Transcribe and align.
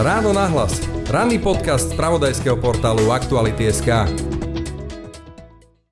Ráno 0.00 0.32
nahlas. 0.32 0.80
Ranný 1.12 1.36
podcast 1.44 1.92
z 1.92 1.96
pravodajského 2.00 2.56
portálu 2.56 3.12
Aktuality.sk. 3.12 4.08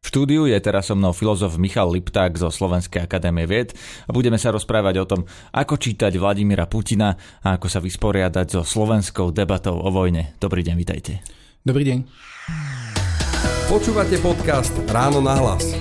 V 0.00 0.06
štúdiu 0.08 0.48
je 0.48 0.56
teraz 0.64 0.88
so 0.88 0.96
mnou 0.96 1.12
filozof 1.12 1.60
Michal 1.60 1.92
Lipták 1.92 2.32
zo 2.32 2.48
Slovenskej 2.48 3.04
akadémie 3.04 3.44
vied 3.44 3.76
a 4.08 4.10
budeme 4.16 4.40
sa 4.40 4.48
rozprávať 4.48 4.94
o 4.96 5.04
tom, 5.04 5.20
ako 5.52 5.76
čítať 5.76 6.16
Vladimíra 6.16 6.64
Putina 6.64 7.20
a 7.44 7.60
ako 7.60 7.68
sa 7.68 7.84
vysporiadať 7.84 8.56
so 8.56 8.64
slovenskou 8.64 9.28
debatou 9.28 9.76
o 9.76 9.92
vojne. 9.92 10.32
Dobrý 10.40 10.64
deň, 10.64 10.76
vitajte. 10.80 11.20
Dobrý 11.60 11.84
deň. 11.92 11.98
Počúvate 13.68 14.16
podcast 14.24 14.72
Ráno 14.88 15.20
nahlas. 15.20 15.76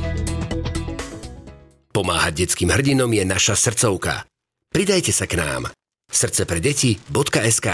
Pomáhať 1.96 2.44
detským 2.44 2.76
hrdinom 2.76 3.08
je 3.08 3.24
naša 3.24 3.56
srdcovka. 3.56 4.28
Pridajte 4.68 5.16
sa 5.16 5.24
k 5.32 5.40
nám. 5.40 5.72
srdcepredeti.sk 6.12 7.68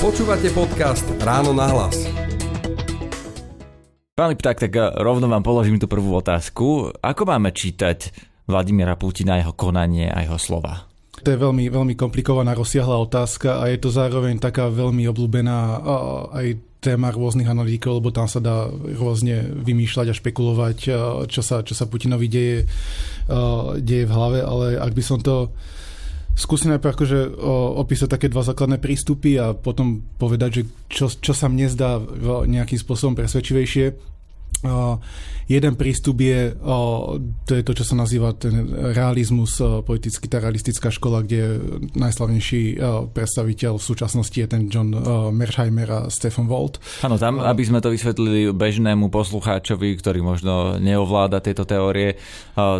Počúvate 0.00 0.48
podcast 0.56 1.04
Ráno 1.20 1.52
nahlas. 1.52 1.92
Pán 4.16 4.32
Lipták, 4.32 4.56
tak 4.56 4.72
eh, 4.72 4.88
rovno 4.96 5.28
vám 5.28 5.44
položím 5.44 5.76
tú 5.76 5.92
prvú 5.92 6.16
otázku. 6.16 6.88
Ako 7.04 7.28
máme 7.28 7.52
čítať 7.52 8.08
Vladimíra 8.48 8.96
Putina, 8.96 9.36
jeho 9.36 9.52
konanie 9.52 10.08
a 10.08 10.24
jeho 10.24 10.40
slova? 10.40 10.88
To 11.20 11.28
je 11.28 11.36
veľmi, 11.36 11.68
veľmi 11.68 12.00
komplikovaná, 12.00 12.56
rozsiahla 12.56 12.96
otázka 12.96 13.60
a 13.60 13.68
je 13.68 13.76
to 13.76 13.92
zároveň 13.92 14.40
taká 14.40 14.72
veľmi 14.72 15.04
obľúbená 15.04 15.84
aj 16.32 16.46
téma 16.80 17.12
rôznych 17.12 17.52
analytikov, 17.52 18.00
lebo 18.00 18.08
tam 18.08 18.24
sa 18.24 18.40
dá 18.40 18.72
rôzne 18.72 19.52
vymýšľať 19.52 20.06
a 20.08 20.16
špekulovať, 20.16 20.76
čo 21.28 21.40
sa, 21.44 21.60
čo 21.60 21.76
sa 21.76 21.84
Putinovi 21.84 22.24
deje, 22.24 22.64
deje 23.84 24.04
v 24.08 24.14
hlave, 24.16 24.40
ale 24.40 24.80
ak 24.80 24.96
by 24.96 25.02
som 25.04 25.20
to 25.20 25.52
skúsim 26.40 26.72
najprv 26.72 26.96
akože 26.96 27.20
opísať 27.76 28.08
také 28.16 28.32
dva 28.32 28.40
základné 28.40 28.80
prístupy 28.80 29.36
a 29.36 29.52
potom 29.52 30.00
povedať, 30.16 30.50
že 30.50 30.62
čo, 30.88 31.06
čo 31.12 31.36
sa 31.36 31.52
mne 31.52 31.68
zdá 31.68 32.00
nejakým 32.48 32.80
spôsobom 32.80 33.12
presvedčivejšie. 33.12 34.16
Uh, 34.60 35.00
jeden 35.48 35.72
prístup 35.72 36.20
je, 36.20 36.52
uh, 36.52 37.16
to 37.48 37.52
je 37.56 37.64
to, 37.64 37.72
čo 37.80 37.84
sa 37.86 37.96
nazýva 37.96 38.36
ten 38.36 38.68
realizmus, 38.92 39.56
uh, 39.56 39.80
politicky 39.80 40.28
tá 40.28 40.36
realistická 40.36 40.92
škola, 40.92 41.24
kde 41.24 41.64
najslavnejší 41.96 42.76
predstaviteľ 43.16 43.80
v 43.80 43.86
súčasnosti 43.88 44.36
je 44.36 44.44
ten 44.44 44.68
John 44.68 44.92
Mersheimer 45.32 45.88
a 45.88 46.00
Stephen 46.12 46.44
Walt. 46.44 46.76
Áno, 47.00 47.16
tam, 47.16 47.40
aby 47.40 47.62
sme 47.64 47.80
to 47.80 47.88
vysvetlili 47.88 48.52
bežnému 48.52 49.08
poslucháčovi, 49.08 49.96
ktorý 49.96 50.20
možno 50.20 50.76
neovláda 50.76 51.40
tieto 51.40 51.64
teórie, 51.64 52.20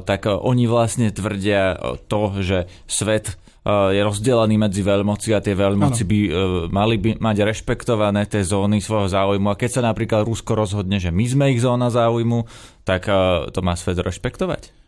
tak 0.05 0.29
oni 0.29 0.69
vlastne 0.69 1.09
tvrdia 1.09 1.81
to, 2.13 2.45
že 2.45 2.69
svet 2.85 3.41
je 3.69 4.01
rozdelený 4.01 4.57
medzi 4.57 4.81
veľmoci 4.81 5.37
a 5.37 5.45
tie 5.45 5.53
veľmoci 5.53 6.03
ano. 6.05 6.11
by 6.11 6.19
uh, 6.25 6.33
mali 6.73 6.97
by 6.97 7.11
mať 7.21 7.37
rešpektované 7.45 8.25
tie 8.25 8.41
zóny 8.41 8.81
svojho 8.81 9.13
záujmu. 9.13 9.53
A 9.53 9.59
keď 9.61 9.71
sa 9.71 9.83
napríklad 9.85 10.25
Rusko 10.25 10.57
rozhodne, 10.57 10.97
že 10.97 11.13
my 11.13 11.25
sme 11.29 11.45
ich 11.53 11.61
zóna 11.61 11.93
záujmu, 11.93 12.49
tak 12.89 13.05
uh, 13.13 13.53
to 13.53 13.61
má 13.61 13.77
svet 13.77 14.01
rešpektovať? 14.01 14.80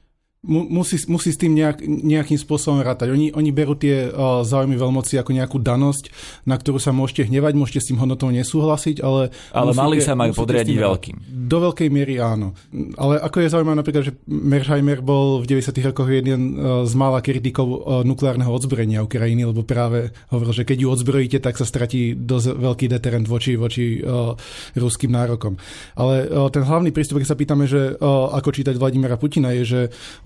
Musí, 0.42 0.98
musí 1.06 1.30
s 1.30 1.38
tým 1.38 1.54
nejak, 1.54 1.86
nejakým 1.86 2.34
spôsobom 2.34 2.82
rátať. 2.82 3.14
Oni, 3.14 3.30
oni 3.30 3.50
berú 3.54 3.78
tie 3.78 4.10
uh, 4.10 4.42
záujmy 4.42 4.74
veľmoci 4.74 5.14
ako 5.14 5.30
nejakú 5.30 5.58
danosť, 5.62 6.10
na 6.50 6.58
ktorú 6.58 6.82
sa 6.82 6.90
môžete 6.90 7.30
hnevať, 7.30 7.54
môžete 7.54 7.80
s 7.80 7.88
tým 7.94 8.02
hodnotou 8.02 8.26
nesúhlasiť, 8.34 8.98
ale... 9.06 9.30
Ale 9.54 9.70
musíte, 9.70 9.82
mali 9.86 9.96
sa 10.02 10.18
majú 10.18 10.32
podriadiť 10.34 10.76
veľkým. 10.82 11.16
Do 11.30 11.58
veľkej 11.70 11.88
miery 11.94 12.18
áno. 12.18 12.58
Ale 12.98 13.22
ako 13.22 13.36
je 13.38 13.52
zaujímavé 13.54 13.76
napríklad, 13.78 14.04
že 14.10 14.12
Mersheimer 14.26 14.98
bol 14.98 15.46
v 15.46 15.62
90. 15.62 15.78
rokoch 15.94 16.10
jeden 16.10 16.58
uh, 16.58 16.82
z 16.82 16.94
mála 16.98 17.22
kritikov 17.22 17.66
uh, 17.70 17.78
nukleárneho 18.02 18.50
odzbrojenia 18.50 19.06
Ukrajiny, 19.06 19.46
lebo 19.46 19.62
práve 19.62 20.10
hovoril, 20.34 20.58
že 20.58 20.66
keď 20.66 20.78
ju 20.82 20.88
odzbrojíte, 20.90 21.38
tak 21.38 21.54
sa 21.54 21.62
stratí 21.62 22.18
dosť 22.18 22.58
veľký 22.58 22.86
deterent 22.90 23.30
voči, 23.30 23.54
voči 23.54 24.02
uh, 24.02 24.34
ruským 24.74 25.14
nárokom. 25.14 25.54
Ale 25.94 26.26
uh, 26.26 26.50
ten 26.50 26.66
hlavný 26.66 26.90
prístup, 26.90 27.22
keď 27.22 27.30
sa 27.30 27.38
pýtame, 27.38 27.70
že 27.70 27.94
uh, 27.94 28.34
ako 28.34 28.50
čítať 28.50 28.74
Vladimira 28.74 29.14
Putina, 29.14 29.54
je, 29.54 29.62
že 29.62 29.80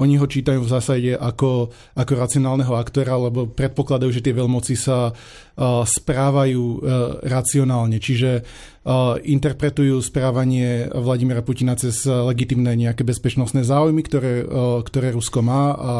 oni 0.06 0.22
ho 0.22 0.30
čítajú 0.30 0.62
v 0.62 0.70
zásade 0.70 1.10
ako, 1.18 1.74
ako 1.98 2.12
racionálneho 2.14 2.78
aktéra, 2.78 3.18
lebo 3.18 3.50
predpokladajú, 3.50 4.14
že 4.14 4.22
tie 4.22 4.38
veľmoci 4.38 4.78
sa 4.78 5.10
uh, 5.10 5.82
správajú 5.82 6.62
uh, 6.62 6.78
racionálne, 7.26 7.98
čiže 7.98 8.46
uh, 8.46 9.18
interpretujú 9.18 9.98
správanie 9.98 10.86
Vladimira 10.94 11.42
Putina 11.42 11.74
cez 11.74 12.06
legitimné 12.06 12.78
nejaké 12.78 13.02
bezpečnostné 13.02 13.66
záujmy, 13.66 14.06
ktoré, 14.06 14.46
uh, 14.46 14.78
ktoré 14.86 15.10
Rusko 15.10 15.42
má 15.42 15.74
a 15.74 15.94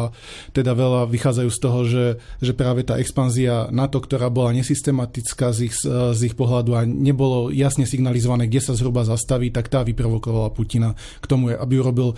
teda 0.55 0.71
veľa 0.71 1.11
vychádzajú 1.11 1.49
z 1.51 1.59
toho, 1.59 1.79
že, 1.83 2.05
že 2.39 2.55
práve 2.55 2.87
tá 2.87 2.95
expanzia 2.95 3.67
NATO, 3.75 3.99
ktorá 3.99 4.31
bola 4.31 4.55
nesystematická 4.55 5.51
z 5.51 5.67
ich, 5.67 5.75
z 5.83 6.19
ich 6.23 6.39
pohľadu 6.39 6.71
a 6.79 6.87
nebolo 6.87 7.51
jasne 7.51 7.83
signalizované, 7.83 8.47
kde 8.47 8.63
sa 8.63 8.73
zhruba 8.73 9.03
zastaví, 9.03 9.51
tak 9.51 9.67
tá 9.67 9.83
vyprovokovala 9.83 10.55
Putina. 10.55 10.95
K 11.19 11.25
tomu, 11.27 11.51
aby 11.51 11.75
urobil 11.75 12.15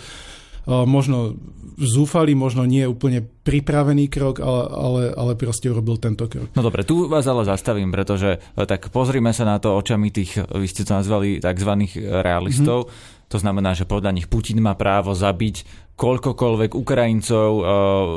možno 0.68 1.38
zúfali, 1.80 2.36
možno 2.36 2.68
nie 2.68 2.84
úplne 2.84 3.24
pripravený 3.24 4.12
krok, 4.12 4.44
ale, 4.44 4.64
ale, 4.68 5.02
ale 5.16 5.32
proste 5.40 5.72
urobil 5.72 5.96
tento 5.96 6.28
krok. 6.28 6.52
No 6.52 6.62
dobre, 6.62 6.84
tu 6.84 7.08
vás 7.08 7.24
ale 7.24 7.48
zastavím, 7.48 7.90
pretože 7.90 8.38
e, 8.38 8.68
tak 8.68 8.92
pozrime 8.92 9.32
sa 9.32 9.48
na 9.48 9.58
to 9.64 9.80
očami 9.80 10.12
tých, 10.12 10.44
vy 10.44 10.68
ste 10.68 10.84
to 10.84 11.00
nazvali 11.00 11.40
tzv. 11.40 11.72
realistov. 12.20 12.92
Mm-hmm. 12.92 13.19
To 13.30 13.38
znamená, 13.38 13.78
že 13.78 13.86
podľa 13.86 14.18
nich 14.18 14.26
Putin 14.26 14.62
má 14.62 14.74
právo 14.74 15.14
zabiť 15.14 15.88
koľkokoľvek 16.00 16.72
Ukrajincov 16.80 17.50
uh, 17.52 17.64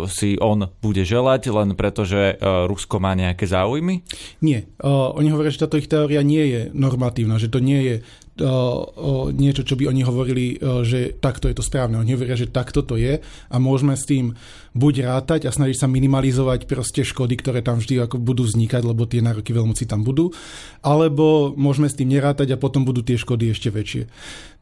si 0.07 0.39
on 0.39 0.71
bude 0.81 1.03
želať, 1.03 1.51
len 1.51 1.75
preto, 1.75 2.07
že 2.07 2.39
uh, 2.39 2.65
Rusko 2.71 3.03
má 3.03 3.13
nejaké 3.13 3.45
záujmy? 3.45 4.07
Nie. 4.41 4.71
Uh, 4.79 5.13
oni 5.19 5.35
hovoria, 5.35 5.51
že 5.51 5.67
táto 5.67 5.77
ich 5.77 5.91
teória 5.91 6.23
nie 6.23 6.47
je 6.47 6.61
normatívna, 6.73 7.43
že 7.43 7.51
to 7.51 7.59
nie 7.61 7.81
je 7.83 7.97
niečo, 9.37 9.61
čo 9.61 9.77
by 9.77 9.93
oni 9.93 10.09
hovorili, 10.09 10.57
že 10.89 11.13
takto 11.21 11.53
je 11.53 11.57
to 11.61 11.61
správne. 11.61 12.01
Oni 12.01 12.17
hovoria, 12.17 12.33
že 12.33 12.49
takto 12.49 12.81
to 12.81 12.97
je 12.97 13.21
a 13.21 13.57
môžeme 13.61 13.93
s 13.93 14.09
tým 14.09 14.33
buď 14.73 15.05
rátať 15.05 15.45
a 15.45 15.53
snažiť 15.53 15.85
sa 15.85 15.85
minimalizovať 15.85 16.65
proste 16.65 17.05
škody, 17.05 17.37
ktoré 17.37 17.61
tam 17.61 17.77
vždy 17.77 18.09
ako 18.09 18.17
budú 18.17 18.49
vznikať, 18.49 18.89
lebo 18.89 19.05
tie 19.05 19.21
nároky 19.21 19.53
veľmoci 19.53 19.85
tam 19.85 20.01
budú, 20.01 20.33
alebo 20.81 21.53
môžeme 21.61 21.93
s 21.93 21.99
tým 22.01 22.09
nerátať 22.09 22.57
a 22.57 22.61
potom 22.61 22.89
budú 22.89 23.05
tie 23.05 23.21
škody 23.21 23.53
ešte 23.53 23.69
väčšie. 23.69 24.09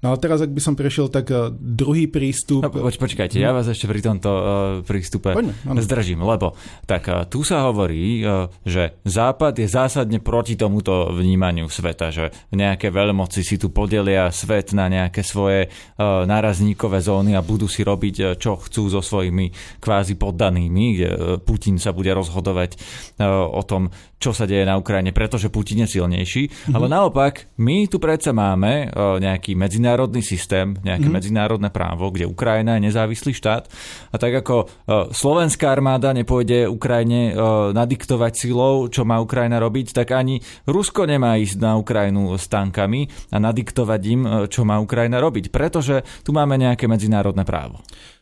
No 0.01 0.17
ale 0.17 0.19
teraz, 0.19 0.41
ak 0.41 0.49
by 0.49 0.63
som 0.65 0.73
prešiel, 0.73 1.13
tak 1.13 1.29
uh, 1.29 1.53
druhý 1.53 2.09
prístup... 2.09 2.65
No, 2.65 2.73
poč, 2.73 2.97
počkajte, 2.97 3.37
ja 3.37 3.53
vás 3.53 3.69
ešte 3.69 3.85
pri 3.85 4.01
tomto 4.01 4.31
uh, 4.33 4.45
prístupe 4.81 5.37
Poďme, 5.37 5.53
zdržím, 5.77 6.25
lebo 6.25 6.57
tak 6.89 7.05
uh, 7.13 7.29
tu 7.29 7.45
sa 7.45 7.69
hovorí, 7.69 8.25
uh, 8.25 8.49
že 8.65 8.97
Západ 9.05 9.61
je 9.61 9.69
zásadne 9.69 10.17
proti 10.25 10.57
tomuto 10.57 11.13
vnímaniu 11.13 11.69
sveta, 11.69 12.09
že 12.09 12.33
nejaké 12.49 12.89
veľmoci 12.89 13.45
si 13.45 13.61
tu 13.61 13.69
podelia 13.69 14.33
svet 14.33 14.73
na 14.73 14.89
nejaké 14.89 15.21
svoje 15.21 15.69
uh, 15.69 16.25
nárazníkové 16.25 17.05
zóny 17.05 17.37
a 17.37 17.45
budú 17.45 17.69
si 17.69 17.85
robiť, 17.85 18.41
čo 18.41 18.57
chcú 18.57 18.89
so 18.89 19.05
svojimi 19.05 19.53
kvázi 19.85 20.17
poddanými, 20.17 20.85
kde 20.97 21.09
Putin 21.45 21.77
sa 21.77 21.93
bude 21.93 22.09
rozhodovať 22.17 22.81
uh, 23.21 23.45
o 23.53 23.61
tom, 23.69 23.93
čo 24.21 24.37
sa 24.37 24.45
deje 24.45 24.69
na 24.69 24.77
Ukrajine, 24.77 25.17
pretože 25.17 25.49
Putin 25.49 25.89
je 25.89 25.97
silnejší. 25.97 26.43
Mm-hmm. 26.45 26.75
Ale 26.77 26.87
naopak, 26.93 27.57
my 27.57 27.89
tu 27.89 27.97
predsa 27.97 28.37
máme 28.37 28.93
uh, 28.93 29.17
nejaký 29.17 29.57
medzinárodný 29.57 30.21
systém, 30.21 30.77
nejaké 30.85 31.09
mm-hmm. 31.09 31.17
medzinárodné 31.17 31.69
právo, 31.73 32.13
kde 32.13 32.29
Ukrajina 32.29 32.77
je 32.77 32.93
nezávislý 32.93 33.33
štát. 33.33 33.65
A 34.13 34.17
tak 34.21 34.45
ako 34.45 34.69
uh, 34.69 35.09
slovenská 35.09 35.73
armáda 35.73 36.13
nepôjde 36.13 36.69
Ukrajine 36.69 37.33
uh, 37.33 37.73
nadiktovať 37.73 38.33
silou, 38.37 38.93
čo 38.93 39.09
má 39.09 39.17
Ukrajina 39.25 39.57
robiť, 39.57 39.97
tak 39.97 40.13
ani 40.13 40.45
Rusko 40.69 41.09
nemá 41.09 41.41
ísť 41.41 41.57
na 41.57 41.81
Ukrajinu 41.81 42.37
s 42.37 42.45
tankami 42.53 43.09
a 43.33 43.41
nadiktovať 43.41 44.01
im, 44.13 44.23
čo 44.53 44.69
má 44.69 44.77
Ukrajina 44.77 45.17
robiť, 45.17 45.49
pretože 45.49 46.05
tu 46.21 46.37
máme 46.37 46.61
nejaké 46.61 46.85
medzinárodné 46.85 47.49
právo 47.49 47.81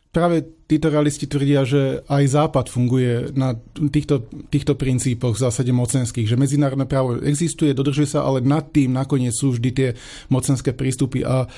práve 0.09 0.58
títo 0.69 0.93
realisti 0.93 1.25
tvrdia, 1.25 1.65
že 1.65 2.05
aj 2.05 2.23
Západ 2.29 2.69
funguje 2.69 3.33
na 3.33 3.57
týchto, 3.89 4.29
týchto 4.53 4.77
princípoch 4.77 5.33
v 5.33 5.43
zásade 5.49 5.73
mocenských, 5.73 6.29
že 6.29 6.37
medzinárodné 6.37 6.85
právo 6.85 7.17
existuje, 7.25 7.73
dodržuje 7.73 8.05
sa, 8.05 8.21
ale 8.21 8.45
nad 8.45 8.69
tým 8.69 8.93
nakoniec 8.93 9.33
sú 9.33 9.57
vždy 9.57 9.69
tie 9.73 9.89
mocenské 10.29 10.77
prístupy. 10.77 11.25
A 11.25 11.49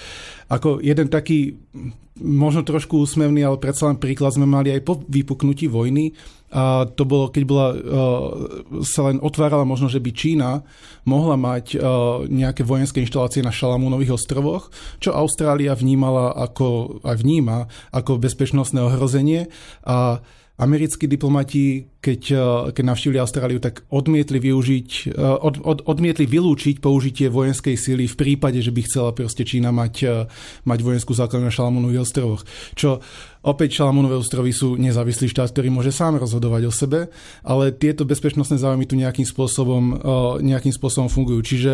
ako 0.47 0.79
jeden 0.79 1.11
taký 1.11 1.59
možno 2.23 2.63
trošku 2.63 3.03
úsmevný, 3.03 3.43
ale 3.43 3.59
predsa 3.59 3.91
len 3.91 3.99
príklad 3.99 4.31
sme 4.31 4.47
mali 4.47 4.71
aj 4.71 4.81
po 4.87 5.03
vypuknutí 5.03 5.67
vojny, 5.67 6.15
a 6.51 6.83
to 6.83 7.07
bolo, 7.07 7.31
keď 7.31 7.43
bola, 7.47 7.67
uh, 7.71 7.79
sa 8.83 9.07
len 9.07 9.23
otvárala 9.23 9.63
možno, 9.63 9.87
že 9.87 10.03
by 10.03 10.11
Čína 10.11 10.59
mohla 11.07 11.39
mať 11.39 11.79
uh, 11.79 12.27
nejaké 12.27 12.67
vojenské 12.67 12.99
inštalácie 12.99 13.39
na 13.39 13.55
Šalamúnových 13.55 14.19
ostrovoch, 14.19 14.67
čo 14.99 15.15
Austrália 15.15 15.71
vnímala 15.71 16.35
ako, 16.35 16.99
aj 17.07 17.23
vníma 17.23 17.71
ako 17.95 18.19
bezpečnostné 18.19 18.83
ohrozenie 18.83 18.99
a 19.01 19.41
a 19.81 20.21
americkí 20.61 21.09
diplomati, 21.09 21.89
keď, 21.97 22.21
uh, 22.37 22.41
keď 22.69 22.83
navštívili 22.85 23.17
Austráliu, 23.17 23.57
tak 23.57 23.81
odmietli 23.89 24.37
využiť, 24.37 24.89
uh, 25.09 25.41
od, 25.41 25.57
od, 25.65 25.79
odmietli 25.89 26.29
vylúčiť 26.29 26.77
použitie 26.77 27.33
vojenskej 27.33 27.73
síly 27.73 28.05
v 28.05 28.13
prípade, 28.13 28.61
že 28.61 28.69
by 28.69 28.81
chcela 28.85 29.09
proste 29.09 29.41
Čína 29.41 29.73
mať, 29.73 29.95
uh, 30.05 30.29
mať 30.69 30.79
vojenskú 30.85 31.17
základňu 31.17 31.49
na 31.49 31.53
Šalamúnových 31.53 32.05
ostrovoch. 32.05 32.45
Čo 32.77 33.01
opäť 33.41 33.81
Šalamúnové 33.81 34.21
ostrovy 34.21 34.53
sú 34.53 34.77
nezávislý 34.77 35.33
štát, 35.33 35.49
ktorý 35.49 35.73
môže 35.73 35.89
sám 35.89 36.21
rozhodovať 36.21 36.69
o 36.69 36.71
sebe, 36.73 37.09
ale 37.41 37.73
tieto 37.73 38.05
bezpečnostné 38.05 38.61
záujmy 38.61 38.85
tu 38.85 38.93
nejakým 38.93 39.25
spôsobom, 39.25 39.97
nejakým 40.45 40.73
spôsobom 40.77 41.09
fungujú. 41.09 41.41
Čiže 41.41 41.73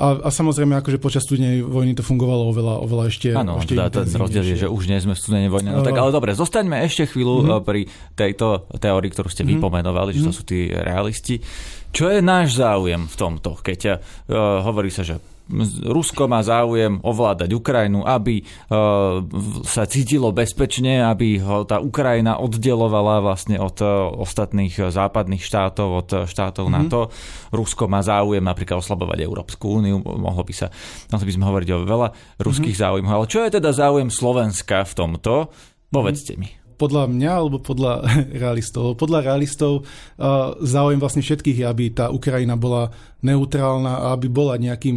a, 0.00 0.08
a 0.24 0.28
samozrejme, 0.32 0.72
akože 0.80 0.96
počas 0.96 1.28
studenej 1.28 1.60
vojny 1.60 1.92
to 1.92 2.00
fungovalo 2.00 2.48
oveľa, 2.48 2.74
oveľa 2.88 3.04
ešte 3.12 3.28
Áno, 3.36 3.60
ešte 3.60 3.76
teda 3.76 3.92
ten 3.92 4.08
rozdiel 4.16 4.44
je, 4.48 4.56
že 4.64 4.68
už 4.72 4.88
nie 4.88 4.96
sme 4.96 5.12
v 5.12 5.20
studenej 5.20 5.52
vojne. 5.52 5.76
No, 5.76 5.84
tak 5.84 6.00
ale 6.00 6.08
dobre, 6.08 6.32
zostaňme 6.32 6.80
ešte 6.88 7.04
chvíľu 7.12 7.44
mm-hmm. 7.44 7.60
pri 7.60 7.84
tejto 8.16 8.64
teórii, 8.80 9.12
ktorú 9.12 9.28
ste 9.28 9.44
mm-hmm. 9.44 9.60
vypomenovali, 9.60 10.16
že 10.16 10.24
to 10.24 10.32
mhm. 10.32 10.38
sú 10.40 10.42
tí 10.48 10.72
realisti. 10.72 11.36
Čo 11.92 12.08
je 12.08 12.24
náš 12.24 12.56
záujem 12.56 13.04
v 13.04 13.16
tomto? 13.18 13.60
Keď 13.60 13.80
uh, 13.86 13.98
hovorí 14.64 14.88
sa, 14.88 15.04
že 15.04 15.20
Rusko 15.84 16.30
má 16.30 16.40
záujem 16.40 17.02
ovládať 17.02 17.50
Ukrajinu, 17.52 18.06
aby 18.06 18.40
e, 18.40 18.44
sa 19.66 19.84
cítilo 19.84 20.30
bezpečne, 20.30 21.02
aby 21.02 21.42
ho 21.42 21.66
tá 21.66 21.82
Ukrajina 21.82 22.38
oddelovala 22.38 23.20
vlastne 23.20 23.58
od 23.58 23.76
e, 23.82 23.86
ostatných 24.22 24.90
západných 24.94 25.42
štátov, 25.42 25.88
od 25.90 26.08
štátov 26.30 26.70
mm-hmm. 26.70 26.86
NATO. 26.86 27.10
Rusko 27.50 27.90
má 27.90 28.00
záujem 28.00 28.42
napríklad 28.42 28.78
oslabovať 28.78 29.18
Európsku 29.26 29.82
úniu, 29.82 29.98
mohlo 30.00 30.46
by 30.46 30.54
sa, 30.54 30.66
mohli 31.10 31.26
by 31.26 31.34
sme 31.34 31.44
hovoriť 31.50 31.68
o 31.74 31.78
veľa 31.84 32.08
ruských 32.38 32.76
mm-hmm. 32.78 32.94
záujmov. 33.02 33.12
Ale 33.12 33.26
čo 33.26 33.40
je 33.42 33.50
teda 33.58 33.70
záujem 33.74 34.08
Slovenska 34.08 34.86
v 34.86 34.92
tomto? 34.94 35.50
Povedzte 35.90 36.38
mm-hmm. 36.38 36.54
mi 36.54 36.60
podľa 36.80 37.04
mňa 37.12 37.30
alebo 37.36 37.60
podľa 37.60 38.08
realistov. 38.42 38.96
Podľa 38.96 39.28
realistov 39.28 39.84
záujem 40.64 40.96
vlastne 40.96 41.20
všetkých 41.20 41.60
je, 41.60 41.66
aby 41.68 41.92
tá 41.92 42.08
Ukrajina 42.08 42.56
bola 42.56 42.88
neutrálna 43.20 43.92
a 44.00 44.06
aby 44.16 44.32
bola 44.32 44.56
nejakým 44.56 44.96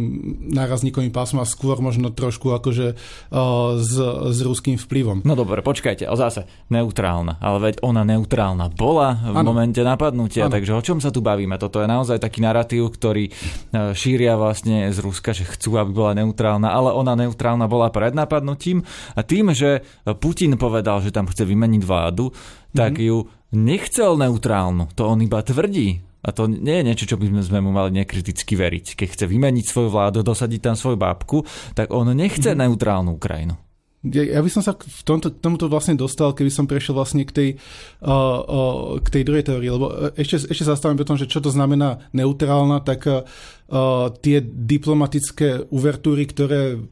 nárazníkovým 0.52 1.12
pásmom 1.12 1.44
a 1.44 1.48
skôr 1.48 1.76
možno 1.80 2.08
trošku 2.12 2.52
akože 2.56 2.96
uh, 2.96 3.78
s, 3.78 3.94
s 4.32 4.38
ruským 4.40 4.80
vplyvom. 4.80 5.22
No 5.22 5.36
dobre, 5.36 5.60
počkajte, 5.60 6.08
ale 6.08 6.18
zase 6.18 6.40
neutrálna, 6.72 7.36
ale 7.38 7.72
veď 7.72 7.84
ona 7.84 8.02
neutrálna 8.04 8.72
bola 8.72 9.16
v 9.20 9.36
ano. 9.36 9.48
momente 9.52 9.80
napadnutia, 9.84 10.48
ano. 10.48 10.54
takže 10.56 10.72
o 10.72 10.82
čom 10.82 10.98
sa 10.98 11.12
tu 11.12 11.20
bavíme? 11.20 11.56
Toto 11.60 11.80
je 11.84 11.88
naozaj 11.88 12.20
taký 12.20 12.40
narratív, 12.40 12.92
ktorý 12.92 13.28
uh, 13.28 13.92
šíria 13.92 14.36
vlastne 14.40 14.88
z 14.90 14.98
Ruska, 15.00 15.36
že 15.36 15.44
chcú, 15.44 15.76
aby 15.76 15.92
bola 15.92 16.12
neutrálna, 16.16 16.72
ale 16.72 16.90
ona 16.96 17.12
neutrálna 17.14 17.68
bola 17.68 17.92
pred 17.92 18.16
napadnutím 18.16 18.82
a 19.14 19.20
tým, 19.20 19.52
že 19.52 19.84
Putin 20.18 20.56
povedal, 20.56 21.04
že 21.04 21.12
tam 21.12 21.28
chce 21.28 21.44
vymeniť 21.44 21.82
vládu, 21.84 22.32
tak 22.74 22.98
mm-hmm. 22.98 23.08
ju 23.08 23.18
nechcel 23.54 24.18
neutrálnu. 24.18 24.90
To 24.98 25.14
on 25.14 25.22
iba 25.22 25.40
tvrdí. 25.40 26.13
A 26.24 26.32
to 26.32 26.48
nie 26.48 26.80
je 26.80 26.86
niečo, 26.88 27.04
čo 27.04 27.20
by 27.20 27.28
sme 27.44 27.60
mu 27.60 27.70
mali 27.70 27.92
nekriticky 27.92 28.56
veriť. 28.56 28.96
Keď 28.96 29.08
chce 29.12 29.24
vymeniť 29.28 29.64
svoju 29.68 29.92
vládu, 29.92 30.24
dosadiť 30.24 30.60
tam 30.72 30.76
svoju 30.76 30.96
bábku, 30.96 31.44
tak 31.76 31.92
on 31.92 32.08
nechce 32.16 32.48
mm-hmm. 32.48 32.64
neutrálnu 32.64 33.12
Ukrajinu. 33.20 33.60
Ja, 34.04 34.44
by 34.44 34.52
som 34.52 34.60
sa 34.60 34.76
v 34.76 35.00
tomto, 35.00 35.32
tomuto 35.32 35.64
vlastne 35.64 35.96
dostal, 35.96 36.36
keby 36.36 36.52
som 36.52 36.68
prešiel 36.68 36.92
vlastne 36.92 37.24
k 37.24 37.32
tej, 37.32 37.48
uh, 38.04 38.12
uh, 38.44 39.00
k 39.00 39.08
tej 39.08 39.22
druhej 39.24 39.48
teórii, 39.48 39.72
lebo 39.72 39.88
e, 39.88 40.12
ešte, 40.20 40.44
ešte 40.44 40.68
zastavím 40.68 41.00
o 41.00 41.08
tom, 41.08 41.16
že 41.16 41.24
čo 41.24 41.40
to 41.40 41.48
znamená 41.48 42.04
neutrálna, 42.12 42.84
tak 42.84 43.08
uh, 43.08 43.24
tie 44.20 44.44
diplomatické 44.44 45.72
uvertúry, 45.72 46.28
ktoré 46.28 46.84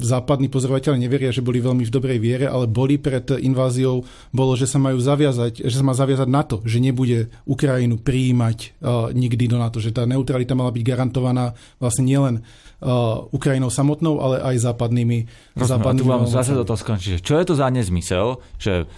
západní 0.00 0.48
pozorovateľe 0.48 0.96
neveria, 0.96 1.28
že 1.28 1.44
boli 1.44 1.60
veľmi 1.60 1.84
v 1.84 1.92
dobrej 1.92 2.18
viere, 2.24 2.46
ale 2.48 2.64
boli 2.64 2.96
pred 2.96 3.20
inváziou, 3.36 4.00
bolo, 4.32 4.56
že 4.56 4.64
sa 4.64 4.80
majú 4.80 4.96
zaviazať, 4.96 5.60
že 5.60 5.76
sa 5.76 5.84
má 5.84 5.92
zaviazať 5.92 6.24
na 6.24 6.40
to, 6.40 6.64
že 6.64 6.80
nebude 6.80 7.28
Ukrajinu 7.44 8.00
prijímať 8.00 8.80
uh, 8.80 9.12
nikdy 9.12 9.44
do 9.44 9.60
NATO, 9.60 9.76
že 9.76 9.92
tá 9.92 10.08
neutralita 10.08 10.56
mala 10.56 10.72
byť 10.72 10.80
garantovaná 10.80 11.52
vlastne 11.76 12.08
nielen 12.08 12.40
uh, 12.40 13.28
Ukrajinou 13.28 13.68
samotnou, 13.68 14.24
ale 14.24 14.40
aj 14.40 14.72
západnými. 14.72 15.28
Rozumiem, 15.52 15.68
západnými 15.68 16.00
a 16.00 16.04
tu 16.08 16.08
vám 16.08 16.24
zase 16.24 16.52
do 16.56 16.64
toho 16.64 16.80
skončí. 16.80 17.20
Čo 17.20 17.36
je 17.36 17.44
to 17.44 17.60
za 17.60 17.68
nezmysel, 17.68 18.40
že 18.56 18.88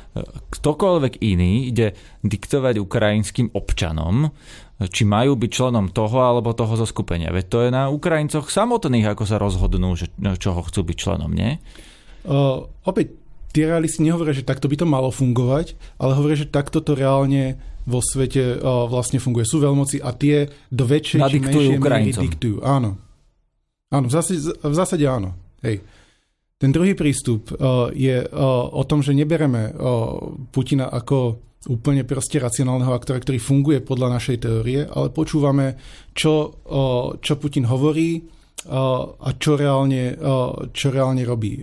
ktokoľvek 0.55 1.19
iný 1.19 1.67
ide 1.67 1.99
diktovať 2.23 2.79
ukrajinským 2.79 3.51
občanom, 3.59 4.31
či 4.89 5.05
majú 5.05 5.37
byť 5.37 5.51
členom 5.53 5.93
toho 5.93 6.25
alebo 6.25 6.57
toho 6.57 6.73
zoskupenia. 6.73 7.29
Veď 7.29 7.45
to 7.53 7.59
je 7.67 7.71
na 7.75 7.93
Ukrajincoch 7.93 8.49
samotných, 8.49 9.13
ako 9.13 9.29
sa 9.29 9.37
rozhodnú, 9.37 9.93
že 9.93 10.09
čoho 10.41 10.65
chcú 10.65 10.81
byť 10.89 10.97
členom, 10.97 11.29
nie? 11.29 11.61
Uh, 12.25 12.65
opäť, 12.89 13.13
tie 13.53 13.69
realisti 13.69 14.01
nehovoria, 14.01 14.33
že 14.33 14.47
takto 14.47 14.73
by 14.73 14.81
to 14.81 14.87
malo 14.89 15.13
fungovať, 15.13 15.77
ale 16.01 16.17
hovoria, 16.17 16.41
že 16.41 16.49
takto 16.49 16.81
to 16.81 16.97
reálne 16.97 17.61
vo 17.85 18.01
svete 18.01 18.57
uh, 18.57 18.89
vlastne 18.89 19.21
funguje. 19.21 19.45
Sú 19.45 19.61
veľmoci 19.61 20.01
a 20.01 20.17
tie 20.17 20.49
do 20.73 20.85
väčšej 20.89 21.21
či 21.29 21.39
menšej 21.45 21.77
miery 21.77 22.13
diktujú. 22.17 22.65
Áno. 22.65 22.97
Áno, 23.91 24.07
v 24.07 24.13
zásade, 24.15 24.55
v 24.55 24.75
zásade 24.77 25.05
áno. 25.05 25.35
Hej. 25.67 25.83
Ten 26.61 26.71
druhý 26.77 26.93
prístup 26.93 27.53
uh, 27.57 27.89
je 27.91 28.21
uh, 28.21 28.69
o 28.69 28.85
tom, 28.85 29.01
že 29.01 29.17
nebereme 29.17 29.73
uh, 29.73 30.37
Putina 30.53 30.93
ako 30.93 31.41
úplne 31.69 32.09
proste 32.09 32.41
racionálneho 32.41 32.95
aktora, 32.97 33.21
ktorý 33.21 33.37
funguje 33.37 33.79
podľa 33.85 34.17
našej 34.17 34.37
teórie, 34.49 34.89
ale 34.89 35.13
počúvame, 35.13 35.77
čo, 36.17 36.57
čo 37.21 37.33
Putin 37.37 37.69
hovorí 37.69 38.25
a 38.71 39.31
čo 39.41 39.57
reálne, 39.57 40.17
čo 40.73 40.89
reálne 40.93 41.25
robí. 41.25 41.61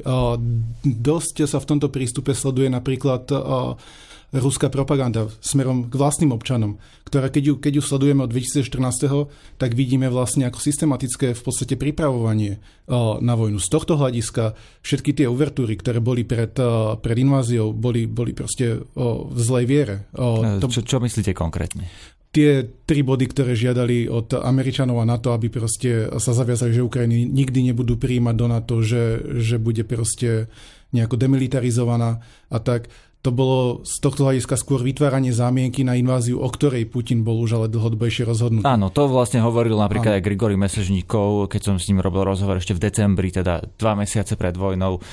Dosť 0.86 1.50
sa 1.50 1.58
v 1.58 1.70
tomto 1.70 1.90
prístupe 1.90 2.38
sleduje 2.38 2.70
napríklad 2.70 3.26
ruská 4.36 4.68
propaganda 4.68 5.32
smerom 5.40 5.88
k 5.88 5.94
vlastným 5.96 6.36
občanom, 6.36 6.76
ktorá 7.08 7.32
keď 7.32 7.44
ju, 7.44 7.54
keď 7.56 7.74
ju 7.80 7.84
sledujeme 7.84 8.28
od 8.28 8.32
2014, 8.32 9.32
tak 9.56 9.72
vidíme 9.72 10.12
vlastne 10.12 10.44
ako 10.52 10.60
systematické 10.60 11.32
v 11.32 11.42
podstate 11.42 11.80
pripravovanie 11.80 12.60
na 13.24 13.34
vojnu. 13.40 13.60
Z 13.64 13.72
tohto 13.72 13.96
hľadiska 13.96 14.56
všetky 14.84 15.16
tie 15.16 15.28
uvertúry, 15.32 15.80
ktoré 15.80 16.04
boli 16.04 16.28
pred, 16.28 16.52
pred 17.00 17.18
inváziou, 17.18 17.72
boli, 17.72 18.04
boli 18.04 18.36
proste 18.36 18.84
v 19.00 19.40
zlej 19.40 19.66
viere. 19.68 19.96
To, 20.16 20.68
čo, 20.68 20.84
čo 20.84 21.00
myslíte 21.00 21.32
konkrétne? 21.32 21.88
tie 22.28 22.70
tri 22.86 23.02
body, 23.02 23.26
ktoré 23.34 23.58
žiadali 23.58 24.06
od 24.12 24.38
Američanov 24.38 25.02
a 25.02 25.10
NATO, 25.10 25.34
aby 25.34 25.50
proste 25.50 26.06
sa 26.22 26.38
zaviazali, 26.38 26.70
že 26.70 26.86
Ukrajiny 26.86 27.26
nikdy 27.26 27.72
nebudú 27.74 27.98
príjmať 27.98 28.36
do 28.38 28.46
NATO, 28.46 28.76
že, 28.86 29.26
že 29.42 29.58
bude 29.58 29.82
proste 29.82 30.46
nejako 30.94 31.18
demilitarizovaná 31.18 32.22
a 32.48 32.58
tak 32.62 32.94
to 33.28 33.36
bolo 33.36 33.84
z 33.84 34.00
tohto 34.00 34.24
hľadiska 34.24 34.56
skôr 34.56 34.80
vytváranie 34.80 35.36
zámienky 35.36 35.84
na 35.84 36.00
inváziu, 36.00 36.40
o 36.40 36.48
ktorej 36.48 36.88
Putin 36.88 37.28
bol 37.28 37.44
už 37.44 37.60
ale 37.60 37.68
dlhodobejšie 37.68 38.24
rozhodnutý. 38.24 38.64
Áno, 38.64 38.88
to 38.88 39.12
vlastne 39.12 39.44
hovoril 39.44 39.76
napríklad 39.76 40.16
Áno. 40.16 40.18
aj 40.24 40.24
Grigory 40.24 40.56
Mesežníkov, 40.56 41.52
keď 41.52 41.62
som 41.68 41.76
s 41.76 41.92
ním 41.92 42.00
robil 42.00 42.24
rozhovor 42.24 42.56
ešte 42.56 42.72
v 42.72 42.88
decembri, 42.88 43.28
teda 43.36 43.68
dva 43.76 44.00
mesiace 44.00 44.40
pred 44.40 44.56
vojnou, 44.56 45.04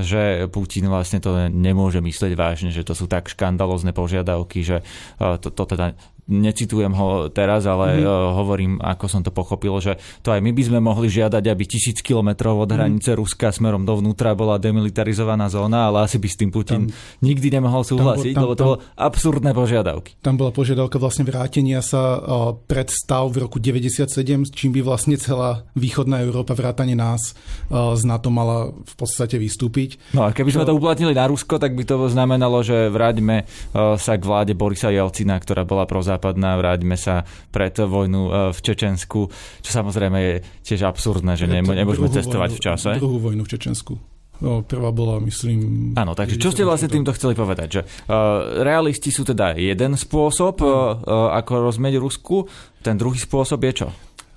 že 0.00 0.48
Putin 0.48 0.88
vlastne 0.88 1.20
to 1.20 1.36
nemôže 1.52 2.00
myslieť 2.00 2.32
vážne, 2.32 2.72
že 2.72 2.88
to 2.88 2.96
sú 2.96 3.04
tak 3.04 3.28
škandalozne 3.28 3.92
požiadavky, 3.92 4.64
že 4.64 4.80
to, 5.20 5.52
to 5.52 5.64
teda 5.68 5.92
necitujem 6.28 6.92
ho 6.92 7.32
teraz, 7.32 7.64
ale 7.64 7.98
mm-hmm. 7.98 8.36
hovorím, 8.36 8.72
ako 8.78 9.04
som 9.08 9.24
to 9.24 9.32
pochopil, 9.32 9.80
že 9.80 9.96
to 10.20 10.30
aj 10.30 10.44
my 10.44 10.52
by 10.52 10.62
sme 10.62 10.78
mohli 10.78 11.08
žiadať, 11.08 11.44
aby 11.48 11.64
tisíc 11.64 12.04
kilometrov 12.04 12.60
od 12.60 12.70
mhm. 12.70 12.76
hranice 12.76 13.10
mm-hmm. 13.12 13.24
Ruska 13.24 13.48
smerom 13.50 13.88
dovnútra 13.88 14.36
bola 14.36 14.60
demilitarizovaná 14.60 15.48
zóna, 15.48 15.88
ale 15.88 16.04
asi 16.04 16.20
by 16.20 16.28
s 16.28 16.36
tým 16.36 16.50
Putin 16.52 16.92
tam, 16.92 16.94
nikdy 17.24 17.48
nemohol 17.48 17.82
súhlasiť, 17.82 18.36
tam, 18.36 18.38
tam, 18.38 18.44
lebo 18.44 18.54
to 18.54 18.64
bolo 18.64 18.78
absurdné 18.94 19.50
požiadavky. 19.56 20.10
Tam 20.20 20.36
bola 20.36 20.52
požiadavka 20.52 21.00
vlastne 21.00 21.24
vrátenia 21.24 21.80
sa 21.80 22.20
pred 22.68 22.92
stav 22.92 23.32
v 23.32 23.48
roku 23.48 23.56
97, 23.56 24.52
čím 24.52 24.70
by 24.76 24.80
vlastne 24.84 25.16
celá 25.16 25.64
východná 25.72 26.20
Európa 26.20 26.52
vrátane 26.52 26.92
nás 26.92 27.32
z 27.72 28.02
NATO 28.04 28.28
mala 28.28 28.70
v 28.72 28.94
podstate 28.94 29.40
vystúpiť. 29.40 29.96
No 30.12 30.28
a 30.28 30.36
keby 30.36 30.52
sme 30.52 30.68
to 30.68 30.76
uplatnili 30.76 31.16
na 31.16 31.24
Rusko, 31.24 31.56
tak 31.56 31.72
by 31.72 31.84
to 31.88 31.96
znamenalo, 32.12 32.60
že 32.60 32.92
vráťme 32.92 33.48
sa 33.96 34.12
k 34.18 34.22
vláde 34.22 34.52
Borisa 34.52 34.92
Jelcina, 34.92 35.40
ktorá 35.40 35.64
bola 35.64 35.88
pro 35.88 36.04
západná, 36.18 36.58
vráťme 36.58 36.98
sa 36.98 37.22
pred 37.54 37.70
vojnu 37.78 38.22
e, 38.26 38.30
v 38.50 38.58
Čečensku, 38.58 39.30
čo 39.62 39.70
samozrejme 39.70 40.18
je 40.18 40.34
tiež 40.66 40.82
absurdné, 40.90 41.38
že 41.38 41.46
ne, 41.46 41.62
nemôžeme 41.62 42.10
cestovať 42.10 42.50
vojnu, 42.50 42.58
v 42.58 42.64
čase. 42.66 42.90
Druhú 42.98 43.22
vojnu 43.22 43.46
v 43.46 43.50
Čečensku. 43.54 43.94
No, 44.38 44.62
prvá 44.62 44.94
bola, 44.94 45.18
myslím... 45.22 45.94
Áno, 45.98 46.14
takže 46.14 46.38
čo 46.38 46.54
ste 46.54 46.62
vlastne 46.62 46.86
týmto 46.86 47.10
chceli 47.10 47.34
povedať? 47.34 47.68
Že 47.74 47.80
uh, 47.82 48.62
realisti 48.62 49.10
sú 49.10 49.26
teda 49.26 49.58
jeden 49.58 49.98
spôsob, 49.98 50.62
uh, 50.62 50.70
uh, 50.70 51.34
ako 51.34 51.66
rozmieť 51.66 51.98
Rusku, 51.98 52.46
ten 52.78 52.94
druhý 52.94 53.18
spôsob 53.18 53.58
je 53.66 53.72
čo? 53.82 53.88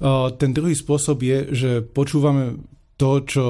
Uh, 0.01 0.33
ten 0.33 0.57
druhý 0.57 0.73
spôsob 0.73 1.21
je, 1.21 1.53
že 1.53 1.69
počúvame 1.85 2.57
to, 3.01 3.25
čo 3.25 3.45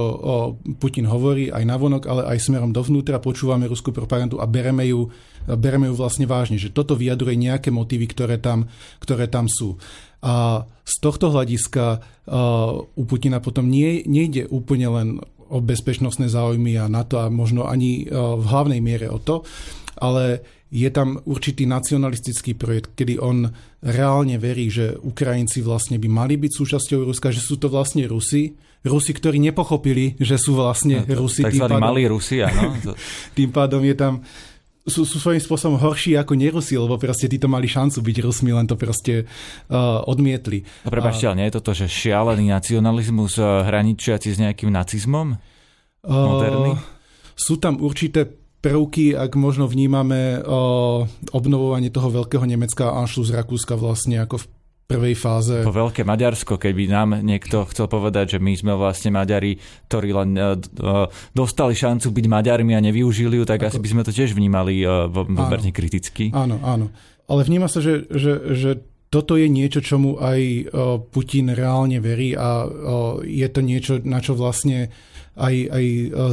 Putin 0.80 1.12
hovorí 1.12 1.52
aj 1.52 1.68
navonok, 1.68 2.08
ale 2.08 2.24
aj 2.32 2.48
smerom 2.48 2.72
dovnútra, 2.72 3.20
počúvame 3.20 3.68
ruskú 3.68 3.92
propagandu 3.92 4.40
a 4.40 4.48
bereme 4.48 4.88
ju, 4.88 5.12
bereme 5.44 5.92
ju 5.92 6.00
vlastne 6.00 6.24
vážne, 6.24 6.56
že 6.56 6.72
toto 6.72 6.96
vyjadruje 6.96 7.36
nejaké 7.36 7.68
motívy, 7.68 8.08
ktoré 8.08 8.40
tam, 8.40 8.72
ktoré 9.04 9.28
tam 9.28 9.52
sú. 9.52 9.76
A 10.24 10.64
z 10.88 10.96
tohto 11.04 11.36
hľadiska 11.36 12.00
u 12.96 13.04
Putina 13.04 13.44
potom 13.44 13.68
nie, 13.68 14.08
nejde 14.08 14.48
úplne 14.48 14.88
len 14.88 15.08
o 15.52 15.60
bezpečnostné 15.60 16.32
záujmy 16.32 16.80
a 16.80 16.88
na 16.88 17.04
to 17.04 17.20
a 17.20 17.28
možno 17.28 17.68
ani 17.68 18.08
v 18.12 18.46
hlavnej 18.48 18.80
miere 18.80 19.12
o 19.12 19.20
to, 19.20 19.44
ale 20.00 20.40
je 20.72 20.88
tam 20.88 21.20
určitý 21.28 21.68
nacionalistický 21.68 22.56
projekt, 22.56 22.96
kedy 22.96 23.20
on 23.20 23.52
reálne 23.84 24.40
verí, 24.40 24.72
že 24.72 24.96
Ukrajinci 24.96 25.60
vlastne 25.60 26.00
by 26.00 26.08
mali 26.08 26.40
byť 26.40 26.52
súčasťou 26.56 27.04
Ruska, 27.04 27.28
že 27.36 27.44
sú 27.44 27.60
to 27.60 27.68
vlastne 27.68 28.08
Rusi, 28.08 28.56
Rusi, 28.82 29.12
ktorí 29.14 29.38
nepochopili, 29.38 30.16
že 30.18 30.40
sú 30.40 30.56
vlastne 30.58 31.04
no, 31.04 31.28
Rusi. 31.28 31.44
Takzvaní 31.44 31.76
malí 31.76 32.08
Rusi, 32.08 32.40
áno. 32.42 32.74
tým 33.38 33.52
pádom 33.52 33.84
je 33.84 33.96
tam 34.00 34.24
sú, 34.88 35.06
sú 35.06 35.18
svojím 35.22 35.42
spôsobom 35.42 35.78
horší 35.78 36.18
ako 36.18 36.34
nerusi, 36.34 36.74
lebo 36.74 36.98
proste 36.98 37.30
títo 37.30 37.46
mali 37.46 37.70
šancu 37.70 38.02
byť 38.02 38.18
Rusmi, 38.26 38.50
len 38.50 38.66
to 38.66 38.74
proste 38.74 39.26
uh, 39.26 40.02
odmietli. 40.10 40.66
A 40.86 40.90
prepačte, 40.90 41.30
ale 41.30 41.38
nie 41.42 41.48
je 41.50 41.56
toto, 41.62 41.72
že 41.78 41.86
šialený 41.86 42.50
nacionalizmus 42.50 43.38
uh, 43.38 43.66
hraničiaci 43.66 44.34
s 44.34 44.38
nejakým 44.42 44.74
nacizmom? 44.74 45.38
Moderný? 46.06 46.74
Uh, 46.74 46.82
sú 47.38 47.62
tam 47.62 47.78
určité 47.78 48.26
prvky, 48.62 49.18
ak 49.18 49.34
možno 49.38 49.66
vnímame 49.66 50.38
uh, 50.38 51.06
obnovovanie 51.34 51.90
toho 51.90 52.14
veľkého 52.14 52.46
Nemecka 52.46 52.94
a 52.94 53.02
Anschluss 53.02 53.34
Rakúska 53.34 53.74
vlastne 53.74 54.22
ako 54.22 54.46
v 54.46 54.46
prvej 54.92 55.16
fáze. 55.16 55.56
Po 55.64 55.72
veľké 55.72 56.04
Maďarsko, 56.04 56.60
keby 56.60 56.92
nám 56.92 57.24
niekto 57.24 57.64
chcel 57.72 57.88
povedať, 57.88 58.36
že 58.36 58.40
my 58.44 58.54
sme 58.56 58.74
vlastne 58.76 59.16
Maďari, 59.16 59.56
ktorí 59.88 60.10
len 60.12 60.36
uh, 60.36 60.58
dostali 61.32 61.74
šancu 61.74 62.12
byť 62.12 62.26
Maďarmi 62.28 62.76
a 62.76 62.84
nevyužili 62.84 63.40
ju, 63.40 63.44
tak 63.48 63.64
Ako... 63.64 63.68
asi 63.72 63.80
by 63.80 63.90
sme 63.90 64.02
to 64.04 64.12
tiež 64.12 64.36
vnímali 64.36 64.84
uh, 64.84 65.08
veľmi 65.08 65.72
kriticky. 65.72 66.30
Áno, 66.36 66.60
áno. 66.62 66.92
Ale 67.32 67.48
vníma 67.48 67.72
sa, 67.72 67.80
že, 67.80 68.06
že, 68.12 68.34
že 68.52 68.70
toto 69.12 69.36
je 69.36 69.52
niečo, 69.52 69.84
čomu 69.84 70.16
aj 70.24 70.72
Putin 71.12 71.52
reálne 71.52 72.00
verí 72.00 72.32
a 72.32 72.64
je 73.28 73.48
to 73.52 73.60
niečo, 73.60 74.00
na 74.08 74.24
čo 74.24 74.40
vlastne 74.40 74.88
aj, 75.38 75.56
aj 75.72 75.86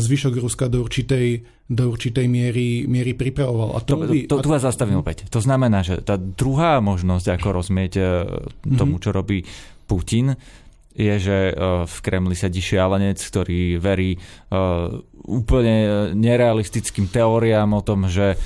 zvyšok 0.03 0.35
Ruska 0.43 0.67
do 0.67 0.83
určitej 0.83 1.59
do 1.69 1.93
určitej 1.93 2.27
miery, 2.33 2.89
miery 2.89 3.13
pripravoval. 3.13 3.77
A 3.77 3.85
to, 3.85 4.01
to, 4.01 4.09
by, 4.09 4.19
to, 4.25 4.41
tu 4.41 4.49
vás 4.49 4.65
zastavím 4.65 5.05
opäť. 5.05 5.29
To 5.29 5.45
znamená, 5.45 5.85
že 5.85 6.01
tá 6.01 6.17
druhá 6.17 6.81
možnosť, 6.81 7.37
ako 7.37 7.49
rozmieť 7.61 7.93
e, 8.01 8.03
tomu, 8.73 8.97
mhm. 8.97 9.03
čo 9.05 9.11
robí 9.13 9.45
Putin, 9.85 10.33
je, 10.97 11.15
že 11.21 11.39
e, 11.53 11.85
v 11.85 11.97
Kremli 12.01 12.33
sedí 12.33 12.65
šialenec, 12.65 13.21
ktorý 13.21 13.77
verí 13.77 14.17
úplne 15.29 16.09
nerealistickým 16.17 17.13
teóriám 17.13 17.69
o 17.77 17.85
tom, 17.85 18.09
že 18.09 18.41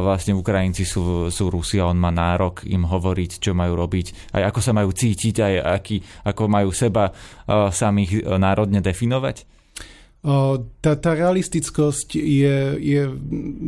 vlastne 0.00 0.32
Ukrajinci 0.32 0.88
sú, 0.88 1.28
sú 1.28 1.52
Rusi 1.52 1.76
a 1.76 1.92
on 1.92 2.00
má 2.00 2.08
nárok 2.08 2.64
im 2.64 2.88
hovoriť, 2.88 3.44
čo 3.44 3.52
majú 3.52 3.76
robiť, 3.76 4.32
aj 4.32 4.42
ako 4.48 4.60
sa 4.64 4.72
majú 4.72 4.88
cítiť, 4.88 5.36
aj 5.36 5.54
aký, 5.60 6.00
ako 6.24 6.48
majú 6.48 6.72
seba 6.72 7.12
samých 7.68 8.24
národne 8.40 8.80
definovať? 8.80 9.53
Tá, 10.24 10.92
tá 10.96 11.10
realistickosť 11.12 12.16
je, 12.16 12.56
je 12.80 13.02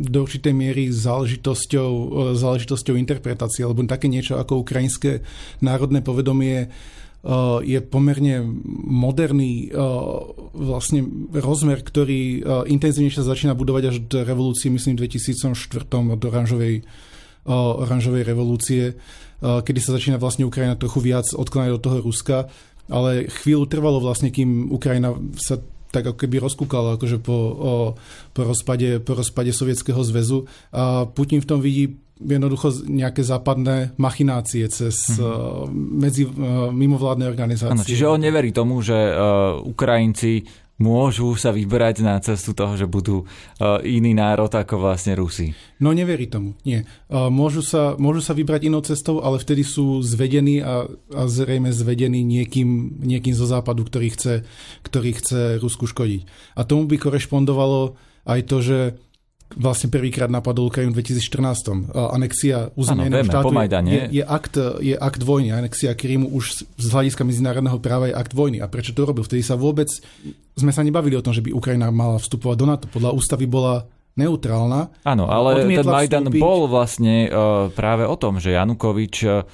do 0.09 0.25
určitej 0.25 0.57
miery 0.57 0.89
záležitosťou, 0.89 1.91
záležitosťou 2.33 2.97
interpretácie, 2.97 3.61
alebo 3.61 3.85
také 3.85 4.09
niečo 4.09 4.41
ako 4.41 4.65
ukrajinské 4.65 5.21
národné 5.61 6.01
povedomie 6.01 6.73
je 7.61 7.79
pomerne 7.81 8.41
moderný 8.89 9.69
vlastne 10.57 11.05
rozmer, 11.29 11.85
ktorý 11.85 12.41
intenzívnejšie 12.65 13.21
začína 13.21 13.53
budovať 13.53 13.83
až 13.93 13.95
do 14.05 14.25
revolúcie, 14.25 14.73
myslím, 14.73 14.97
v 14.97 15.05
2004 15.05 15.85
od 15.93 16.21
oranžovej, 16.25 16.81
oranžovej 17.85 18.23
revolúcie, 18.25 18.97
kedy 19.43 19.77
sa 19.77 19.93
začína 19.93 20.17
vlastne 20.17 20.49
Ukrajina 20.49 20.73
trochu 20.73 21.05
viac 21.05 21.29
odkláňať 21.37 21.71
do 21.77 21.83
toho 21.85 21.97
Ruska, 22.01 22.49
ale 22.89 23.29
chvíľu 23.29 23.69
trvalo 23.69 24.01
vlastne, 24.01 24.33
kým 24.33 24.73
Ukrajina 24.73 25.13
sa 25.37 25.61
tak 25.91 26.11
ako 26.11 26.17
keby 26.19 26.43
rozkúkal 26.43 26.99
akože 26.99 27.17
po, 27.23 27.37
o, 27.37 27.73
po, 28.35 28.41
rozpade, 28.43 28.99
po 28.99 29.15
rozpade 29.15 29.55
Sovietskeho 29.55 30.01
zväzu. 30.03 30.45
A 30.75 31.07
Putin 31.07 31.39
v 31.39 31.49
tom 31.49 31.59
vidí 31.63 31.97
jednoducho 32.17 32.73
nejaké 32.89 33.21
západné 33.21 33.93
machinácie 34.01 34.65
cez 34.73 35.13
mm-hmm. 35.13 35.69
medzi 35.73 36.25
mimovládne 36.73 37.29
organizácie. 37.29 37.77
Ano, 37.77 37.85
čiže 37.85 38.09
on 38.09 38.17
neverí 38.17 38.49
tomu, 38.49 38.81
že 38.81 38.97
Ukrajinci 39.61 40.41
môžu 40.77 41.33
sa 41.37 41.49
vybrať 41.49 42.05
na 42.05 42.17
cestu 42.21 42.53
toho, 42.53 42.77
že 42.77 42.85
budú 42.85 43.25
uh, 43.25 43.81
iný 43.81 44.13
národ 44.13 44.49
ako 44.49 44.77
vlastne 44.77 45.17
Rusi. 45.17 45.57
No 45.81 45.93
neverí 45.93 46.29
tomu, 46.29 46.53
nie. 46.65 46.85
Uh, 47.09 47.29
môžu, 47.33 47.65
sa, 47.65 47.97
môžu 47.97 48.21
sa 48.21 48.37
vybrať 48.37 48.69
inou 48.69 48.81
cestou, 48.85 49.21
ale 49.21 49.41
vtedy 49.41 49.65
sú 49.65 50.01
zvedení 50.05 50.61
a, 50.61 50.85
a 51.13 51.21
zrejme 51.25 51.73
zvedení 51.73 52.21
niekým, 52.21 53.01
niekým 53.01 53.33
zo 53.33 53.49
západu, 53.49 53.85
ktorý 53.85 54.13
chce, 54.13 54.33
ktorý 54.85 55.09
chce 55.17 55.39
Rusku 55.61 55.89
škodiť. 55.89 56.53
A 56.57 56.61
tomu 56.65 56.85
by 56.85 57.01
korešpondovalo 57.01 57.97
aj 58.27 58.39
to, 58.45 58.57
že 58.59 58.79
vlastne 59.55 59.87
prvýkrát 59.87 60.27
napadol 60.27 60.67
Ukrajinu 60.67 60.91
v 60.91 60.99
2014. 60.99 61.95
Anexia 62.11 62.67
územia 62.75 63.07
iného 63.07 63.23
štátu 63.23 63.55
je, 63.87 64.01
je, 64.19 64.23
akt, 64.25 64.55
je 64.83 64.95
akt 64.99 65.21
vojny. 65.23 65.55
Anexia 65.55 65.95
Krímu 65.95 66.27
už 66.35 66.67
z 66.75 66.87
hľadiska 66.91 67.23
medzinárodného 67.23 67.79
práva 67.79 68.11
je 68.11 68.15
akt 68.17 68.35
vojny. 68.35 68.59
A 68.59 68.67
prečo 68.67 68.91
to 68.91 69.07
robil? 69.07 69.23
Vtedy 69.23 69.45
sa 69.45 69.55
vôbec... 69.55 69.87
Sme 70.57 70.73
sa 70.73 70.83
nebavili 70.83 71.15
o 71.15 71.23
tom, 71.23 71.31
že 71.31 71.45
by 71.45 71.53
Ukrajina 71.53 71.93
mala 71.93 72.19
vstupovať 72.19 72.57
do 72.59 72.65
NATO. 72.67 72.85
Podľa 72.91 73.15
ústavy 73.15 73.47
bola 73.47 73.87
neutrálna. 74.17 74.89
Áno, 75.05 75.29
ale 75.29 75.63
ten 75.63 75.85
Majdan 75.85 76.27
vstúpiť... 76.27 76.41
bol 76.41 76.65
vlastne 76.65 77.29
uh, 77.29 77.69
práve 77.71 78.09
o 78.09 78.17
tom, 78.17 78.41
že 78.41 78.57
Janukovič 78.57 79.15
uh, 79.29 79.45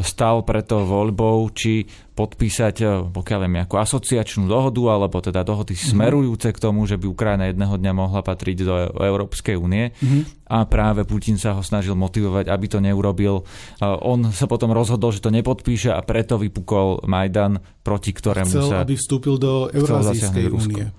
stal 0.00 0.40
preto 0.48 0.88
voľbou, 0.88 1.52
či 1.52 1.84
podpísať, 2.16 2.74
eh, 2.80 2.88
pokiaľ 3.12 3.38
viem, 3.44 3.54
nejakú 3.60 3.76
asociačnú 3.76 4.48
dohodu, 4.48 4.96
alebo 4.96 5.20
teda 5.20 5.44
dohody 5.44 5.76
mm-hmm. 5.76 5.92
smerujúce 5.92 6.48
k 6.52 6.62
tomu, 6.62 6.88
že 6.88 6.96
by 6.96 7.06
Ukrajina 7.12 7.52
jedného 7.52 7.76
dňa 7.76 7.92
mohla 7.92 8.24
patriť 8.24 8.56
do 8.64 8.74
Európskej 8.96 9.60
únie. 9.60 9.92
Mm-hmm. 9.92 10.48
A 10.48 10.64
práve 10.68 11.04
Putin 11.04 11.36
sa 11.36 11.56
ho 11.56 11.64
snažil 11.64 11.96
motivovať, 11.96 12.48
aby 12.48 12.66
to 12.68 12.76
neurobil. 12.80 13.48
On 13.80 14.20
sa 14.36 14.44
potom 14.44 14.68
rozhodol, 14.68 15.08
že 15.08 15.24
to 15.24 15.32
nepodpíše 15.32 15.88
a 15.88 16.04
preto 16.04 16.36
vypukol 16.36 17.08
Majdan, 17.08 17.56
proti 17.80 18.12
ktorému 18.12 18.52
chcel, 18.52 18.68
sa... 18.68 18.84
aby 18.84 18.92
vstúpil 18.92 19.40
do 19.40 19.72
Eurázijskej 19.72 20.52
únie. 20.52 20.92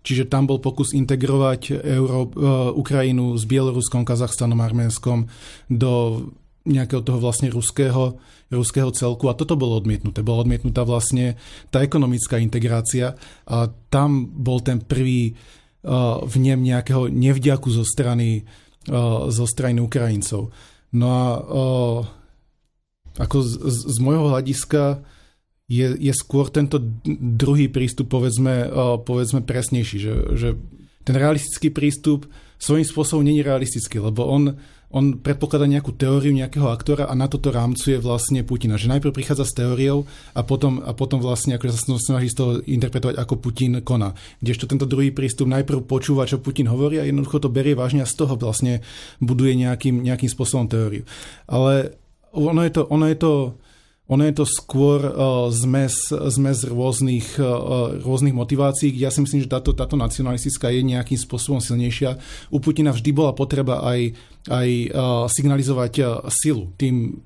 Čiže 0.00 0.28
tam 0.28 0.44
bol 0.48 0.60
pokus 0.60 0.92
integrovať 0.92 1.80
Euró- 1.80 2.32
eh, 2.32 2.70
Ukrajinu 2.76 3.36
s 3.36 3.44
Bieloruskom, 3.48 4.04
Kazachstanom, 4.04 4.60
Arménskom 4.60 5.28
do 5.68 6.24
nejakého 6.68 7.00
toho 7.00 7.18
vlastne 7.20 7.48
ruského, 7.48 8.20
ruského 8.52 8.92
celku 8.92 9.32
a 9.32 9.36
toto 9.36 9.56
bolo 9.56 9.80
odmietnuté. 9.80 10.20
Bola 10.20 10.44
odmietnutá 10.44 10.84
vlastne 10.84 11.40
tá 11.72 11.80
ekonomická 11.80 12.36
integrácia 12.36 13.16
a 13.48 13.72
tam 13.88 14.28
bol 14.28 14.60
ten 14.60 14.80
prvý 14.84 15.32
uh, 15.32 16.20
vnem 16.28 16.60
nejakého 16.60 17.08
nevďaku 17.08 17.68
zo 17.72 17.84
strany, 17.84 18.44
uh, 18.92 19.32
zo 19.32 19.48
strany 19.48 19.80
Ukrajincov. 19.80 20.52
No 20.92 21.06
a 21.08 21.24
uh, 21.40 22.00
ako 23.16 23.36
z, 23.40 23.52
z, 23.56 23.78
z 23.90 23.96
môjho 24.04 24.28
hľadiska 24.28 25.00
je, 25.70 25.86
je 25.96 26.12
skôr 26.12 26.50
tento 26.50 26.82
druhý 27.06 27.70
prístup 27.70 28.10
povedzme, 28.10 28.66
povedzme 29.06 29.38
presnejší, 29.46 29.96
že, 30.02 30.14
že 30.34 30.48
ten 31.04 31.14
realistický 31.16 31.72
prístup 31.72 32.28
svojím 32.60 32.84
spôsobom 32.84 33.24
není 33.24 33.40
realistický, 33.40 34.00
lebo 34.00 34.28
on 34.28 34.60
on 34.90 35.22
predpokladá 35.22 35.70
nejakú 35.70 35.94
teóriu 35.94 36.34
nejakého 36.34 36.66
aktora 36.66 37.06
a 37.06 37.14
na 37.14 37.30
toto 37.30 37.54
rámcuje 37.54 38.02
vlastne 38.02 38.42
Putina. 38.42 38.74
Že 38.74 38.98
najprv 38.98 39.14
prichádza 39.14 39.46
s 39.46 39.54
teóriou 39.54 40.10
a 40.34 40.42
potom, 40.42 40.82
a 40.82 40.90
potom 40.90 41.22
vlastne 41.22 41.54
akože 41.54 41.72
sa 41.78 41.94
snaží 41.94 42.26
z 42.26 42.36
toho 42.36 42.50
interpretovať, 42.66 43.14
ako 43.14 43.38
Putin 43.38 43.78
koná. 43.86 44.18
Kdežto 44.42 44.66
tento 44.66 44.90
druhý 44.90 45.14
prístup 45.14 45.46
najprv 45.46 45.86
počúva, 45.86 46.26
čo 46.26 46.42
Putin 46.42 46.66
hovorí 46.66 46.98
a 46.98 47.06
jednoducho 47.06 47.38
to 47.38 47.54
berie 47.54 47.78
vážne 47.78 48.02
a 48.02 48.10
z 48.10 48.18
toho 48.18 48.34
vlastne 48.34 48.82
buduje 49.22 49.54
nejakým, 49.54 50.02
nejakým 50.02 50.30
spôsobom 50.30 50.66
teóriu. 50.66 51.06
Ale 51.46 51.94
ono 52.34 52.66
je 52.66 52.72
to, 52.74 52.82
ono 52.90 53.06
je 53.06 53.18
to 53.18 53.32
ono 54.10 54.26
je 54.26 54.34
to 54.34 54.42
skôr 54.42 54.98
uh, 55.06 55.46
zmes, 55.54 56.10
zmes 56.10 56.66
rôznych, 56.66 57.38
uh, 57.38 57.94
rôznych 58.02 58.34
motivácií, 58.34 58.90
ja 58.98 59.06
si 59.14 59.22
myslím, 59.22 59.46
že 59.46 59.48
táto, 59.48 59.70
táto 59.70 59.94
nacionalistická 59.94 60.66
je 60.74 60.82
nejakým 60.82 61.14
spôsobom 61.14 61.62
silnejšia. 61.62 62.18
U 62.50 62.58
Putina 62.58 62.90
vždy 62.90 63.10
bola 63.14 63.30
potreba 63.38 63.86
aj, 63.86 64.18
aj 64.50 64.68
uh, 64.90 65.30
signalizovať 65.30 65.92
uh, 66.02 66.06
silu. 66.26 66.74
Tým, 66.74 67.22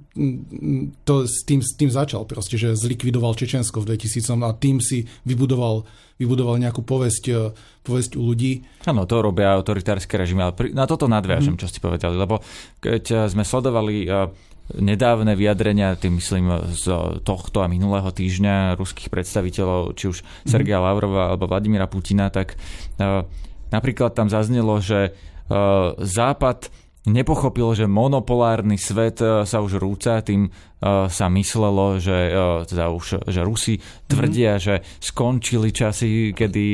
to, 1.09 1.25
tým, 1.49 1.65
tým 1.65 1.89
začal 1.89 2.29
proste, 2.29 2.61
že 2.61 2.77
zlikvidoval 2.77 3.33
Čečensko 3.33 3.81
v 3.81 3.97
2000 3.97 4.45
a 4.45 4.53
tým 4.53 4.85
si 4.85 5.09
vybudoval, 5.25 5.89
vybudoval 6.21 6.61
nejakú 6.61 6.85
povesť, 6.85 7.25
uh, 7.33 7.49
povesť 7.81 8.21
u 8.21 8.29
ľudí. 8.29 8.61
Áno, 8.85 9.09
to 9.09 9.25
robia 9.25 9.57
autoritárske 9.57 10.21
režimy, 10.21 10.45
ale 10.45 10.53
pri, 10.53 10.69
na 10.77 10.85
toto 10.85 11.09
nadviažem, 11.09 11.57
mm. 11.57 11.61
čo 11.65 11.71
ste 11.73 11.81
povedali, 11.81 12.13
lebo 12.13 12.45
keď 12.85 13.33
sme 13.33 13.41
sledovali 13.41 14.05
uh, 14.05 14.29
nedávne 14.73 15.37
vyjadrenia, 15.37 16.01
tým 16.01 16.17
myslím 16.17 16.73
z 16.73 16.85
tohto 17.21 17.61
a 17.61 17.69
minulého 17.69 18.09
týždňa 18.09 18.81
ruských 18.81 19.13
predstaviteľov, 19.13 19.93
či 19.93 20.09
už 20.09 20.25
mm-hmm. 20.25 20.49
Sergeja 20.49 20.81
Lavrova 20.81 21.29
alebo 21.33 21.45
Vladimíra 21.45 21.85
Putina, 21.85 22.33
tak 22.33 22.57
uh, 22.97 23.29
napríklad 23.69 24.17
tam 24.17 24.33
zaznelo, 24.33 24.81
že 24.81 25.13
uh, 25.13 25.93
Západ 26.01 26.73
nepochopil, 27.05 27.77
že 27.77 27.85
monopolárny 27.85 28.81
svet 28.81 29.21
sa 29.21 29.59
už 29.61 29.77
rúca 29.77 30.25
tým 30.25 30.49
sa 30.85 31.27
myslelo, 31.33 31.97
že 31.97 32.29
teda 32.69 32.93
už 32.93 33.25
že 33.25 33.41
Rusi 33.41 33.81
tvrdia, 34.05 34.61
mm-hmm. 34.61 34.67
že 34.69 34.75
skončili 35.01 35.73
časy, 35.73 36.37
kedy 36.37 36.65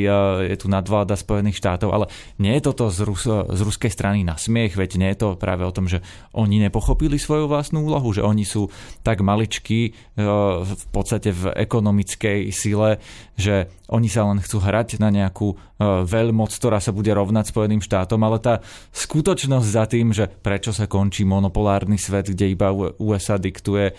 je 0.50 0.56
tu 0.58 0.66
nadvláda 0.66 1.14
Spojených 1.14 1.62
štátov, 1.62 1.94
ale 1.94 2.10
nie 2.42 2.50
je 2.58 2.62
toto 2.66 2.90
z, 2.90 3.06
Rus, 3.06 3.22
z 3.30 3.60
ruskej 3.62 3.94
strany 3.94 4.26
na 4.26 4.34
smiech, 4.34 4.74
veď 4.74 4.90
nie 4.98 5.10
je 5.14 5.18
to 5.22 5.28
práve 5.38 5.62
o 5.62 5.70
tom, 5.70 5.86
že 5.86 6.02
oni 6.34 6.58
nepochopili 6.58 7.22
svoju 7.22 7.46
vlastnú 7.46 7.86
úlohu, 7.86 8.10
že 8.10 8.26
oni 8.26 8.42
sú 8.42 8.66
tak 9.06 9.22
maličkí 9.22 9.80
v 10.66 10.84
podstate 10.90 11.30
v 11.30 11.54
ekonomickej 11.54 12.50
sile, 12.50 12.98
že 13.38 13.70
oni 13.90 14.10
sa 14.10 14.26
len 14.26 14.42
chcú 14.42 14.58
hrať 14.58 14.98
na 14.98 15.10
nejakú 15.14 15.54
veľmoc, 16.04 16.52
ktorá 16.52 16.76
sa 16.76 16.92
bude 16.92 17.08
rovnať 17.08 17.50
Spojeným 17.50 17.80
štátom, 17.80 18.20
ale 18.20 18.36
tá 18.36 18.60
skutočnosť 18.92 19.66
za 19.66 19.84
tým, 19.88 20.12
že 20.12 20.28
prečo 20.28 20.76
sa 20.76 20.84
končí 20.84 21.24
monopolárny 21.24 21.96
svet, 21.96 22.28
kde 22.28 22.52
iba 22.52 22.68
USA 23.00 23.40
diktuje 23.40 23.96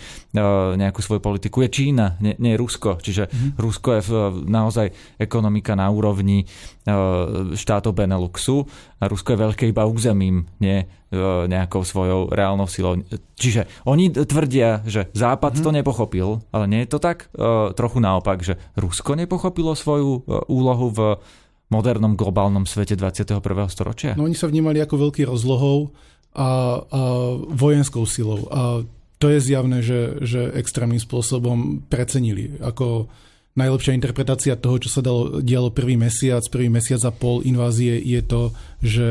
nejakú 0.78 1.00
svoju 1.04 1.20
politiku, 1.20 1.64
je 1.66 1.70
Čína, 1.70 2.18
nie, 2.24 2.36
nie 2.40 2.56
Rusko. 2.56 3.02
Čiže 3.02 3.28
mm-hmm. 3.28 3.52
Rusko 3.60 3.90
je 3.98 4.02
naozaj 4.48 4.88
ekonomika 5.20 5.76
na 5.76 5.92
úrovni 5.92 6.48
štátov 7.54 7.94
Beneluxu 7.94 8.66
a 8.98 9.06
Rusko 9.06 9.34
je 9.36 9.44
veľké 9.44 9.64
iba 9.70 9.86
územím, 9.86 10.50
nie 10.58 10.84
nejakou 11.48 11.84
svojou 11.84 12.32
reálnou 12.32 12.72
silou. 12.72 12.96
Čiže 13.36 13.68
oni 13.84 14.16
tvrdia, 14.16 14.82
že 14.88 15.12
Západ 15.12 15.60
mm-hmm. 15.60 15.66
to 15.68 15.76
nepochopil, 15.76 16.30
ale 16.56 16.66
nie 16.72 16.88
je 16.88 16.90
to 16.96 17.00
tak 17.04 17.28
trochu 17.76 18.00
naopak, 18.00 18.40
že 18.42 18.56
Rusko 18.80 19.20
nepochopilo 19.20 19.76
svoju 19.76 20.24
úlohu 20.48 20.88
v 20.90 21.00
modernom 21.72 22.20
globálnom 22.20 22.68
svete 22.68 23.00
21. 23.00 23.40
storočia? 23.72 24.12
No 24.20 24.28
oni 24.28 24.36
sa 24.36 24.52
vnímali 24.52 24.84
ako 24.84 25.08
veľký 25.08 25.24
rozlohou 25.24 25.96
a, 26.36 26.44
a 26.44 26.48
vojenskou 27.48 28.04
silou. 28.04 28.44
A 28.52 28.84
to 29.22 29.30
je 29.30 29.40
zjavné, 29.40 29.86
že, 29.86 30.18
že 30.26 30.50
extrémnym 30.58 30.98
spôsobom 30.98 31.86
precenili. 31.86 32.58
Ako 32.58 33.06
najlepšia 33.54 33.94
interpretácia 33.94 34.58
toho, 34.58 34.82
čo 34.82 34.90
sa 34.90 35.06
dalo, 35.06 35.46
dialo 35.46 35.70
prvý 35.70 35.94
mesiac, 35.94 36.42
prvý 36.50 36.74
mesiac 36.74 37.06
a 37.06 37.14
pol 37.14 37.46
invázie 37.46 38.02
je 38.02 38.22
to, 38.26 38.42
že 38.82 39.08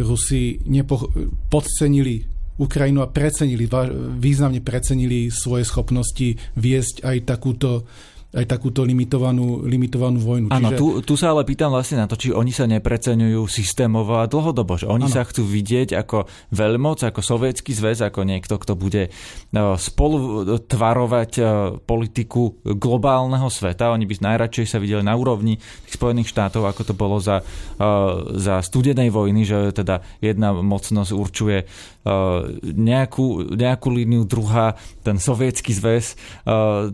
Rusi 0.00 0.56
nepo, 0.64 1.12
podcenili 1.52 2.24
Ukrajinu 2.56 3.04
a 3.04 3.12
precenili, 3.12 3.68
významne 4.16 4.64
precenili 4.64 5.28
svoje 5.28 5.68
schopnosti 5.68 6.40
viesť 6.56 7.04
aj 7.04 7.16
takúto 7.28 7.84
aj 8.32 8.48
takúto 8.48 8.80
limitovanú, 8.80 9.60
limitovanú 9.60 10.16
vojnu. 10.16 10.48
Áno, 10.48 10.72
Čiže... 10.72 10.80
tu, 10.80 10.86
tu 11.04 11.14
sa 11.20 11.36
ale 11.36 11.44
pýtam 11.44 11.68
vlastne 11.68 12.00
na 12.00 12.08
to, 12.08 12.16
či 12.16 12.32
oni 12.32 12.48
sa 12.48 12.64
nepreceňujú 12.64 13.44
systémovo 13.44 14.16
a 14.16 14.24
dlhodobo, 14.24 14.80
že 14.80 14.88
oni 14.88 15.04
ano. 15.04 15.12
sa 15.12 15.28
chcú 15.28 15.44
vidieť 15.44 15.92
ako 15.92 16.24
veľmoc, 16.48 17.04
ako 17.04 17.20
sovietský 17.20 17.76
zväz, 17.76 18.00
ako 18.00 18.24
niekto, 18.24 18.56
kto 18.56 18.72
bude 18.72 19.12
no, 19.52 19.76
spolu 19.76 20.48
tvarovať 20.64 21.30
e, 21.36 21.42
politiku 21.84 22.56
globálneho 22.64 23.52
sveta. 23.52 23.92
Oni 23.92 24.08
by 24.08 24.24
najradšej 24.24 24.64
sa 24.64 24.80
videli 24.80 25.04
na 25.04 25.12
úrovni 25.12 25.60
tých 25.84 26.00
Spojených 26.00 26.32
štátov, 26.32 26.64
ako 26.64 26.88
to 26.88 26.94
bolo 26.96 27.20
za, 27.20 27.44
e, 27.76 27.92
za 28.40 28.64
studenej 28.64 29.12
vojny, 29.12 29.44
že 29.44 29.76
teda 29.76 30.00
jedna 30.24 30.56
mocnosť 30.56 31.12
určuje 31.12 31.58
e, 31.60 31.66
nejakú, 32.64 33.52
nejakú 33.60 33.88
líniu, 33.92 34.24
druhá, 34.24 34.72
ten 35.04 35.20
sovietský 35.20 35.76
zväz, 35.76 36.14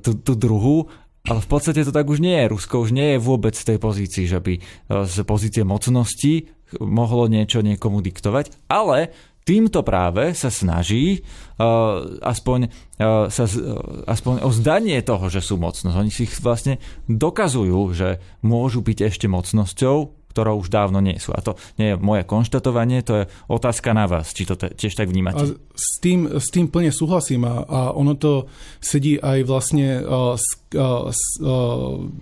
tú, 0.01 0.11
tú 0.19 0.33
druhú 0.35 0.89
ale 1.29 1.41
v 1.45 1.49
podstate 1.49 1.85
to 1.85 1.93
tak 1.93 2.09
už 2.09 2.25
nie 2.25 2.33
je. 2.35 2.51
Rusko 2.51 2.89
už 2.89 2.91
nie 2.97 3.17
je 3.17 3.19
vôbec 3.21 3.53
v 3.53 3.69
tej 3.69 3.79
pozícii, 3.79 4.25
že 4.25 4.41
by 4.41 4.55
e, 4.57 4.61
z 5.05 5.17
pozície 5.29 5.63
mocnosti 5.63 6.49
mohlo 6.81 7.29
niečo 7.29 7.65
niekomu 7.65 8.01
diktovať, 8.05 8.69
ale 8.69 9.13
týmto 9.49 9.81
práve 9.81 10.37
sa 10.37 10.53
snaží 10.53 11.25
uh, 11.57 12.21
aspoň, 12.21 12.69
uh, 13.01 13.33
sa, 13.33 13.49
uh, 13.49 14.05
aspoň 14.05 14.45
o 14.45 14.53
zdanie 14.53 15.01
toho, 15.01 15.33
že 15.33 15.41
sú 15.41 15.57
mocnosť. 15.57 15.97
Oni 15.97 16.13
si 16.13 16.29
vlastne 16.45 16.77
dokazujú, 17.09 17.81
že 17.97 18.21
môžu 18.45 18.85
byť 18.85 19.09
ešte 19.09 19.25
mocnosťou, 19.25 20.18
ktorou 20.33 20.63
už 20.63 20.69
dávno 20.71 21.03
nie 21.03 21.17
sú. 21.19 21.35
A 21.35 21.41
to 21.43 21.59
nie 21.81 21.93
je 21.93 21.97
moje 21.99 22.23
konštatovanie, 22.29 23.03
to 23.03 23.25
je 23.25 23.25
otázka 23.51 23.91
na 23.97 24.07
vás, 24.07 24.31
či 24.31 24.47
to 24.47 24.55
te, 24.55 24.71
tiež 24.71 24.95
tak 24.95 25.11
vnímate. 25.11 25.43
A 25.43 25.45
s, 25.75 25.99
tým, 25.99 26.29
s 26.39 26.49
tým 26.53 26.71
plne 26.71 26.93
súhlasím 26.95 27.49
a, 27.49 27.65
a 27.67 27.81
ono 27.97 28.15
to 28.15 28.47
sedí 28.79 29.19
aj 29.19 29.43
vlastne 29.49 30.05
a, 30.05 30.39
s, 30.39 30.47
a, 30.79 31.11
s 31.11 31.23
a, 31.41 31.49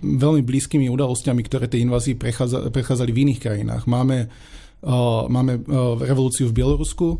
veľmi 0.01 0.41
blízkymi 0.41 0.89
udalosťami, 0.89 1.41
ktoré 1.45 1.69
tej 1.69 1.85
invázii 1.85 2.15
prechádza, 2.17 2.73
prechádzali 2.73 3.11
v 3.13 3.21
iných 3.27 3.39
krajinách. 3.43 3.83
Máme, 3.85 4.27
a, 4.81 5.27
máme 5.29 5.61
a, 5.61 5.95
revolúciu 6.01 6.49
v 6.49 6.57
Bielorusku, 6.57 7.07
a, 7.13 7.19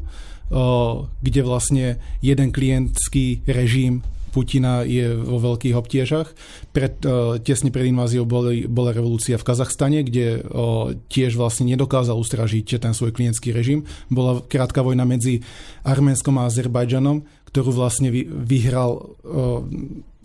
kde 1.22 1.42
vlastne 1.46 1.86
jeden 2.26 2.50
klientský 2.50 3.46
režim 3.46 4.02
Putina 4.38 4.86
je 4.86 5.18
vo 5.18 5.42
veľkých 5.42 5.74
obtiežach. 5.74 6.30
Pred, 6.70 7.02
uh, 7.10 7.42
tesne 7.42 7.74
pred 7.74 7.90
inváziou 7.90 8.30
boli, 8.30 8.70
bola 8.70 8.94
revolúcia 8.94 9.34
v 9.34 9.42
Kazachstane, 9.50 10.06
kde 10.06 10.46
uh, 10.46 10.94
tiež 11.10 11.34
vlastne 11.34 11.66
nedokázal 11.66 12.14
ustražiť 12.14 12.78
ten 12.78 12.94
svoj 12.94 13.18
klientský 13.18 13.50
režim. 13.50 13.90
Bola 14.14 14.46
krátka 14.46 14.86
vojna 14.86 15.10
medzi 15.10 15.42
Arménskom 15.82 16.38
a 16.38 16.46
Azerbajdžanom, 16.46 17.26
ktorú 17.50 17.74
vlastne 17.74 18.14
vy, 18.14 18.30
vyhral 18.30 19.10
uh, 19.26 19.66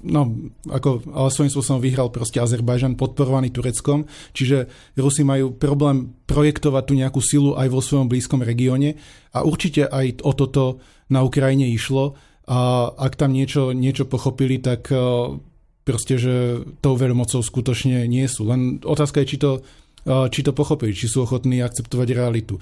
no, 0.05 0.23
ako, 0.69 1.09
ale 1.09 1.29
svojím 1.33 1.53
spôsobom 1.57 1.81
vyhral 1.81 2.13
proste 2.13 2.37
Azerbajžan, 2.43 2.99
podporovaný 2.99 3.49
Tureckom, 3.49 4.05
čiže 4.37 4.69
Rusi 4.99 5.25
majú 5.25 5.57
problém 5.57 6.13
projektovať 6.29 6.83
tu 6.85 6.93
nejakú 6.99 7.21
silu 7.25 7.57
aj 7.57 7.73
vo 7.73 7.81
svojom 7.81 8.13
blízkom 8.13 8.45
regióne 8.45 8.99
a 9.33 9.47
určite 9.47 9.89
aj 9.89 10.21
o 10.27 10.37
toto 10.37 10.85
na 11.09 11.25
Ukrajine 11.25 11.71
išlo 11.71 12.19
a 12.47 12.91
ak 12.91 13.15
tam 13.15 13.31
niečo, 13.31 13.71
niečo 13.71 14.03
pochopili, 14.11 14.59
tak 14.59 14.91
e, 14.91 14.99
proste, 15.87 16.19
že 16.19 16.67
tou 16.83 16.99
veľmocou 16.99 17.39
skutočne 17.39 18.07
nie 18.11 18.27
sú. 18.27 18.51
Len 18.51 18.83
otázka 18.83 19.23
je, 19.23 19.31
či 19.31 19.39
to, 19.39 19.51
e, 20.03 20.27
či 20.27 20.43
to 20.43 20.51
pochopili, 20.51 20.91
či 20.91 21.07
sú 21.07 21.23
ochotní 21.23 21.63
akceptovať 21.63 22.09
realitu. 22.11 22.59
E, 22.59 22.61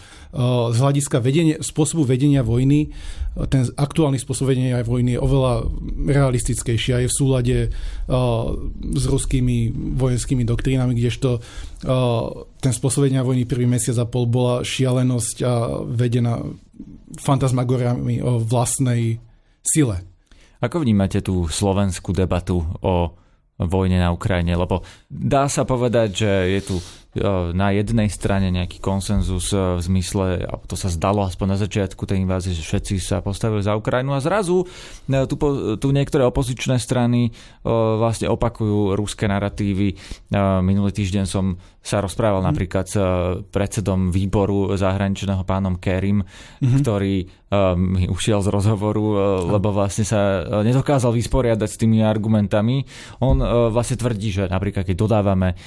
z 0.68 0.76
hľadiska 0.76 1.24
vedenia, 1.24 1.56
spôsobu 1.64 2.04
vedenia 2.04 2.44
vojny, 2.44 2.92
ten 3.48 3.64
aktuálny 3.72 4.20
spôsob 4.20 4.52
vedenia 4.52 4.84
vojny 4.84 5.16
je 5.16 5.24
oveľa 5.24 5.64
realistickejší 6.12 6.90
a 6.92 7.00
je 7.00 7.08
v 7.08 7.16
súlade 7.16 7.56
s 8.90 9.04
ruskými 9.06 9.70
vojenskými 9.96 10.42
doktrínami, 10.42 10.98
kdežto 10.98 11.38
ten 12.58 12.72
spôsob 12.74 13.06
vedenia 13.06 13.22
vojny 13.22 13.46
prvý 13.46 13.70
mesiac 13.70 14.02
a 14.02 14.10
pol 14.10 14.26
bola 14.26 14.66
šialenosť 14.66 15.36
a 15.46 15.52
vedená 15.86 16.42
fantasmagoriami 17.22 18.18
o 18.18 18.42
vlastnej 18.42 19.22
sile. 19.64 20.04
Ako 20.60 20.84
vnímate 20.84 21.24
tú 21.24 21.48
slovenskú 21.48 22.12
debatu 22.12 22.60
o 22.84 23.16
vojne 23.56 23.96
na 23.96 24.12
Ukrajine? 24.12 24.52
Lebo 24.56 24.84
dá 25.08 25.48
sa 25.48 25.64
povedať, 25.64 26.08
že 26.24 26.32
je 26.58 26.60
tu 26.60 26.76
E, 27.10 27.26
na 27.50 27.74
jednej 27.74 28.06
strane 28.06 28.54
nejaký 28.54 28.78
konsenzus 28.78 29.50
e, 29.50 29.58
v 29.58 29.82
zmysle, 29.82 30.46
a 30.46 30.54
to 30.62 30.78
sa 30.78 30.86
zdalo 30.86 31.26
aspoň 31.26 31.46
na 31.50 31.58
začiatku 31.58 32.06
tej 32.06 32.22
invázie, 32.22 32.54
že 32.54 32.62
všetci 32.62 33.02
sa 33.02 33.18
postavili 33.18 33.66
za 33.66 33.74
Ukrajinu 33.74 34.14
a 34.14 34.22
zrazu 34.22 34.62
e, 35.10 35.26
tu, 35.26 35.34
tu 35.82 35.88
niektoré 35.90 36.22
opozičné 36.22 36.78
strany 36.78 37.34
vlastne 37.66 38.30
opakujú 38.30 38.94
ruské 38.94 39.26
narratívy. 39.26 39.98
Minulý 40.62 40.94
týždeň 40.94 41.24
som 41.26 41.58
sa 41.80 42.04
rozprával 42.04 42.44
mm. 42.44 42.48
napríklad 42.52 42.84
s 42.84 42.96
predsedom 43.48 44.12
výboru 44.12 44.76
zahraničného 44.76 45.48
pánom 45.48 45.80
Kerim, 45.80 46.20
mm-hmm. 46.22 46.80
ktorý 46.84 47.16
mi 47.74 48.06
ušiel 48.06 48.46
z 48.46 48.52
rozhovoru, 48.52 49.06
lebo 49.58 49.74
vlastne 49.74 50.06
sa 50.06 50.46
nedokázal 50.62 51.10
vysporiadať 51.10 51.66
s 51.66 51.80
tými 51.82 51.98
argumentami. 51.98 52.86
On 53.18 53.34
vlastne 53.74 53.98
tvrdí, 53.98 54.30
že 54.30 54.46
napríklad 54.46 54.86
keď 54.86 54.94
dodávame 54.94 55.58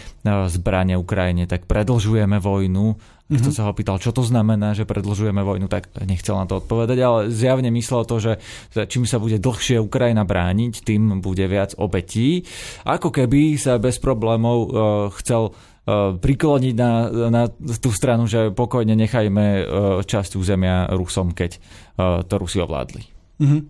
zbranie 0.47 0.95
Ukrajine, 0.95 1.43
tak 1.43 1.67
predlžujeme 1.67 2.39
vojnu. 2.39 2.95
Mm-hmm. 2.95 3.35
Kto 3.35 3.49
sa 3.51 3.67
ho 3.67 3.75
pýtal, 3.75 3.99
čo 3.99 4.15
to 4.15 4.23
znamená, 4.23 4.71
že 4.77 4.87
predlžujeme 4.87 5.43
vojnu, 5.43 5.67
tak 5.67 5.91
nechcel 6.07 6.39
na 6.39 6.47
to 6.47 6.63
odpovedať, 6.63 6.97
ale 7.03 7.19
zjavne 7.27 7.67
myslel 7.75 8.07
to, 8.07 8.15
že 8.21 8.33
čím 8.87 9.03
sa 9.03 9.19
bude 9.19 9.41
dlhšie 9.43 9.75
Ukrajina 9.81 10.23
brániť, 10.23 10.87
tým 10.87 11.19
bude 11.19 11.43
viac 11.51 11.75
obetí. 11.75 12.47
Ako 12.87 13.11
keby 13.11 13.59
sa 13.59 13.75
bez 13.75 13.99
problémov 13.99 14.57
uh, 14.63 14.67
chcel 15.19 15.51
uh, 15.51 15.72
prikloniť 15.85 16.75
na, 16.79 16.91
na 17.27 17.43
tú 17.51 17.91
stranu, 17.91 18.23
že 18.23 18.55
pokojne 18.55 18.95
nechajme 18.95 19.45
uh, 19.45 19.63
časť 19.99 20.39
územia 20.39 20.87
Rusom, 20.95 21.35
keď 21.35 21.59
uh, 21.59 22.23
to 22.23 22.39
Rusi 22.39 22.63
ovládli. 22.63 23.03
Mm-hmm. 23.43 23.61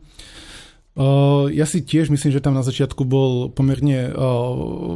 Ja 1.58 1.65
si 1.65 1.82
tiež 1.82 2.13
myslím, 2.13 2.38
že 2.38 2.38
tam 2.38 2.54
na 2.54 2.62
začiatku 2.62 3.02
bol 3.02 3.49
pomerne 3.49 4.13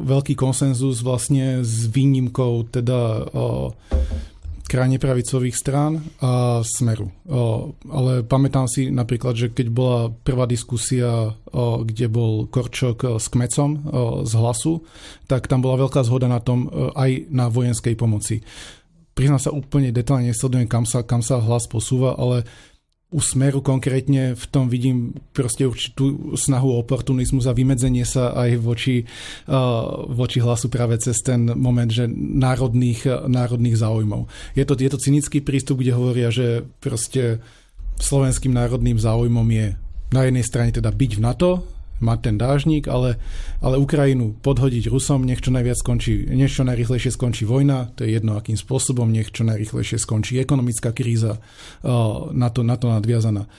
veľký 0.05 0.37
konsenzus 0.37 1.01
vlastne 1.01 1.65
s 1.65 1.89
výnimkou 1.89 2.69
teda 2.69 3.33
krajne 4.67 4.99
pravicových 4.99 5.55
strán 5.55 6.03
a 6.19 6.61
Smeru. 6.61 7.09
Ale 7.87 8.27
pamätám 8.27 8.67
si 8.67 8.91
napríklad, 8.91 9.33
že 9.33 9.47
keď 9.55 9.67
bola 9.71 10.11
prvá 10.11 10.43
diskusia, 10.45 11.33
kde 11.87 12.05
bol 12.11 12.45
Korčok 12.51 13.17
s 13.17 13.31
Kmecom 13.31 13.87
z 14.27 14.33
hlasu, 14.35 14.83
tak 15.25 15.47
tam 15.47 15.63
bola 15.63 15.87
veľká 15.87 16.03
zhoda 16.03 16.27
na 16.27 16.43
tom 16.43 16.67
aj 16.93 17.31
na 17.31 17.47
vojenskej 17.47 17.95
pomoci. 17.95 18.43
Priznám 19.17 19.41
sa 19.41 19.49
úplne 19.49 19.89
detálne, 19.89 20.29
nesledujem, 20.29 20.69
kam 20.69 20.85
sa, 20.85 21.01
kam 21.01 21.25
sa 21.25 21.41
hlas 21.41 21.65
posúva, 21.65 22.13
ale 22.13 22.45
u 23.07 23.23
Smeru 23.23 23.63
konkrétne 23.63 24.35
v 24.35 24.45
tom 24.51 24.67
vidím 24.67 25.15
proste 25.31 25.63
určitú 25.63 26.35
snahu 26.35 26.75
o 26.75 26.81
oportunizmus 26.83 27.47
a 27.47 27.55
vymedzenie 27.55 28.03
sa 28.03 28.35
aj 28.35 28.59
voči, 28.59 29.07
uh, 29.47 30.11
voči 30.11 30.43
hlasu 30.43 30.67
práve 30.67 30.99
cez 30.99 31.23
ten 31.23 31.47
moment, 31.55 31.87
že 31.87 32.03
národných, 32.11 33.31
národných 33.31 33.79
záujmov. 33.79 34.27
Je 34.59 34.67
to, 34.67 34.75
je 34.75 34.91
to 34.91 34.99
cynický 34.99 35.39
prístup, 35.39 35.79
kde 35.79 35.95
hovoria, 35.95 36.27
že 36.27 36.67
proste 36.83 37.39
slovenským 37.95 38.51
národným 38.51 38.99
záujmom 38.99 39.47
je 39.55 39.79
na 40.11 40.21
jednej 40.27 40.43
strane 40.43 40.75
teda 40.75 40.91
byť 40.91 41.11
v 41.15 41.23
NATO, 41.23 41.76
mať 41.99 42.19
ten 42.21 42.35
dážnik, 42.37 42.85
ale, 42.85 43.17
ale 43.61 43.81
Ukrajinu 43.81 44.37
podhodiť 44.41 44.89
Rusom, 44.89 45.25
nech 45.25 45.41
čo 45.41 45.49
najviac 45.49 45.77
skončí, 45.81 46.29
nech 46.29 46.53
čo 46.53 46.65
najrychlejšie 46.65 47.11
skončí 47.13 47.43
vojna, 47.49 47.89
to 47.97 48.05
je 48.05 48.13
jedno 48.17 48.37
akým 48.37 48.57
spôsobom, 48.57 49.09
nech 49.09 49.33
čo 49.33 49.45
najrychlejšie 49.45 49.97
skončí 49.97 50.37
ekonomická 50.37 50.93
kríza 50.93 51.37
uh, 51.37 52.29
na, 52.33 52.49
to, 52.53 52.61
na 52.61 52.77
to 52.77 52.93
nadviazaná. 52.93 53.49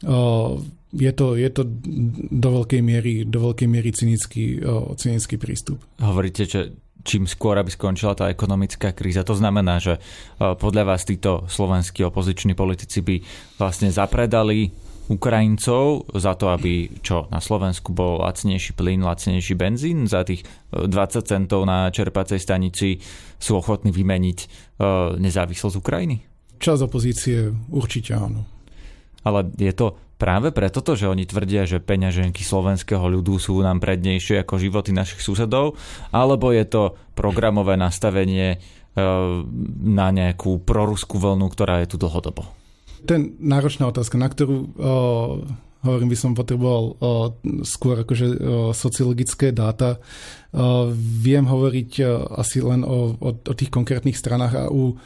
Uh, 0.00 0.62
je 0.90 1.12
to, 1.14 1.38
je 1.38 1.50
to 1.50 1.62
do 2.34 2.48
veľkej 2.62 2.82
miery, 2.82 3.22
do 3.26 3.50
veľkej 3.50 3.68
miery 3.70 3.90
cynický, 3.94 4.58
uh, 4.62 4.90
cynický 4.98 5.38
prístup. 5.38 5.78
Hovoríte, 6.02 6.46
že 6.46 6.74
čím 7.00 7.24
skôr, 7.24 7.56
aby 7.56 7.72
skončila 7.72 8.12
tá 8.12 8.28
ekonomická 8.28 8.92
kríza. 8.92 9.24
To 9.24 9.32
znamená, 9.32 9.80
že 9.80 9.96
podľa 10.36 10.84
vás 10.84 11.08
títo 11.08 11.48
slovenskí 11.48 12.04
opoziční 12.04 12.52
politici 12.52 13.00
by 13.00 13.16
vlastne 13.56 13.88
zapredali 13.88 14.68
Ukrajincov 15.10 16.06
za 16.14 16.38
to, 16.38 16.54
aby 16.54 16.86
čo 17.02 17.26
na 17.34 17.42
Slovensku 17.42 17.90
bol 17.90 18.22
lacnejší 18.22 18.78
plyn, 18.78 19.02
lacnejší 19.02 19.58
benzín, 19.58 20.06
za 20.06 20.22
tých 20.22 20.46
20 20.70 20.86
e, 20.86 21.20
centov 21.26 21.66
na 21.66 21.90
čerpacej 21.90 22.38
stanici 22.38 23.02
sú 23.34 23.58
ochotní 23.58 23.90
vymeniť 23.90 24.38
e, 24.38 24.46
nezávislosť 25.18 25.76
Ukrajiny? 25.82 26.16
Čas 26.62 26.78
opozície 26.86 27.50
určite 27.74 28.14
áno. 28.14 28.46
Ale 29.26 29.50
je 29.58 29.74
to 29.74 29.98
práve 30.14 30.54
preto, 30.54 30.78
že 30.94 31.10
oni 31.10 31.26
tvrdia, 31.26 31.66
že 31.66 31.82
peňaženky 31.82 32.46
slovenského 32.46 33.02
ľudu 33.10 33.42
sú 33.42 33.58
nám 33.66 33.82
prednejšie 33.82 34.46
ako 34.46 34.62
životy 34.62 34.94
našich 34.94 35.26
susedov, 35.26 35.74
alebo 36.14 36.54
je 36.54 36.62
to 36.70 36.94
programové 37.18 37.74
nastavenie 37.74 38.54
e, 38.54 38.58
na 39.90 40.14
nejakú 40.14 40.62
proruskú 40.62 41.18
vlnu, 41.18 41.50
ktorá 41.50 41.82
je 41.82 41.90
tu 41.90 41.96
dlhodobo? 41.98 42.59
Ten 43.06 43.36
náročná 43.40 43.88
otázka, 43.88 44.16
na 44.20 44.28
ktorú 44.28 44.56
uh, 44.56 45.44
hovorím, 45.80 46.12
by 46.12 46.18
som 46.18 46.36
potreboval 46.36 46.82
uh, 46.84 46.94
skôr 47.64 48.04
akože 48.04 48.26
uh, 48.26 48.36
sociologické 48.76 49.52
dáta. 49.52 49.96
Uh, 50.52 50.92
viem 50.96 51.44
hovoriť 51.44 51.90
uh, 52.04 52.08
asi 52.36 52.60
len 52.60 52.84
o, 52.84 53.16
o, 53.16 53.30
o 53.32 53.52
tých 53.56 53.72
konkrétnych 53.72 54.16
stranách 54.16 54.52
a 54.56 54.64
u, 54.68 54.96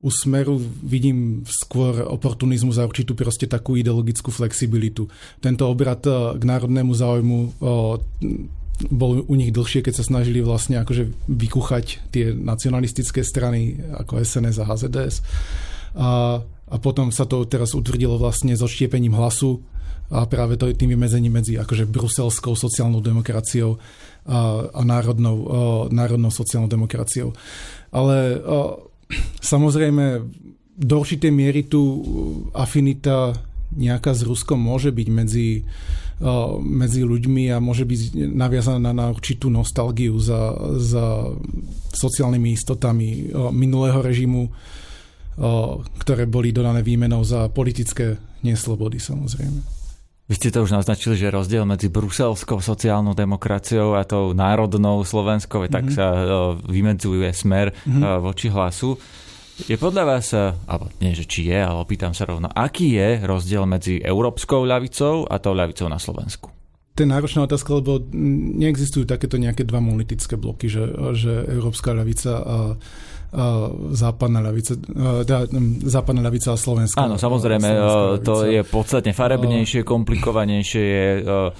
u 0.00 0.08
Smeru 0.08 0.56
vidím 0.80 1.44
skôr 1.44 2.08
oportunizmu 2.08 2.72
za 2.72 2.88
určitú 2.88 3.12
proste 3.12 3.44
takú 3.44 3.76
ideologickú 3.76 4.32
flexibilitu. 4.32 5.08
Tento 5.44 5.68
obrad 5.68 6.00
uh, 6.08 6.32
k 6.36 6.42
národnému 6.42 6.92
záujmu 6.96 7.38
bol 8.90 9.22
u 9.22 9.34
nich 9.38 9.54
dlhšie, 9.54 9.86
keď 9.86 10.02
sa 10.02 10.04
snažili 10.04 10.42
vlastne 10.42 10.82
akože 10.82 11.06
vykuchať 11.30 12.10
tie 12.10 12.34
nacionalistické 12.34 13.22
strany 13.22 13.78
ako 13.94 14.18
SNS 14.18 14.56
a 14.58 14.64
HZDS. 14.66 15.16
A 15.94 16.08
a 16.68 16.76
potom 16.80 17.12
sa 17.12 17.28
to 17.28 17.44
teraz 17.44 17.76
utvrdilo 17.76 18.16
vlastne 18.16 18.56
so 18.56 18.64
štiepením 18.64 19.12
hlasu 19.12 19.60
a 20.12 20.28
práve 20.28 20.60
to 20.60 20.68
tým 20.72 20.96
vymedzením 20.96 21.40
medzi 21.40 21.56
akože 21.56 21.88
bruselskou 21.88 22.52
sociálnou 22.56 23.00
demokraciou 23.00 23.80
a, 24.28 24.68
a 24.72 24.80
národnou, 24.84 25.36
a, 25.36 25.48
národnou 25.88 26.28
sociálnou 26.28 26.68
demokraciou. 26.68 27.32
Ale 27.92 28.40
a, 28.40 28.76
samozrejme 29.40 30.24
do 30.74 30.94
určitej 31.00 31.30
miery 31.30 31.64
tu 31.64 32.02
afinita 32.52 33.32
nejaká 33.74 34.14
s 34.14 34.22
Ruskom 34.22 34.58
môže 34.58 34.90
byť 34.94 35.08
medzi, 35.10 35.66
medzi 36.62 37.00
ľuďmi 37.02 37.50
a 37.50 37.58
môže 37.58 37.86
byť 37.86 38.30
naviazaná 38.34 38.90
na 38.94 39.10
určitú 39.10 39.50
nostalgiu 39.50 40.14
za, 40.18 40.54
za 40.78 41.30
sociálnymi 41.94 42.54
istotami 42.54 43.34
minulého 43.50 43.98
režimu 43.98 44.50
ktoré 45.98 46.30
boli 46.30 46.54
dodané 46.54 46.80
výmenou 46.82 47.26
za 47.26 47.50
politické 47.50 48.18
neslobody 48.46 49.02
samozrejme. 49.02 49.74
Vy 50.24 50.40
ste 50.40 50.48
to 50.48 50.64
už 50.64 50.72
naznačili, 50.72 51.20
že 51.20 51.28
rozdiel 51.28 51.68
medzi 51.68 51.92
bruselskou 51.92 52.56
sociálnou 52.56 53.12
demokraciou 53.12 53.92
a 53.92 54.08
tou 54.08 54.32
národnou 54.32 55.04
slovenskou, 55.04 55.68
mm-hmm. 55.68 55.74
tak 55.74 55.84
mhm. 55.84 55.92
sa 55.92 56.06
vymedzuje 56.64 57.28
smer 57.36 57.76
mm-hmm. 57.76 58.24
voči 58.24 58.48
hlasu. 58.48 58.96
Je 59.54 59.78
podľa 59.78 60.02
vás, 60.02 60.34
alebo 60.66 60.90
nie, 60.98 61.14
že 61.14 61.28
či 61.30 61.46
je, 61.46 61.58
ale 61.62 61.78
opýtam 61.78 62.10
sa 62.10 62.26
rovno, 62.26 62.50
aký 62.50 62.98
je 62.98 63.22
rozdiel 63.22 63.62
medzi 63.70 64.02
európskou 64.02 64.66
ľavicou 64.66 65.30
a 65.30 65.38
tou 65.38 65.54
ľavicou 65.54 65.86
na 65.86 66.00
Slovensku? 66.00 66.50
To 66.94 67.02
je 67.02 67.10
náročná 67.10 67.46
otázka, 67.46 67.74
lebo 67.78 68.02
neexistujú 68.58 69.06
takéto 69.06 69.38
nejaké 69.38 69.66
dva 69.66 69.78
monolitické 69.78 70.34
bloky, 70.38 70.66
že, 70.66 70.90
že 71.14 71.46
európska 71.50 71.94
ľavica 71.94 72.32
a 72.38 72.56
západná 73.90 74.38
ľavica, 74.38 74.78
teda 75.26 75.50
západná 75.90 76.22
ľavica 76.22 76.54
a 76.54 76.58
Slovenská. 76.58 77.02
Áno, 77.02 77.18
samozrejme, 77.18 77.66
Slovenská 77.66 78.22
to 78.22 78.34
je 78.46 78.60
podstatne 78.62 79.10
farebnejšie, 79.10 79.82
komplikovanejšie, 79.82 80.82
je, 80.86 81.06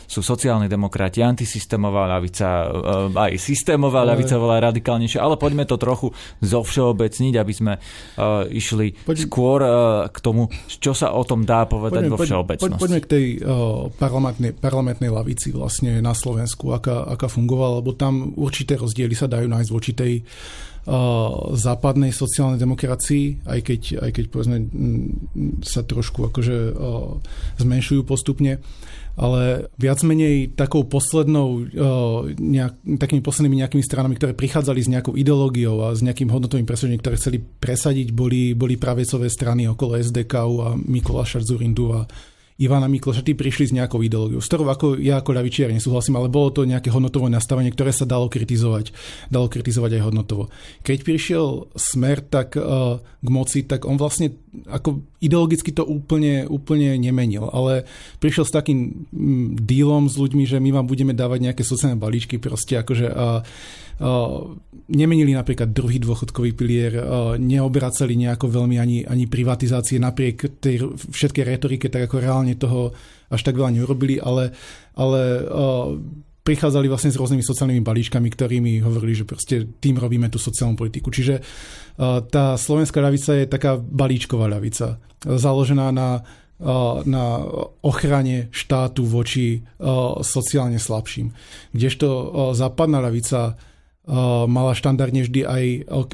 sú 0.07 0.23
sociálni 0.23 0.71
demokrati, 0.71 1.19
antisystémová 1.19 2.07
ľavica, 2.07 2.47
aj 3.11 3.35
systémová 3.43 4.07
ale... 4.07 4.15
ľavica 4.15 4.39
veľa 4.39 4.71
radikálnejšia, 4.71 5.19
ale 5.19 5.35
poďme 5.35 5.67
to 5.67 5.75
trochu 5.75 6.15
zovšeobecniť, 6.47 7.35
aby 7.35 7.53
sme 7.53 7.73
išli 8.55 8.95
Poď... 9.03 9.17
skôr 9.27 9.59
k 10.15 10.19
tomu, 10.23 10.47
čo 10.71 10.95
sa 10.95 11.11
o 11.11 11.27
tom 11.27 11.43
dá 11.43 11.67
povedať 11.67 12.07
poďme, 12.07 12.13
vo 12.15 12.19
všeobecnosti. 12.23 12.79
Poďme 12.79 13.01
k 13.03 13.09
tej 13.11 13.25
parlamentnej, 13.99 14.55
parlamentnej 14.55 15.11
lavici 15.11 15.51
vlastne 15.51 15.99
na 15.99 16.15
Slovensku, 16.15 16.71
aká, 16.71 17.11
aká 17.11 17.27
fungovala, 17.27 17.83
lebo 17.83 17.99
tam 17.99 18.31
určité 18.39 18.79
rozdiely 18.79 19.19
sa 19.19 19.27
dajú 19.27 19.51
nájsť 19.51 19.71
voči 19.75 19.91
tej 19.91 20.13
západnej 21.57 22.13
sociálnej 22.13 22.61
demokracii, 22.61 23.49
aj 23.49 23.61
keď, 23.65 23.81
aj 24.05 24.11
keď 24.13 24.25
povedzme, 24.29 24.57
sa 25.65 25.81
trošku 25.81 26.29
akože 26.29 26.77
zmenšujú 27.57 28.05
postupne 28.05 28.61
ale 29.15 29.71
viac 29.79 30.03
menej 30.03 30.59
takou 30.59 30.83
poslednou, 30.83 31.71
nejak, 32.35 32.99
takými 32.99 33.23
poslednými 33.23 33.63
nejakými 33.63 33.85
stranami, 33.87 34.19
ktoré 34.19 34.35
prichádzali 34.35 34.81
s 34.83 34.91
nejakou 34.91 35.15
ideológiou 35.15 35.87
a 35.87 35.95
s 35.95 36.03
nejakým 36.03 36.27
hodnotovým 36.35 36.67
presvedčením, 36.67 37.03
ktoré 37.03 37.15
chceli 37.19 37.39
presadiť, 37.39 38.11
boli, 38.11 38.59
boli 38.59 38.75
pravecové 38.75 39.31
strany 39.31 39.71
okolo 39.71 40.03
SDK 40.03 40.35
a 40.35 40.69
Mikuláša 40.75 41.47
Zurindu 41.47 41.95
a 41.95 42.11
Ivana 42.55 42.87
Mikloša, 42.87 43.27
tí 43.27 43.35
prišli 43.35 43.71
s 43.71 43.75
nejakou 43.75 43.99
ideológiou, 43.99 44.39
s 44.39 44.47
ktorou 44.47 44.71
ako, 44.71 44.87
ja 45.03 45.19
ako 45.19 45.35
ľavičiar 45.35 45.75
nesúhlasím, 45.75 46.15
ale 46.23 46.31
bolo 46.31 46.55
to 46.55 46.63
nejaké 46.63 46.87
hodnotové 46.87 47.27
nastavenie, 47.27 47.75
ktoré 47.75 47.91
sa 47.91 48.07
dalo 48.07 48.31
kritizovať, 48.31 48.95
dalo 49.27 49.51
kritizovať 49.51 49.99
aj 49.99 50.05
hodnotovo. 50.07 50.55
Keď 50.87 50.99
prišiel 51.03 51.67
Smer 51.75 52.23
tak 52.23 52.55
uh, 52.55 53.03
k 53.03 53.29
moci, 53.29 53.67
tak 53.67 53.91
on 53.91 53.99
vlastne 53.99 54.39
ako 54.71 55.03
ideologicky 55.19 55.75
to 55.75 55.83
úplne, 55.83 56.47
úplne 56.47 56.95
nemenil, 56.95 57.51
ale 57.51 57.91
prišiel 58.23 58.47
s 58.47 58.55
takým 58.55 59.03
mm, 59.11 59.59
dílom 59.59 60.07
s 60.07 60.15
ľuďmi, 60.15 60.47
že 60.47 60.63
my 60.63 60.79
vám 60.79 60.87
budeme 60.87 61.11
dávať 61.11 61.51
nejaké 61.51 61.67
sociálne 61.67 61.99
balíčky, 61.99 62.39
proste 62.39 62.79
akože 62.79 63.11
uh, 63.11 63.43
nemenili 64.91 65.33
napríklad 65.33 65.71
druhý 65.71 66.03
dôchodkový 66.03 66.51
pilier, 66.53 66.93
neobracali 67.39 68.19
nejako 68.19 68.51
veľmi 68.51 68.77
ani, 68.77 68.99
ani 69.07 69.25
privatizácie 69.31 70.03
napriek 70.03 70.59
tej 70.59 70.93
všetkej 70.99 71.45
retorike, 71.47 71.87
tak 71.87 72.11
ako 72.11 72.17
reálne 72.19 72.59
toho 72.59 72.91
až 73.31 73.41
tak 73.41 73.55
veľa 73.55 73.79
neurobili, 73.79 74.19
ale, 74.19 74.51
ale 74.99 75.21
prichádzali 76.45 76.87
vlastne 76.91 77.15
s 77.15 77.17
rôznymi 77.17 77.41
sociálnymi 77.41 77.83
balíčkami, 77.87 78.29
ktorými 78.29 78.83
hovorili, 78.85 79.15
že 79.17 79.25
proste 79.25 79.65
tým 79.79 79.97
robíme 79.97 80.29
tú 80.29 80.37
sociálnu 80.37 80.77
politiku. 80.77 81.09
Čiže 81.15 81.41
tá 82.29 82.59
slovenská 82.59 82.99
ľavica 83.01 83.33
je 83.41 83.47
taká 83.47 83.79
balíčková 83.79 84.51
ľavica, 84.51 84.99
založená 85.23 85.89
na 85.95 86.21
na 87.05 87.43
ochrane 87.83 88.47
štátu 88.55 89.03
voči 89.03 89.59
sociálne 90.23 90.79
slabším. 90.79 91.35
Kdežto 91.75 92.07
západná 92.55 93.03
ľavica 93.03 93.59
mala 94.45 94.77
štandardne 94.77 95.25
vždy 95.25 95.41
aj 95.49 95.65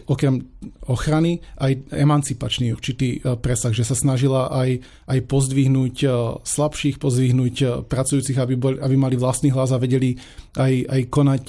okrem 0.07 0.47
ochrany 0.87 1.41
aj 1.57 1.91
emancipačný 1.95 2.75
určitý 2.75 3.19
e, 3.19 3.39
presah, 3.39 3.71
že 3.75 3.87
sa 3.87 3.97
snažila 3.97 4.51
aj, 4.53 4.83
aj 5.09 5.19
pozdvihnúť 5.27 5.97
e, 6.03 6.09
slabších, 6.43 6.99
pozdvihnúť 6.99 7.57
e, 7.63 7.67
pracujúcich, 7.87 8.37
aby, 8.37 8.55
boli, 8.59 8.77
aby 8.79 8.95
mali 8.99 9.17
vlastný 9.17 9.55
hlas 9.55 9.73
a 9.73 9.81
vedeli 9.81 10.19
aj, 10.59 10.75
aj 10.87 11.03
konať, 11.09 11.47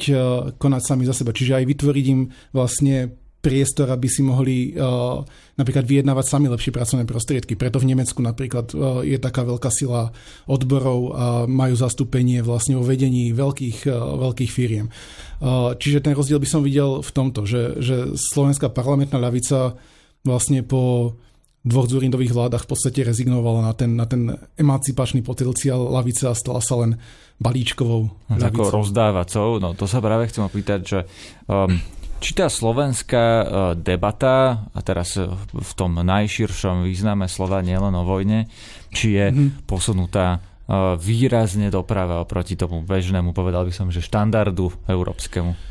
konať 0.61 0.81
sami 0.81 1.03
za 1.09 1.13
seba. 1.17 1.33
Čiže 1.33 1.57
aj 1.57 1.65
vytvoriť 1.67 2.05
im 2.13 2.21
vlastne 2.53 3.17
priestor, 3.41 3.89
aby 3.89 4.05
si 4.05 4.21
mohli 4.21 4.77
uh, 4.77 5.25
napríklad 5.57 5.83
vyjednávať 5.89 6.25
sami 6.29 6.47
lepšie 6.47 6.69
pracovné 6.69 7.09
prostriedky. 7.09 7.57
Preto 7.57 7.81
v 7.81 7.89
Nemecku 7.89 8.21
napríklad 8.21 8.71
uh, 8.71 9.01
je 9.01 9.17
taká 9.17 9.41
veľká 9.41 9.73
sila 9.73 10.13
odborov 10.45 10.99
a 11.11 11.25
majú 11.49 11.73
zastúpenie 11.73 12.45
vlastne 12.45 12.77
vo 12.77 12.85
vedení 12.85 13.33
veľkých, 13.33 13.89
uh, 13.89 13.97
veľkých 14.21 14.51
firiem. 14.53 14.93
Uh, 15.41 15.73
čiže 15.73 16.05
ten 16.05 16.13
rozdiel 16.13 16.37
by 16.37 16.47
som 16.47 16.61
videl 16.61 17.01
v 17.01 17.11
tomto, 17.11 17.49
že, 17.49 17.81
že 17.81 18.13
slovenská 18.13 18.69
parlamentná 18.69 19.17
ľavica 19.17 19.73
vlastne 20.21 20.61
po 20.61 21.17
dvoch 21.61 21.85
Zurindových 21.85 22.33
vládach 22.33 22.65
v 22.65 22.71
podstate 22.73 23.05
rezignovala 23.05 23.61
na 23.61 23.73
ten, 23.77 23.93
na 23.93 24.09
ten 24.09 24.33
emancipačný 24.57 25.21
potenciál 25.21 25.93
lavice 25.93 26.25
a 26.25 26.33
stala 26.33 26.57
sa 26.57 26.81
len 26.81 26.97
balíčkovou 27.37 28.01
no, 28.09 28.37
Takou 28.37 28.69
rozdávacou, 28.69 29.61
no 29.61 29.77
to 29.77 29.85
sa 29.85 30.01
práve 30.01 30.29
chcem 30.29 30.41
opýtať, 30.41 30.79
že 30.81 30.99
um, 31.45 31.77
či 32.21 32.37
tá 32.37 32.47
slovenská 32.47 33.25
uh, 33.25 33.45
debata, 33.73 34.69
a 34.71 34.79
teraz 34.85 35.17
uh, 35.17 35.33
v 35.49 35.71
tom 35.73 35.97
najširšom 35.97 36.85
význame 36.85 37.25
slova, 37.25 37.65
nielen 37.65 37.91
o 37.97 38.05
vojne, 38.05 38.45
či 38.93 39.17
je 39.17 39.25
mm-hmm. 39.33 39.65
posunutá 39.65 40.37
uh, 40.37 40.93
výrazne 41.01 41.73
doprava 41.73 42.21
oproti 42.21 42.53
tomu 42.53 42.85
bežnému, 42.85 43.33
povedal 43.33 43.65
by 43.65 43.73
som, 43.73 43.89
že 43.89 44.05
štandardu 44.05 44.69
európskemu. 44.85 45.70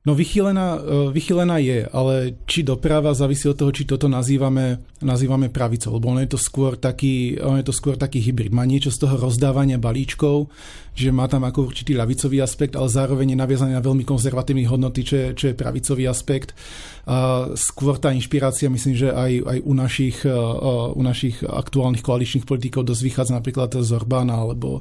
No 0.00 0.16
vychylená, 0.16 0.80
e, 0.80 1.12
vychylená 1.12 1.60
je, 1.60 1.84
ale 1.84 2.40
či 2.48 2.64
doprava 2.64 3.12
závisí 3.12 3.44
od 3.52 3.60
toho, 3.60 3.68
či 3.68 3.84
toto 3.84 4.08
nazývame, 4.08 4.80
nazývame 5.04 5.52
pravicou, 5.52 5.92
lebo 5.92 6.08
ono 6.08 6.24
je 6.24 6.32
to 6.32 6.40
skôr 6.40 6.80
taký, 6.80 7.36
ono 7.36 7.60
je 7.60 7.68
to 7.68 7.76
skôr 7.76 8.00
taký 8.00 8.16
hybrid. 8.24 8.48
Má 8.48 8.64
niečo 8.64 8.88
z 8.88 9.04
toho 9.04 9.20
rozdávania 9.20 9.76
balíčkov, 9.76 10.48
že 10.96 11.12
má 11.12 11.28
tam 11.28 11.44
ako 11.44 11.68
určitý 11.68 11.92
ľavicový 12.00 12.40
aspekt, 12.40 12.80
ale 12.80 12.88
zároveň 12.88 13.36
je 13.36 13.42
naviazaný 13.44 13.72
na 13.76 13.84
veľmi 13.84 14.08
konzervatívne 14.08 14.64
hodnoty, 14.72 15.04
čo 15.04 15.14
je, 15.20 15.26
čo 15.36 15.44
je 15.52 15.60
pravicový 15.60 16.08
aspekt. 16.08 16.56
A 17.04 17.52
skôr 17.52 18.00
tá 18.00 18.08
inšpirácia, 18.08 18.72
myslím, 18.72 18.96
že 18.96 19.12
aj, 19.12 19.32
aj 19.52 19.58
u, 19.68 19.72
našich, 19.76 20.24
e, 20.24 20.32
e, 20.32 20.72
u 20.96 21.02
našich 21.04 21.44
aktuálnych 21.44 22.00
koaličných 22.00 22.48
politikov 22.48 22.88
dosť 22.88 23.04
vychádza 23.04 23.32
napríklad 23.36 23.76
z 23.76 23.90
Orbána 23.92 24.48
alebo, 24.48 24.80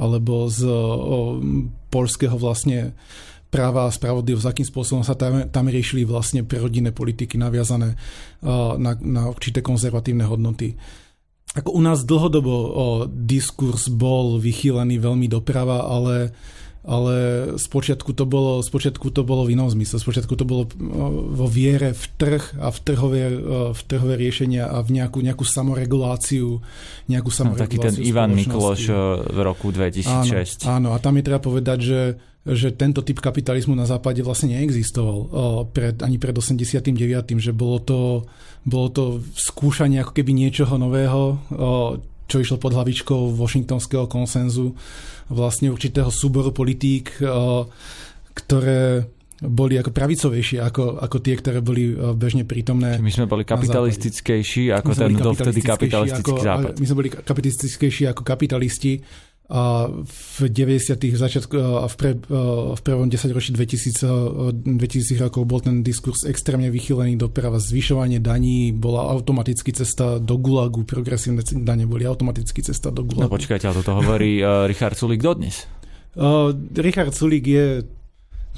alebo 0.00 0.48
z 0.48 0.64
o, 0.64 1.36
polského 1.92 2.40
vlastne 2.40 2.96
práva 3.54 3.86
a 3.86 3.94
spravodlivosť, 3.94 4.50
akým 4.50 4.66
spôsobom 4.66 5.06
sa 5.06 5.14
tam, 5.14 5.46
tam 5.46 5.70
riešili 5.70 6.02
vlastne 6.02 6.42
prerodinné 6.42 6.90
politiky 6.90 7.38
naviazané 7.38 7.94
na, 8.42 8.92
na 8.98 9.22
určité 9.30 9.62
konzervatívne 9.62 10.26
hodnoty. 10.26 10.74
Ako 11.54 11.70
u 11.78 11.80
nás 11.86 12.02
dlhodobo 12.02 12.50
o, 12.50 12.86
diskurs 13.06 13.86
bol 13.86 14.42
vychýlený 14.42 14.98
veľmi 14.98 15.30
doprava, 15.30 15.86
ale 15.86 16.34
ale 16.84 17.16
spočiatku 17.56 18.12
to 18.12 18.28
bolo, 18.28 18.60
spočiatku 18.60 19.08
to 19.08 19.24
bolo 19.24 19.48
v 19.48 19.56
inom 19.56 19.72
zmysle. 19.72 19.96
Spočiatku 19.96 20.36
to 20.36 20.44
bolo 20.44 20.68
vo 21.32 21.48
viere 21.48 21.96
v 21.96 22.04
trh 22.20 22.60
a 22.60 22.68
v 22.68 22.78
trhové, 22.84 23.22
v 23.72 23.82
trhové 23.88 24.20
riešenia 24.20 24.68
a 24.68 24.84
v 24.84 25.00
nejakú, 25.00 25.24
nejakú 25.24 25.48
samoreguláciu. 25.48 26.60
Nejakú 27.08 27.32
samoreguláciu 27.32 27.80
no, 27.80 27.88
taký 27.88 27.88
ten 27.88 27.96
Ivan 28.04 28.36
Mikloš 28.36 28.92
v 29.32 29.38
roku 29.40 29.72
2006. 29.72 30.68
Áno, 30.68 30.76
áno, 30.76 30.88
a 30.92 31.00
tam 31.00 31.16
je 31.16 31.24
treba 31.24 31.40
povedať, 31.40 31.78
že 31.80 32.00
že 32.44 32.76
tento 32.76 33.00
typ 33.00 33.24
kapitalizmu 33.24 33.72
na 33.72 33.88
západe 33.88 34.20
vlastne 34.20 34.52
neexistoval 34.52 35.18
pred, 35.72 35.96
ani 36.04 36.20
pred 36.20 36.36
89., 36.36 36.92
že 37.40 37.52
bolo 37.56 37.80
to, 37.80 38.00
bolo 38.68 38.88
to 38.92 39.04
skúšanie 39.32 40.04
ako 40.04 40.12
keby 40.12 40.36
niečoho 40.36 40.76
nového, 40.76 41.40
čo 42.28 42.36
išlo 42.36 42.60
pod 42.60 42.76
hlavičkou 42.76 43.32
Washingtonského 43.32 44.04
konsenzu, 44.04 44.76
vlastne 45.32 45.72
určitého 45.72 46.12
súboru 46.12 46.52
politík, 46.52 47.16
ktoré 48.36 49.08
boli 49.44 49.76
ako 49.76 49.90
pravicovejšie 49.92 50.62
ako, 50.62 51.04
ako 51.04 51.16
tie, 51.20 51.34
ktoré 51.36 51.58
boli 51.64 51.92
bežne 52.16 52.48
prítomné. 52.48 52.96
My 53.00 53.12
sme 53.12 53.28
boli 53.28 53.44
kapitalistickejší 53.44 54.72
ako 54.72 54.90
ten 54.92 55.16
dovtedy 55.16 55.60
kapitalistický 55.60 56.32
ako, 56.32 56.44
západ. 56.44 56.72
My 56.76 56.86
sme 56.88 56.96
boli 56.96 57.10
kapitalistickejší 57.12 58.08
ako 58.08 58.20
kapitalisti 58.24 59.00
a 59.44 59.92
v 60.40 60.48
90. 60.48 60.96
začiatku 60.96 61.54
a 61.60 61.84
v, 61.84 61.94
pre, 62.00 62.10
v 62.16 62.80
prvom 62.80 63.12
desaťročí 63.12 63.52
2000, 63.52 64.64
2000 64.64 65.20
rokov 65.20 65.44
bol 65.44 65.60
ten 65.60 65.84
diskurs 65.84 66.24
extrémne 66.24 66.72
vychylený 66.72 67.20
doprava. 67.20 67.60
Zvyšovanie 67.60 68.24
daní 68.24 68.72
bola 68.72 69.04
automaticky 69.12 69.76
cesta 69.76 70.16
do 70.16 70.40
gulagu, 70.40 70.88
progresívne 70.88 71.44
dane 71.60 71.84
boli 71.84 72.08
automaticky 72.08 72.64
cesta 72.64 72.88
do 72.88 73.04
gulagu. 73.04 73.28
No 73.28 73.36
počkajte, 73.36 73.68
ale 73.68 73.76
toto 73.84 74.00
hovorí 74.00 74.40
uh, 74.40 74.64
Richard 74.64 74.96
Sulik 74.96 75.20
dodnes. 75.20 75.68
Uh, 76.16 76.48
Richard 76.80 77.12
Sulik 77.12 77.44
je 77.44 77.84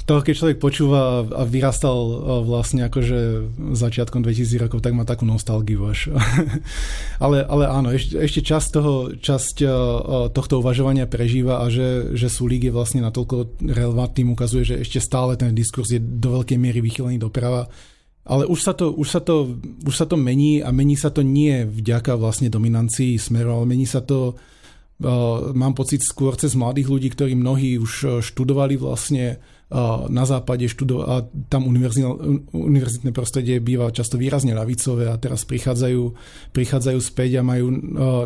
toho, 0.05 0.21
keď 0.21 0.35
človek 0.37 0.59
počúva 0.61 1.25
a 1.25 1.43
vyrastal 1.49 1.97
vlastne 2.45 2.85
akože 2.87 3.49
začiatkom 3.75 4.21
2000 4.21 4.69
rokov, 4.69 4.85
tak 4.85 4.93
má 4.93 5.09
takú 5.09 5.25
nostalgiu 5.25 5.89
až. 5.89 6.13
ale, 7.25 7.41
ale 7.43 7.65
áno, 7.65 7.89
ešte, 7.91 8.21
ešte 8.21 8.41
časť, 8.45 8.69
toho, 8.77 8.95
časť 9.17 9.57
tohto 10.37 10.61
uvažovania 10.61 11.09
prežíva 11.09 11.65
a 11.65 11.73
že, 11.73 12.13
že 12.13 12.29
Sulík 12.29 12.69
je 12.69 12.77
vlastne 12.77 13.01
natoľko 13.01 13.57
relevantný, 13.65 14.29
ukazuje, 14.29 14.69
že 14.69 14.77
ešte 14.85 15.01
stále 15.01 15.35
ten 15.41 15.57
diskurs 15.57 15.89
je 15.89 15.99
do 15.99 16.39
veľkej 16.39 16.59
miery 16.61 16.85
vychylený 16.85 17.17
doprava. 17.17 17.67
Ale 18.27 18.43
už 18.45 18.59
sa, 18.59 18.75
to, 18.75 18.91
už, 18.91 19.07
sa 19.07 19.21
to, 19.23 19.59
už 19.87 19.95
sa 19.95 20.07
to 20.07 20.19
mení 20.19 20.59
a 20.59 20.75
mení 20.75 20.99
sa 20.99 21.15
to 21.15 21.23
nie 21.23 21.63
vďaka 21.63 22.19
vlastne 22.19 22.51
dominancii 22.51 23.17
smeru, 23.23 23.63
ale 23.63 23.71
mení 23.71 23.87
sa 23.87 24.03
to 24.03 24.35
mám 25.53 25.77
pocit 25.77 26.01
skôr 26.01 26.33
cez 26.41 26.57
mladých 26.57 26.89
ľudí, 26.89 27.09
ktorí 27.13 27.37
mnohí 27.37 27.77
už 27.77 28.25
študovali 28.25 28.81
vlastne 28.81 29.37
na 30.07 30.23
západe 30.23 30.71
študo 30.71 31.03
a 31.03 31.27
tam 31.51 31.67
univerzitné 31.67 33.11
prostredie 33.11 33.59
býva 33.59 33.91
často 33.91 34.15
výrazne 34.15 34.55
ľavicové 34.55 35.11
a 35.11 35.19
teraz 35.19 35.43
prichádzajú, 35.43 36.03
prichádzajú 36.55 36.99
späť 37.03 37.43
a 37.43 37.43
majú 37.43 37.75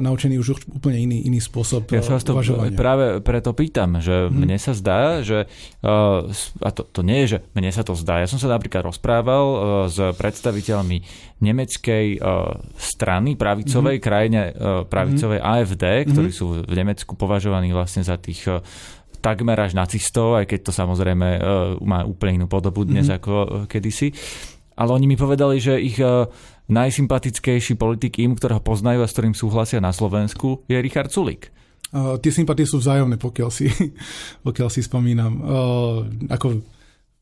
naučený 0.05 0.37
už 0.37 0.69
úplne 0.69 1.01
iný, 1.01 1.25
iný 1.25 1.41
spôsob 1.41 1.89
Ja 1.97 2.05
sa 2.05 2.21
to 2.21 2.37
uvažovania. 2.37 2.77
práve 2.77 3.07
preto 3.25 3.57
pýtam, 3.57 4.05
že 4.05 4.29
hmm. 4.29 4.37
mne 4.37 4.57
sa 4.61 4.77
zdá, 4.77 5.25
že 5.25 5.49
a 5.81 6.69
to, 6.77 6.85
to 6.85 7.01
nie 7.01 7.25
je, 7.25 7.37
že 7.37 7.39
mne 7.57 7.73
sa 7.73 7.89
to 7.89 7.97
zdá. 7.97 8.21
Ja 8.21 8.29
som 8.29 8.37
sa 8.37 8.53
napríklad 8.53 8.85
rozprával 8.85 9.45
s 9.89 9.97
predstaviteľmi 9.97 10.99
nemeckej 11.41 12.21
strany 12.77 13.41
pravicovej, 13.41 13.97
hmm. 13.97 14.05
krajine 14.05 14.41
pravicovej 14.93 15.41
hmm. 15.41 15.49
AFD, 15.57 15.85
ktorí 16.05 16.29
hmm. 16.29 16.37
sú 16.37 16.69
v 16.69 16.75
Nemecku 16.77 17.17
považovaní 17.17 17.73
vlastne 17.73 18.05
za 18.05 18.21
tých 18.21 18.45
takmer 19.21 19.57
až 19.61 19.77
nacistov, 19.77 20.41
aj 20.41 20.49
keď 20.49 20.61
to 20.69 20.73
samozrejme 20.73 21.29
uh, 21.39 21.41
má 21.85 22.03
úplne 22.03 22.43
inú 22.43 22.47
podobu 22.49 22.89
dnes 22.89 23.07
mm-hmm. 23.07 23.21
ako 23.21 23.33
uh, 23.33 23.47
kedysi. 23.69 24.11
Ale 24.81 24.97
oni 24.97 25.07
mi 25.13 25.17
povedali, 25.21 25.61
že 25.61 25.77
ich 25.77 26.01
uh, 26.01 26.25
najsympatickejší 26.73 27.77
politik 27.77 28.17
im, 28.17 28.33
ktorého 28.33 28.65
poznajú 28.65 29.05
a 29.05 29.09
s 29.09 29.15
ktorým 29.15 29.37
súhlasia 29.37 29.79
na 29.79 29.93
Slovensku, 29.93 30.65
je 30.65 30.81
Richard 30.81 31.13
Sulik. 31.13 31.53
Uh, 31.91 32.17
tie 32.23 32.33
sympatie 32.33 32.65
sú 32.65 32.81
vzájomné, 32.81 33.21
pokiaľ 33.21 33.51
si, 33.53 33.69
pokiaľ 34.47 34.69
si 34.73 34.81
spomínam. 34.81 35.33
Uh, 35.45 35.99
ako 36.33 36.65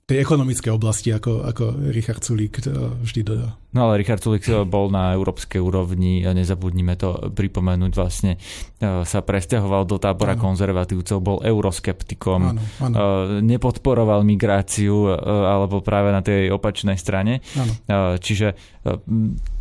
tej 0.09 0.25
ekonomickej 0.25 0.73
oblasti, 0.73 1.13
ako, 1.13 1.45
ako 1.45 1.93
Richard 1.93 2.25
Sulík 2.25 2.65
vždy 3.05 3.21
dodá. 3.21 3.61
No 3.69 3.85
ale 3.85 4.01
Richard 4.01 4.25
Sulík 4.25 4.49
bol 4.65 4.89
na 4.89 5.13
európskej 5.13 5.61
úrovni, 5.61 6.25
nezabudnime 6.25 6.97
to 6.97 7.29
pripomenúť, 7.37 7.93
vlastne 7.93 8.41
e, 8.81 9.05
sa 9.05 9.21
presťahoval 9.21 9.85
do 9.85 10.01
tábora 10.01 10.33
ano. 10.33 10.43
konzervatívcov, 10.49 11.17
bol 11.21 11.39
euroskeptikom, 11.45 12.41
ano, 12.57 12.61
ano. 12.81 12.97
nepodporoval 13.45 14.25
migráciu, 14.25 15.13
e, 15.13 15.21
alebo 15.21 15.85
práve 15.85 16.17
na 16.17 16.25
tej 16.25 16.49
opačnej 16.49 16.97
strane. 16.97 17.45
Ano. 17.61 17.73
E, 17.85 18.17
čiže 18.25 18.57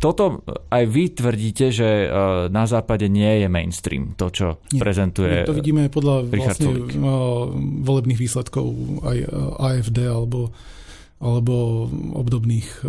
toto 0.00 0.40
aj 0.72 0.84
vy 0.88 1.12
tvrdíte, 1.12 1.68
že 1.68 2.08
na 2.48 2.64
západe 2.64 3.12
nie 3.12 3.44
je 3.44 3.48
mainstream, 3.50 4.16
to, 4.16 4.32
čo 4.32 4.46
nie, 4.72 4.80
prezentuje 4.80 5.44
To 5.44 5.52
vidíme 5.52 5.90
podľa 5.92 6.32
Richard 6.32 6.56
vlastne 6.56 6.72
volebných 7.84 8.16
výsledkov 8.16 8.64
aj 9.04 9.18
AFD 9.58 9.98
alebo, 10.08 10.37
alebo 11.18 11.86
obdobných 12.14 12.86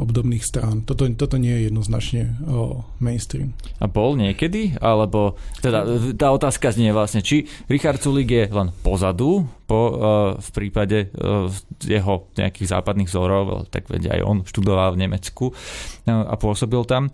obdobných 0.00 0.42
strán. 0.42 0.82
Toto, 0.82 1.06
toto 1.14 1.38
nie 1.38 1.52
je 1.52 1.62
jednoznačne 1.70 2.22
o, 2.42 2.82
mainstream. 2.98 3.54
A 3.78 3.86
bol 3.86 4.18
niekedy? 4.18 4.74
Alebo 4.82 5.38
teda 5.62 5.84
tá 6.18 6.34
otázka 6.34 6.74
znie 6.74 6.90
vlastne, 6.90 7.22
či 7.22 7.46
Richard 7.70 8.02
Sulik 8.02 8.32
je 8.32 8.50
len 8.50 8.74
pozadu 8.82 9.46
po, 9.68 9.80
v 10.40 10.48
prípade 10.50 11.12
jeho 11.84 12.26
nejakých 12.34 12.72
západných 12.72 13.06
vzorov, 13.06 13.70
tak 13.70 13.86
vedia 13.86 14.18
aj 14.18 14.22
on 14.26 14.38
študoval 14.42 14.96
v 14.96 15.06
Nemecku 15.06 15.54
a 16.08 16.34
pôsobil 16.34 16.82
tam. 16.88 17.12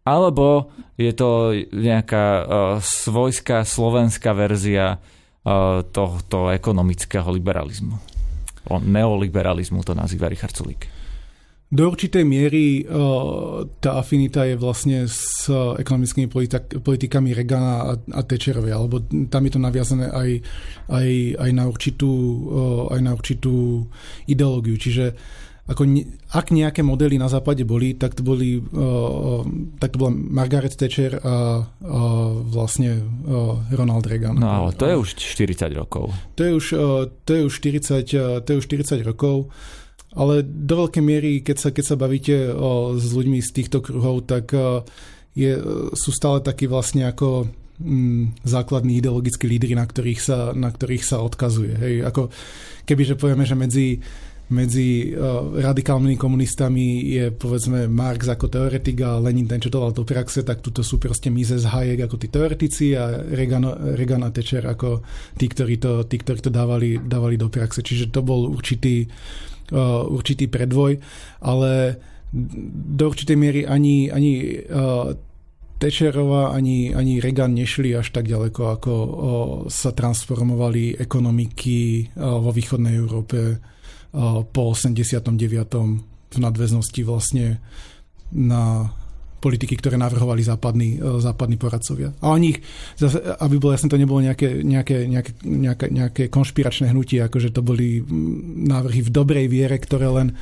Alebo 0.00 0.72
je 0.96 1.12
to 1.12 1.52
nejaká 1.76 2.24
uh, 2.24 2.44
svojská 2.80 3.68
slovenská 3.68 4.32
verzia 4.32 4.96
uh, 4.96 5.84
tohto 5.84 6.48
ekonomického 6.48 7.28
liberalizmu. 7.28 8.09
O 8.70 8.78
neoliberalizmu 8.78 9.82
to 9.82 9.98
nazýva 9.98 10.30
Richard 10.30 10.54
Sulik. 10.54 10.86
Do 11.70 11.86
určitej 11.86 12.26
miery 12.26 12.82
uh, 12.82 13.62
tá 13.78 14.02
afinita 14.02 14.42
je 14.42 14.58
vlastne 14.58 15.06
s 15.06 15.46
ekonomickými 15.50 16.26
politik- 16.26 16.82
politikami 16.82 17.30
Regana 17.30 17.94
a, 17.94 18.22
Thatcherovia, 18.26 18.74
alebo 18.74 18.98
tam 19.30 19.42
je 19.46 19.52
to 19.54 19.60
naviazané 19.62 20.10
aj, 20.10 20.30
aj, 20.90 21.08
aj, 21.38 21.50
na, 21.54 21.70
určitú, 21.70 22.10
uh, 22.10 22.84
aj 22.90 23.00
na 23.06 23.14
určitú 23.14 23.86
ideológiu. 24.26 24.74
Čiže 24.74 25.14
ako 25.68 25.82
ne, 25.86 26.02
ak 26.32 26.50
nejaké 26.50 26.80
modely 26.80 27.20
na 27.20 27.28
západe 27.28 27.62
boli, 27.68 27.94
tak 27.94 28.16
to, 28.18 28.22
boli, 28.24 28.58
uh, 28.58 29.44
tak 29.78 29.94
to 29.94 29.96
bola 30.00 30.12
Margaret 30.14 30.74
Thatcher 30.74 31.20
a, 31.20 31.62
a 31.62 32.00
vlastne 32.42 33.02
uh, 33.28 33.60
Ronald 33.70 34.08
Reagan. 34.08 34.40
No 34.40 34.48
ale 34.48 34.70
to 34.74 34.88
je 34.88 34.96
už 34.96 35.08
40 35.20 35.70
rokov. 35.76 36.10
To 36.34 36.42
je 36.42 36.52
už, 36.54 36.66
uh, 36.74 37.06
to 37.26 37.30
je 37.38 37.42
už 37.46 37.54
40, 37.60 38.02
uh, 38.16 38.40
to 38.42 38.48
je 38.50 38.56
už 38.58 38.66
40 38.66 39.04
rokov. 39.04 39.52
ale 40.10 40.42
do 40.42 40.86
veľkej 40.86 41.04
miery, 41.06 41.32
keď 41.44 41.56
sa, 41.62 41.68
keď 41.70 41.84
sa 41.86 41.96
bavíte 41.96 42.50
o, 42.50 42.98
s 42.98 43.14
ľuďmi 43.14 43.38
z 43.38 43.50
týchto 43.54 43.78
kruhov, 43.78 44.26
tak 44.26 44.50
o, 44.50 44.82
je, 45.38 45.54
sú 45.94 46.10
stále 46.10 46.42
takí 46.42 46.66
vlastne 46.66 47.06
ako 47.06 47.46
mm, 47.78 48.42
základní 48.42 48.98
ideologickí 48.98 49.46
lídry, 49.46 49.78
na 49.78 49.86
ktorých 49.86 50.20
sa, 50.20 50.50
na 50.50 50.74
ktorých 50.74 51.04
sa 51.06 51.22
odkazuje. 51.22 51.74
Hej, 51.78 51.94
ako 52.10 52.22
kebyže 52.90 53.14
povieme, 53.14 53.46
že 53.46 53.54
medzi 53.54 53.86
medzi 54.50 55.14
uh, 55.14 55.54
radikálnymi 55.54 56.18
komunistami 56.18 57.06
je 57.06 57.24
povedzme 57.30 57.86
Marx 57.86 58.26
ako 58.26 58.50
teoretik 58.50 58.98
a 59.06 59.22
Lenin 59.22 59.46
ten, 59.46 59.62
čo 59.62 59.70
to 59.70 59.94
do 59.94 60.02
praxe, 60.02 60.42
tak 60.42 60.58
tuto 60.58 60.82
sú 60.82 60.98
proste 60.98 61.30
Mises 61.30 61.62
Hayek 61.62 62.10
ako 62.10 62.16
tí 62.18 62.26
teoretici 62.26 62.98
a 62.98 63.22
Reagan, 63.22 63.94
Reagan 63.94 64.26
a 64.26 64.34
Thatcher 64.34 64.66
ako 64.66 65.06
tí, 65.38 65.46
ktorí 65.46 65.78
to, 65.78 66.02
tí, 66.10 66.18
ktorí 66.18 66.42
to 66.42 66.50
dávali, 66.50 66.98
dávali 66.98 67.38
do 67.38 67.46
praxe. 67.46 67.80
Čiže 67.80 68.10
to 68.10 68.26
bol 68.26 68.50
určitý, 68.50 69.06
uh, 69.70 70.02
určitý 70.10 70.50
predvoj, 70.50 70.98
ale 71.46 71.70
do 72.94 73.04
určitej 73.10 73.38
miery 73.38 73.62
ani, 73.66 74.10
ani 74.10 74.62
uh, 74.66 75.14
Thatcherová 75.80 76.52
ani, 76.52 76.92
ani 76.92 77.24
Reagan 77.24 77.56
nešli 77.56 77.96
až 77.96 78.12
tak 78.12 78.28
ďaleko, 78.28 78.60
ako 78.76 78.92
o, 78.92 79.08
sa 79.72 79.96
transformovali 79.96 81.00
ekonomiky 81.00 82.12
o, 82.20 82.44
vo 82.44 82.52
východnej 82.52 83.00
Európe 83.00 83.56
po 84.50 84.62
89. 84.74 85.34
v 86.30 86.38
nadväznosti 86.38 87.02
vlastne 87.06 87.62
na 88.30 88.90
politiky, 89.40 89.74
ktoré 89.80 89.96
navrhovali 89.96 90.44
západní, 90.44 91.00
e, 91.00 91.18
západní 91.18 91.56
poradcovia. 91.56 92.12
A 92.20 92.36
o 92.36 92.38
nich, 92.38 92.60
aby 93.40 93.56
bolo 93.56 93.72
jasné, 93.72 93.88
to 93.88 93.96
nebolo 93.96 94.20
nejaké, 94.20 94.60
nejaké, 94.60 95.08
nejaké, 95.08 95.32
nejaké, 95.42 95.86
nejaké 95.88 96.22
konšpiračné 96.28 96.92
hnutie, 96.92 97.24
akože 97.24 97.50
to 97.50 97.64
boli 97.64 98.04
návrhy 98.68 99.00
v 99.00 99.10
dobrej 99.10 99.46
viere, 99.48 99.80
ktoré 99.80 100.12
len 100.12 100.36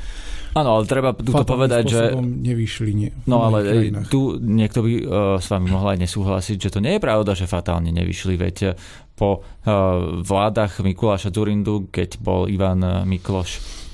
Áno, 0.59 0.81
ale 0.81 0.91
treba 0.91 1.15
tu 1.15 1.31
povedať, 1.31 1.85
že... 1.87 2.03
nevyšli, 2.19 2.91
nie. 2.91 3.11
No 3.31 3.47
ale 3.47 3.63
krajinách. 3.63 4.11
tu 4.11 4.43
niekto 4.43 4.83
by 4.83 4.93
uh, 4.99 5.05
s 5.39 5.47
vami 5.55 5.71
mohol 5.71 5.95
aj 5.95 6.03
nesúhlasiť, 6.03 6.57
že 6.59 6.73
to 6.75 6.83
nie 6.83 6.99
je 6.99 7.05
pravda, 7.05 7.37
že 7.39 7.47
fatálne 7.47 7.95
nevyšli, 7.95 8.35
veď 8.35 8.75
po 9.19 9.43
uh, 9.43 10.23
vládach 10.23 10.79
Mikuláša 10.79 11.35
Zurindu, 11.35 11.91
keď 11.91 12.23
bol 12.23 12.47
Ivan 12.47 13.03
Mikloš 13.03 13.59
Um, 13.59 13.88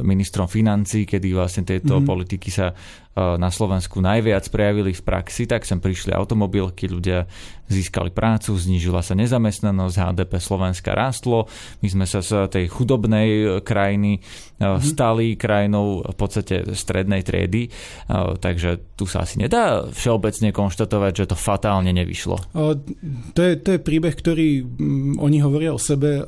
ministrom 0.00 0.48
financí, 0.48 1.04
kedy 1.04 1.36
vlastne 1.36 1.68
tieto 1.68 2.00
mm-hmm. 2.00 2.08
politiky 2.08 2.48
sa 2.48 2.72
uh, 2.72 3.36
na 3.36 3.52
Slovensku 3.52 4.00
najviac 4.00 4.48
prejavili 4.48 4.96
v 4.96 5.02
praxi, 5.04 5.44
tak 5.44 5.68
sem 5.68 5.76
prišli 5.76 6.16
automobilky, 6.16 6.88
ľudia 6.88 7.28
získali 7.68 8.08
prácu, 8.08 8.56
znížila 8.56 9.04
sa 9.04 9.12
nezamestnanosť, 9.12 9.96
HDP 10.00 10.32
Slovenska 10.40 10.96
rástlo, 10.96 11.52
my 11.84 11.88
sme 11.92 12.06
sa 12.08 12.24
z 12.24 12.48
tej 12.48 12.64
chudobnej 12.72 13.60
krajiny 13.60 14.24
mm-hmm. 14.24 14.80
stali 14.80 15.36
krajinou 15.36 16.00
v 16.00 16.16
podstate 16.16 16.72
strednej 16.72 17.20
triedy, 17.20 17.68
uh, 18.08 18.40
takže 18.40 18.96
tu 18.96 19.04
sa 19.04 19.28
asi 19.28 19.36
nedá 19.36 19.84
všeobecne 19.92 20.48
konštatovať, 20.48 21.12
že 21.12 21.28
to 21.28 21.36
fatálne 21.36 21.92
nevyšlo. 21.92 22.40
To 23.36 23.40
je, 23.44 23.52
to 23.60 23.68
je 23.76 23.80
príbeh, 23.84 24.16
ktorý 24.16 24.64
mm, 24.64 25.20
oni 25.20 25.44
hovoria 25.44 25.76
o 25.76 25.80
sebe 25.80 26.24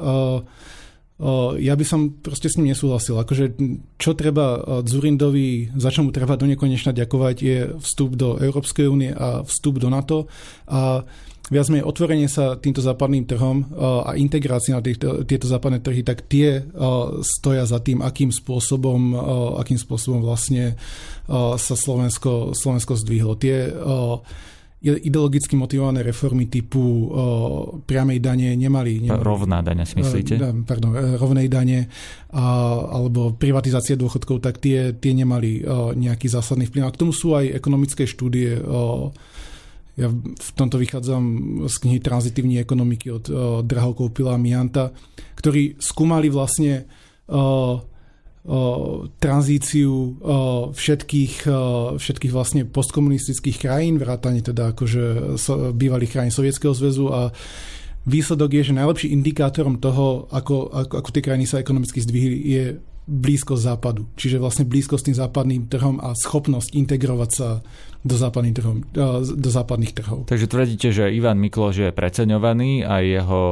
ja 1.59 1.74
by 1.74 1.85
som 1.85 2.14
proste 2.22 2.46
s 2.46 2.54
ním 2.62 2.70
nesúhlasil. 2.70 3.18
Akože, 3.18 3.59
čo 3.98 4.14
treba 4.14 4.62
Zurindovi, 4.87 5.74
za 5.74 5.90
čo 5.90 6.07
mu 6.07 6.14
treba 6.14 6.38
do 6.38 6.46
nekonečna 6.46 6.94
ďakovať, 6.94 7.37
je 7.42 7.59
vstup 7.83 8.14
do 8.14 8.38
Európskej 8.38 8.87
únie 8.87 9.11
a 9.11 9.42
vstup 9.42 9.83
do 9.83 9.90
NATO 9.90 10.31
a 10.70 11.02
viac 11.48 11.66
menej 11.72 11.88
otvorenie 11.88 12.28
sa 12.28 12.61
týmto 12.61 12.85
západným 12.85 13.24
trhom 13.24 13.72
a 13.81 14.14
integrácia 14.20 14.76
na 14.76 14.85
týchto, 14.85 15.24
tieto 15.24 15.48
západné 15.48 15.81
trhy, 15.81 16.04
tak 16.04 16.28
tie 16.28 16.61
stoja 17.24 17.64
za 17.64 17.81
tým, 17.81 18.04
akým 18.04 18.28
spôsobom, 18.28 19.16
akým 19.57 19.81
spôsobom 19.81 20.20
vlastne 20.20 20.76
sa 21.57 21.74
Slovensko, 21.74 22.52
Slovensko 22.52 23.00
zdvihlo. 23.00 23.40
Tie 23.40 23.64
ideologicky 24.79 25.59
motivované 25.59 26.07
reformy 26.07 26.47
typu 26.47 26.79
o, 26.79 27.03
priamej 27.83 28.23
dane 28.23 28.55
nemali, 28.55 29.03
nemali... 29.03 29.19
Rovná 29.19 29.59
dane 29.59 29.83
si 29.83 29.99
myslíte? 29.99 30.38
Uh, 30.38 30.62
pardon, 30.62 30.95
e, 30.95 31.19
rovnej 31.19 31.51
dane 31.51 31.91
a, 32.31 32.47
alebo 32.87 33.35
privatizácie 33.35 33.99
dôchodkov, 33.99 34.38
tak 34.38 34.62
tie, 34.62 34.95
tie 34.95 35.12
nemali 35.19 35.67
o, 35.67 35.91
nejaký 35.99 36.31
zásadný 36.31 36.71
vplyv. 36.71 36.87
A 36.87 36.95
k 36.95 37.01
tomu 37.03 37.11
sú 37.11 37.35
aj 37.35 37.51
ekonomické 37.59 38.07
štúdie. 38.07 38.62
O, 38.62 39.11
ja 39.99 40.14
v 40.14 40.51
tomto 40.55 40.79
vychádzam 40.79 41.23
z 41.67 41.75
knihy 41.83 41.99
Tranzitívnej 41.99 42.62
ekonomiky 42.62 43.11
od 43.11 43.25
o, 43.27 43.33
Drahokov 43.67 44.14
Pila 44.14 44.38
Mianta, 44.38 44.95
ktorí 45.35 45.75
skúmali 45.83 46.31
vlastne 46.31 46.87
o, 47.27 47.83
tranzíciu 49.18 49.92
všetkých, 50.72 51.35
všetkých 52.01 52.33
vlastne 52.33 52.64
postkomunistických 52.64 53.61
krajín, 53.61 54.01
vrátane 54.01 54.40
teda 54.40 54.72
akože 54.72 55.37
bývalých 55.77 56.12
krajín 56.16 56.33
Sovietskeho 56.33 56.72
zväzu 56.72 57.12
a 57.12 57.20
výsledok 58.09 58.57
je, 58.57 58.72
že 58.72 58.79
najlepší 58.79 59.12
indikátorom 59.12 59.77
toho, 59.77 60.33
ako, 60.33 60.72
ako, 60.72 60.94
ako 61.05 61.09
tie 61.12 61.22
krajiny 61.24 61.44
sa 61.44 61.61
ekonomicky 61.61 62.01
zdvihli, 62.01 62.38
je 62.48 62.64
blízkosť 63.09 63.62
západu. 63.64 64.05
Čiže 64.21 64.37
vlastne 64.37 64.68
blízkosť 64.68 65.09
tým 65.09 65.16
západným 65.16 65.62
trhom 65.73 65.97
a 65.99 66.12
schopnosť 66.12 66.77
integrovať 66.77 67.31
sa 67.33 67.64
do, 68.05 68.14
západných 68.14 68.55
trhom, 68.55 68.77
do 69.25 69.51
západných 69.51 69.92
trhov. 69.97 70.18
Takže 70.31 70.47
tvrdíte, 70.47 70.88
že 70.94 71.11
Ivan 71.11 71.42
Mikloš 71.42 71.75
je 71.75 71.90
preceňovaný 71.90 72.87
a 72.87 73.03
jeho 73.03 73.42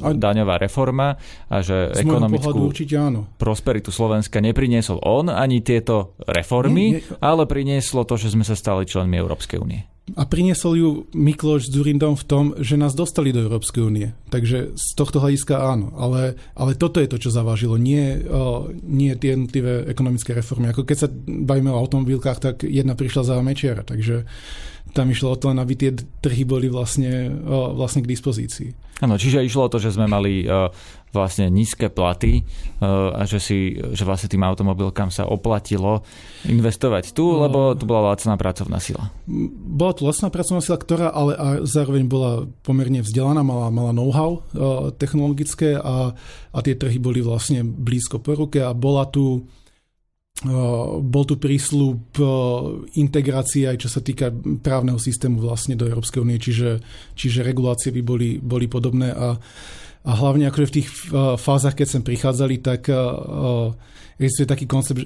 a, 0.00 0.16
daňová 0.16 0.56
reforma 0.56 1.20
a 1.52 1.56
že 1.60 1.92
ekonomickú 2.00 2.72
určite 2.72 2.96
áno. 2.96 3.28
prosperitu 3.36 3.92
Slovenska 3.92 4.40
nepriniesol 4.40 4.96
on 5.04 5.28
ani 5.28 5.60
tieto 5.60 6.16
reformy, 6.24 6.96
nie, 6.96 7.00
nie. 7.04 7.20
ale 7.20 7.44
prinieslo 7.44 8.08
to, 8.08 8.16
že 8.16 8.32
sme 8.32 8.46
sa 8.48 8.56
stali 8.56 8.88
členmi 8.88 9.20
Európskej 9.20 9.60
únie. 9.60 9.91
A 10.18 10.26
priniesol 10.26 10.74
ju 10.74 10.90
Mikloš 11.14 11.70
s 11.70 11.72
Durindom 11.72 12.18
v 12.18 12.26
tom, 12.26 12.44
že 12.58 12.74
nás 12.74 12.90
dostali 12.90 13.30
do 13.30 13.38
Európskej 13.46 13.86
únie. 13.86 14.10
Takže 14.34 14.74
z 14.74 14.86
tohto 14.98 15.22
hľadiska 15.22 15.62
áno. 15.62 15.94
Ale, 15.94 16.34
ale 16.58 16.74
toto 16.74 16.98
je 16.98 17.06
to, 17.06 17.22
čo 17.22 17.30
zavážilo. 17.30 17.78
Nie, 17.78 18.18
uh, 18.18 18.66
nie 18.82 19.14
tie 19.14 19.38
jednotlivé 19.38 19.86
ekonomické 19.86 20.34
reformy. 20.34 20.74
Ako 20.74 20.82
keď 20.82 21.06
sa 21.06 21.08
bavíme 21.22 21.70
o 21.70 21.78
automobilkách, 21.78 22.38
tak 22.42 22.54
jedna 22.66 22.98
prišla 22.98 23.22
za 23.30 23.34
Mečiara. 23.46 23.86
Takže 23.86 24.26
tam 24.90 25.06
išlo 25.08 25.32
o 25.32 25.40
to 25.40 25.54
aby 25.54 25.74
tie 25.78 25.94
trhy 26.18 26.42
boli 26.42 26.66
vlastne, 26.66 27.30
uh, 27.30 27.70
vlastne 27.70 28.02
k 28.02 28.10
dispozícii. 28.10 28.74
Áno, 29.06 29.14
čiže 29.14 29.46
išlo 29.46 29.70
o 29.70 29.72
to, 29.72 29.78
že 29.78 29.94
sme 29.94 30.10
mali 30.10 30.50
uh, 30.50 30.66
vlastne 31.12 31.52
nízke 31.52 31.92
platy 31.92 32.42
uh, 32.80 33.12
a 33.14 33.22
že, 33.28 33.38
si, 33.38 33.58
že 33.76 34.02
vlastne 34.08 34.32
tým 34.32 34.42
automobilkám 34.42 35.12
sa 35.12 35.28
oplatilo 35.28 36.02
investovať 36.48 37.12
tu, 37.12 37.36
no. 37.36 37.46
lebo 37.46 37.58
tu 37.76 37.84
bola 37.84 38.16
lacná 38.16 38.34
pracovná 38.40 38.80
sila. 38.80 39.12
Bola 39.28 39.92
tu 39.92 40.08
lacná 40.08 40.32
pracovná 40.32 40.64
sila, 40.64 40.80
ktorá 40.80 41.08
ale 41.12 41.62
zároveň 41.68 42.08
bola 42.08 42.48
pomerne 42.64 43.04
vzdelaná, 43.04 43.44
mala, 43.44 43.68
mala 43.68 43.92
know-how 43.92 44.40
uh, 44.40 44.90
technologické 44.96 45.76
a, 45.76 46.16
a 46.50 46.58
tie 46.64 46.74
trhy 46.74 46.96
boli 46.96 47.20
vlastne 47.20 47.62
blízko 47.62 48.18
po 48.18 48.34
ruke 48.34 48.64
a 48.64 48.72
bola 48.72 49.06
tu 49.06 49.44
bol 50.98 51.22
tu 51.22 51.38
prísľub 51.38 52.18
integrácie 52.98 53.70
aj 53.70 53.86
čo 53.86 53.88
sa 53.92 54.02
týka 54.02 54.34
právneho 54.58 54.98
systému 54.98 55.38
vlastne 55.38 55.78
do 55.78 55.86
Európskej 55.86 56.18
únie, 56.18 56.42
čiže, 56.42 56.82
čiže 57.14 57.46
regulácie 57.46 57.94
by 57.94 58.02
boli, 58.02 58.42
boli 58.42 58.66
podobné 58.66 59.14
a, 59.14 59.38
a 60.02 60.10
hlavne 60.18 60.50
akože 60.50 60.66
v 60.66 60.76
tých 60.82 60.88
fázach, 61.38 61.78
keď 61.78 61.86
sem 61.86 62.02
prichádzali, 62.02 62.58
tak 62.58 62.90
existuje 64.18 64.46
taký 64.50 64.66
koncept, 64.66 65.02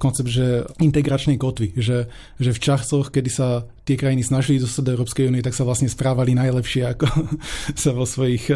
koncept 0.00 0.28
že 0.28 0.68
integračnej 0.80 1.40
kotvy, 1.40 1.76
že, 1.76 2.08
že 2.36 2.50
v 2.52 2.62
časoch, 2.62 3.08
kedy 3.12 3.30
sa 3.32 3.64
tie 3.84 3.96
krajiny 3.96 4.24
snažili 4.24 4.60
dostať 4.60 4.82
do 4.84 4.94
Európskej 4.96 5.28
únie, 5.28 5.44
tak 5.44 5.56
sa 5.56 5.64
vlastne 5.68 5.88
správali 5.88 6.36
najlepšie, 6.36 6.92
ako 6.92 7.06
sa 7.82 7.90
vo 7.96 8.04
svojich, 8.04 8.52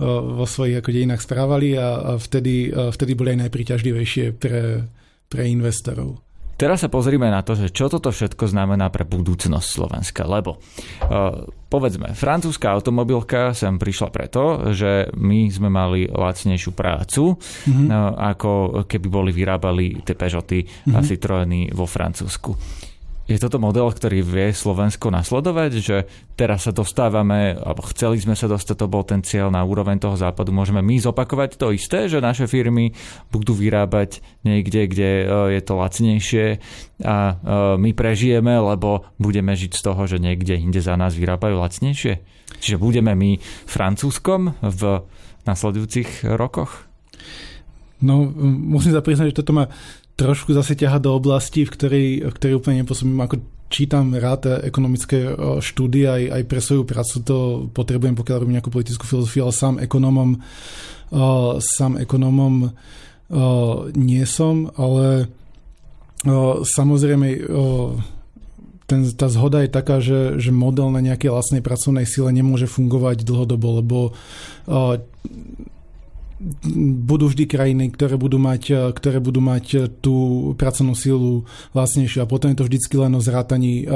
vo 0.00 0.46
svojich 0.48 0.80
ako 0.80 0.88
dejinách 0.92 1.24
správali 1.24 1.76
a, 1.76 2.00
a 2.00 2.10
vtedy, 2.16 2.72
vtedy 2.72 3.12
boli 3.12 3.36
aj 3.36 3.48
najpriťažlivejšie 3.48 4.36
pre, 4.36 4.88
pre 5.28 5.42
investorov. 5.48 6.20
Teraz 6.54 6.86
sa 6.86 6.88
pozrime 6.88 7.26
na 7.30 7.42
to, 7.42 7.58
že 7.58 7.74
čo 7.74 7.90
toto 7.90 8.14
všetko 8.14 8.46
znamená 8.46 8.86
pre 8.88 9.02
budúcnosť 9.02 9.68
Slovenska, 9.68 10.22
lebo 10.22 10.58
uh, 10.58 11.50
povedzme, 11.66 12.14
francúzska 12.14 12.70
automobilka 12.70 13.50
sem 13.50 13.74
prišla 13.74 14.08
preto, 14.14 14.70
že 14.70 15.10
my 15.18 15.50
sme 15.50 15.66
mali 15.66 16.06
lacnejšiu 16.06 16.70
prácu, 16.70 17.34
mm-hmm. 17.34 17.86
uh, 17.90 18.30
ako 18.30 18.52
keby 18.86 19.06
boli 19.10 19.30
vyrábali 19.34 20.06
tie 20.06 20.14
Peugeoty 20.14 20.62
mm-hmm. 20.62 20.94
a 20.94 20.98
mhm. 21.02 21.06
Citroeny 21.06 21.60
vo 21.74 21.86
Francúzsku. 21.90 22.54
Je 23.24 23.40
toto 23.40 23.56
model, 23.56 23.88
ktorý 23.88 24.20
vie 24.20 24.52
Slovensko 24.52 25.08
nasledovať, 25.08 25.70
že 25.80 25.96
teraz 26.36 26.68
sa 26.68 26.76
dostávame, 26.76 27.56
alebo 27.56 27.80
chceli 27.88 28.20
sme 28.20 28.36
sa 28.36 28.44
dostať, 28.44 28.84
to 28.84 28.92
bol 28.92 29.00
ten 29.00 29.24
cieľ 29.24 29.48
na 29.48 29.64
úroveň 29.64 29.96
toho 29.96 30.12
západu. 30.12 30.52
Môžeme 30.52 30.84
my 30.84 31.00
zopakovať 31.00 31.56
to 31.56 31.72
isté, 31.72 32.04
že 32.12 32.20
naše 32.20 32.44
firmy 32.44 32.92
budú 33.32 33.56
vyrábať 33.56 34.20
niekde, 34.44 34.80
kde 34.92 35.10
e, 35.24 35.24
je 35.56 35.60
to 35.64 35.72
lacnejšie 35.72 36.46
a 37.00 37.16
e, 37.16 37.34
my 37.80 37.90
prežijeme, 37.96 38.60
lebo 38.60 39.08
budeme 39.16 39.56
žiť 39.56 39.72
z 39.72 39.80
toho, 39.80 40.04
že 40.04 40.20
niekde 40.20 40.60
inde 40.60 40.84
za 40.84 40.92
nás 41.00 41.16
vyrábajú 41.16 41.64
lacnejšie. 41.64 42.20
Čiže 42.60 42.76
budeme 42.76 43.16
my 43.16 43.40
francúzskom 43.64 44.52
v 44.60 44.82
nasledujúcich 45.48 46.28
rokoch? 46.36 46.84
No, 48.04 48.28
musím 48.44 48.92
sa 48.92 49.00
priznať, 49.00 49.32
že 49.32 49.38
toto 49.40 49.56
ma 49.56 49.64
trošku 50.14 50.54
zase 50.54 50.78
ťaha 50.78 51.02
do 51.02 51.10
oblasti, 51.14 51.66
v 51.66 51.74
ktorej, 51.74 52.08
v 52.30 52.34
ktorej 52.34 52.58
úplne 52.58 52.86
nepôsobím. 52.86 53.18
Ako 53.18 53.42
čítam 53.66 54.14
rád 54.14 54.62
ekonomické 54.62 55.34
štúdie 55.58 56.06
aj, 56.06 56.22
aj 56.30 56.42
pre 56.46 56.60
svoju 56.62 56.86
prácu 56.86 57.16
to 57.26 57.36
potrebujem, 57.74 58.14
pokiaľ 58.14 58.36
robím 58.38 58.54
nejakú 58.54 58.70
politickú 58.70 59.02
filozofiu, 59.02 59.50
ale 59.50 59.54
sám 59.56 59.74
ekonomom, 59.82 60.38
sám 61.58 61.98
ekonomom 61.98 62.70
nie 63.98 64.24
som, 64.30 64.70
ale 64.78 65.26
samozrejme 66.62 67.26
ten, 68.84 69.00
tá 69.16 69.26
zhoda 69.32 69.64
je 69.64 69.70
taká, 69.72 69.98
že, 69.98 70.38
že 70.38 70.54
model 70.54 70.92
na 70.92 71.02
nejakej 71.02 71.34
lacnej 71.34 71.62
pracovnej 71.64 72.06
sile 72.06 72.30
nemôže 72.30 72.68
fungovať 72.70 73.26
dlhodobo, 73.26 73.68
lebo 73.82 73.98
budú 77.06 77.30
vždy 77.30 77.44
krajiny, 77.46 77.94
ktoré 77.94 78.18
budú 78.18 78.42
mať, 78.42 78.62
e, 78.74 78.74
ktoré 78.90 79.22
budú 79.22 79.38
mať 79.38 79.64
e, 79.70 79.78
tú 80.02 80.14
pracovnú 80.58 80.98
silu 80.98 81.46
vlastnejšiu 81.70 82.26
a 82.26 82.30
potom 82.30 82.50
je 82.50 82.58
to 82.58 82.66
vždycky 82.66 82.94
len 82.98 83.14
o 83.14 83.22
zrátaní 83.22 83.86
e, 83.86 83.94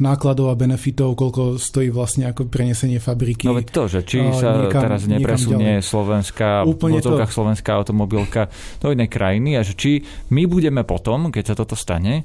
nákladov 0.00 0.48
a 0.48 0.56
benefitov, 0.56 1.20
koľko 1.20 1.60
stojí 1.60 1.92
vlastne 1.92 2.32
ako 2.32 2.48
prenesenie 2.48 2.96
fabriky. 2.96 3.44
No 3.44 3.56
veď 3.60 3.66
to, 3.68 3.82
že 3.92 4.00
či 4.08 4.24
sa 4.32 4.56
niekam, 4.56 4.82
teraz 4.88 5.04
nepresunie 5.04 5.84
Slovenská, 5.84 6.64
Úplne 6.64 7.04
to. 7.04 7.12
slovenská 7.20 7.76
automobilka 7.76 8.48
do 8.80 8.88
inej 8.90 9.12
krajiny 9.12 9.60
a 9.60 9.62
že 9.62 9.76
či 9.76 10.00
my 10.32 10.48
budeme 10.48 10.80
potom, 10.82 11.28
keď 11.28 11.52
sa 11.52 11.54
toto 11.60 11.76
stane, 11.76 12.24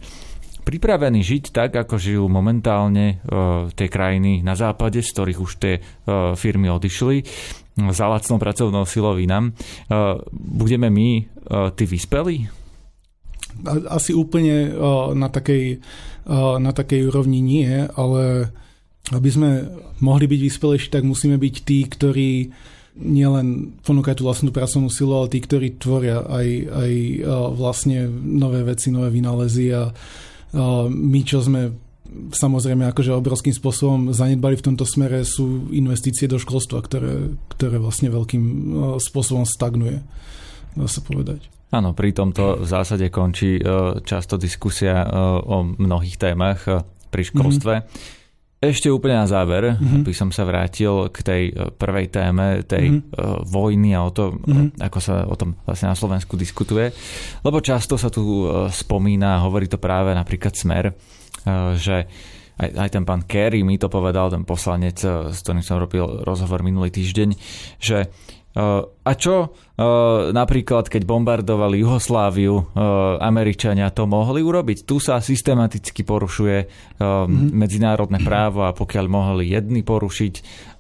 pripravení 0.62 1.26
žiť 1.26 1.52
tak, 1.52 1.76
ako 1.76 1.98
žijú 1.98 2.26
momentálne 2.30 3.20
uh, 3.26 3.68
tie 3.74 3.90
krajiny 3.90 4.46
na 4.46 4.54
západe, 4.54 5.02
z 5.02 5.10
ktorých 5.12 5.40
už 5.42 5.52
tie 5.58 5.74
uh, 5.82 6.34
firmy 6.38 6.70
odišli 6.72 7.26
za 7.92 8.06
lacnou 8.06 8.38
pracovnou 8.38 8.84
silou 8.86 9.16
inám. 9.18 9.56
Uh, 9.88 10.22
budeme 10.32 10.92
my 10.92 11.28
tí 11.76 11.84
vyspelí? 11.84 12.48
Asi 13.92 14.16
úplne 14.16 14.72
na 15.12 15.28
takej, 15.28 15.84
na 16.64 16.72
takej 16.72 17.12
úrovni 17.12 17.44
nie, 17.44 17.68
ale 17.92 18.48
aby 19.12 19.28
sme 19.28 19.50
mohli 20.00 20.32
byť 20.32 20.40
vyspelejší, 20.48 20.88
tak 20.88 21.04
musíme 21.04 21.36
byť 21.36 21.56
tí, 21.68 21.84
ktorí 21.84 22.32
nielen 23.04 23.76
ponúkajú 23.84 24.24
tú 24.24 24.24
vlastnú 24.24 24.56
pracovnú 24.56 24.88
silu, 24.88 25.12
ale 25.20 25.28
tí, 25.36 25.44
ktorí 25.44 25.76
tvoria 25.76 26.24
aj, 26.24 26.48
aj 26.72 26.92
vlastne 27.60 28.08
nové 28.24 28.64
veci, 28.64 28.88
nové 28.88 29.12
vynálezy 29.12 29.76
a 29.76 29.92
my, 30.54 31.20
čo 31.24 31.40
sme 31.40 31.72
samozrejme 32.12 32.92
akože 32.92 33.16
obrovským 33.16 33.56
spôsobom 33.56 34.12
zanedbali 34.12 34.60
v 34.60 34.66
tomto 34.68 34.84
smere 34.84 35.24
sú 35.24 35.72
investície 35.72 36.28
do 36.28 36.36
školstva, 36.36 36.84
ktoré, 36.84 37.32
ktoré 37.56 37.80
vlastne 37.80 38.12
veľkým 38.12 38.44
spôsobom 39.00 39.48
stagnuje, 39.48 40.04
dá 40.76 40.88
sa 40.92 41.00
povedať. 41.00 41.48
Áno, 41.72 41.96
pri 41.96 42.12
tomto 42.12 42.60
v 42.60 42.68
zásade 42.68 43.08
končí 43.08 43.56
e, 43.56 43.64
často 44.04 44.36
diskusia 44.36 45.08
e, 45.08 45.08
o 45.40 45.64
mnohých 45.64 46.20
témach 46.20 46.68
e, 46.68 46.84
pri 47.08 47.24
školstve. 47.32 47.74
Mm-hmm. 47.80 48.21
Ešte 48.62 48.94
úplne 48.94 49.18
na 49.18 49.26
záver 49.26 49.74
mm-hmm. 49.74 50.06
by 50.06 50.14
som 50.14 50.30
sa 50.30 50.46
vrátil 50.46 51.10
k 51.10 51.18
tej 51.26 51.44
prvej 51.82 52.14
téme, 52.14 52.62
tej 52.62 52.94
mm-hmm. 52.94 53.50
vojny 53.50 53.98
a 53.98 54.06
o 54.06 54.14
to, 54.14 54.38
mm-hmm. 54.38 54.78
ako 54.78 55.00
sa 55.02 55.26
o 55.26 55.34
tom 55.34 55.58
vlastne 55.66 55.90
na 55.90 55.98
Slovensku 55.98 56.38
diskutuje. 56.38 56.94
Lebo 57.42 57.58
často 57.58 57.98
sa 57.98 58.14
tu 58.14 58.46
spomína, 58.70 59.42
hovorí 59.42 59.66
to 59.66 59.82
práve 59.82 60.14
napríklad 60.14 60.54
Smer, 60.54 60.94
že 61.74 62.06
aj, 62.62 62.70
aj 62.70 62.90
ten 62.94 63.02
pán 63.02 63.26
Kerry 63.26 63.66
mi 63.66 63.82
to 63.82 63.90
povedal, 63.90 64.30
ten 64.30 64.46
poslanec, 64.46 65.02
s 65.34 65.42
ktorým 65.42 65.66
som 65.66 65.82
robil 65.82 66.22
rozhovor 66.22 66.62
minulý 66.62 66.94
týždeň, 66.94 67.30
že 67.82 68.14
a 68.52 69.12
čo 69.16 69.56
napríklad, 70.36 70.92
keď 70.92 71.08
bombardovali 71.08 71.80
Juhosláviu, 71.80 72.76
Američania 73.24 73.88
to 73.96 74.04
mohli 74.04 74.44
urobiť? 74.44 74.84
Tu 74.84 75.00
sa 75.00 75.24
systematicky 75.24 76.04
porušuje 76.04 76.58
mm-hmm. 77.00 77.56
medzinárodné 77.56 78.20
právo 78.20 78.68
a 78.68 78.76
pokiaľ 78.76 79.06
mohli 79.08 79.56
jedni 79.56 79.88
porušiť 79.88 80.34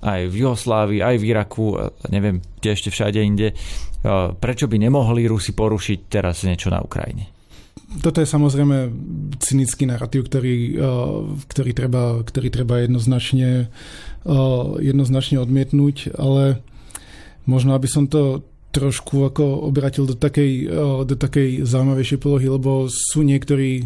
aj 0.04 0.22
v 0.28 0.36
Juhoslávii, 0.36 1.00
aj 1.00 1.16
v 1.16 1.24
Iraku, 1.32 1.66
neviem, 2.12 2.44
kde 2.60 2.70
ešte 2.76 2.92
všade 2.92 3.24
inde, 3.24 3.56
prečo 4.42 4.68
by 4.68 4.76
nemohli 4.76 5.30
Rusi 5.32 5.56
porušiť 5.56 6.00
teraz 6.12 6.44
niečo 6.44 6.68
na 6.68 6.84
Ukrajine? 6.84 7.32
Toto 7.92 8.24
je 8.24 8.28
samozrejme 8.28 8.88
cynický 9.44 9.84
narratív, 9.84 10.28
ktorý, 10.28 10.80
ktorý, 11.48 11.72
treba, 11.76 12.24
ktorý 12.24 12.48
treba 12.48 12.84
jednoznačne, 12.84 13.68
jednoznačne 14.80 15.44
odmietnúť, 15.44 16.16
ale 16.16 16.64
možno 17.46 17.74
aby 17.74 17.88
som 17.90 18.06
to 18.06 18.46
trošku 18.72 19.28
ako 19.28 19.68
obratil 19.68 20.08
do 20.08 20.16
takej, 20.16 20.72
do 21.04 21.16
takej 21.20 21.68
zaujímavejšej 21.68 22.20
polohy, 22.24 22.48
lebo 22.48 22.88
sú 22.88 23.20
niektorí, 23.20 23.84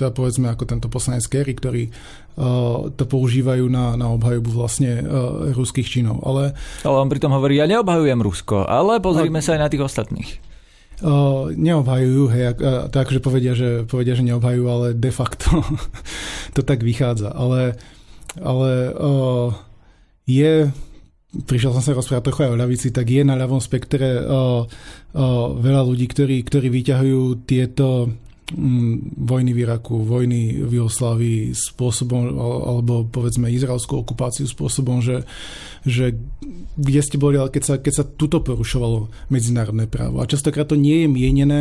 teda 0.00 0.16
povedzme 0.16 0.48
ako 0.48 0.64
tento 0.64 0.88
poslanec 0.88 1.28
Kerry, 1.28 1.52
ktorí 1.52 1.92
to 2.96 3.04
používajú 3.04 3.68
na, 3.68 4.00
na 4.00 4.08
obhajobu 4.16 4.64
vlastne 4.64 5.04
ruských 5.52 5.86
činov. 5.86 6.24
Ale, 6.24 6.56
ale 6.88 6.96
on 6.96 7.12
pritom 7.12 7.36
hovorí, 7.36 7.60
ja 7.60 7.68
neobhajujem 7.68 8.24
Rusko, 8.24 8.64
ale 8.64 8.96
pozrime 8.98 9.44
sa 9.44 9.54
aj 9.54 9.60
na 9.60 9.68
tých 9.68 9.84
ostatných. 9.84 10.30
Uh, 11.04 11.50
neobhajujú, 11.58 12.22
hej, 12.30 12.54
tak, 12.94 13.10
že 13.10 13.18
povedia, 13.18 13.58
že 13.58 13.82
povedia, 13.82 14.14
že 14.14 14.24
neobhajujú, 14.24 14.66
ale 14.70 14.86
de 14.94 15.10
facto 15.10 15.60
to 16.56 16.62
tak 16.62 16.86
vychádza. 16.86 17.34
Ale, 17.34 17.74
ale 18.38 18.94
uh, 18.94 19.50
je 20.24 20.70
prišiel 21.42 21.74
som 21.74 21.82
sa 21.82 21.98
rozprávať 21.98 22.24
trochu 22.30 22.40
aj 22.46 22.52
o 22.54 22.60
ľavici, 22.60 22.88
tak 22.94 23.10
je 23.10 23.22
na 23.26 23.34
ľavom 23.34 23.58
spektre 23.58 24.22
o, 24.22 24.22
o, 24.22 25.26
veľa 25.58 25.82
ľudí, 25.82 26.06
ktorí, 26.06 26.46
ktorí 26.46 26.70
vyťahujú 26.70 27.22
tieto 27.42 28.14
vojny 29.16 29.56
v 29.56 29.64
Iraku, 29.64 30.04
vojny 30.04 30.60
v 30.60 30.84
Jugoslávii 30.84 31.56
spôsobom, 31.56 32.36
alebo 32.68 33.08
povedzme 33.08 33.48
izraelskú 33.48 34.04
okupáciu 34.04 34.44
spôsobom, 34.44 35.00
že 35.00 35.24
že 35.84 36.16
kde 36.80 37.00
ste 37.04 37.20
boli, 37.20 37.36
ale 37.36 37.52
keď 37.52 37.62
sa, 37.62 37.74
keď 37.76 37.92
sa 37.92 38.04
tuto 38.08 38.40
porušovalo 38.40 39.12
medzinárodné 39.28 39.84
právo. 39.84 40.24
A 40.24 40.26
častokrát 40.26 40.64
to 40.64 40.80
nie 40.80 41.04
je 41.04 41.08
mienené, 41.12 41.60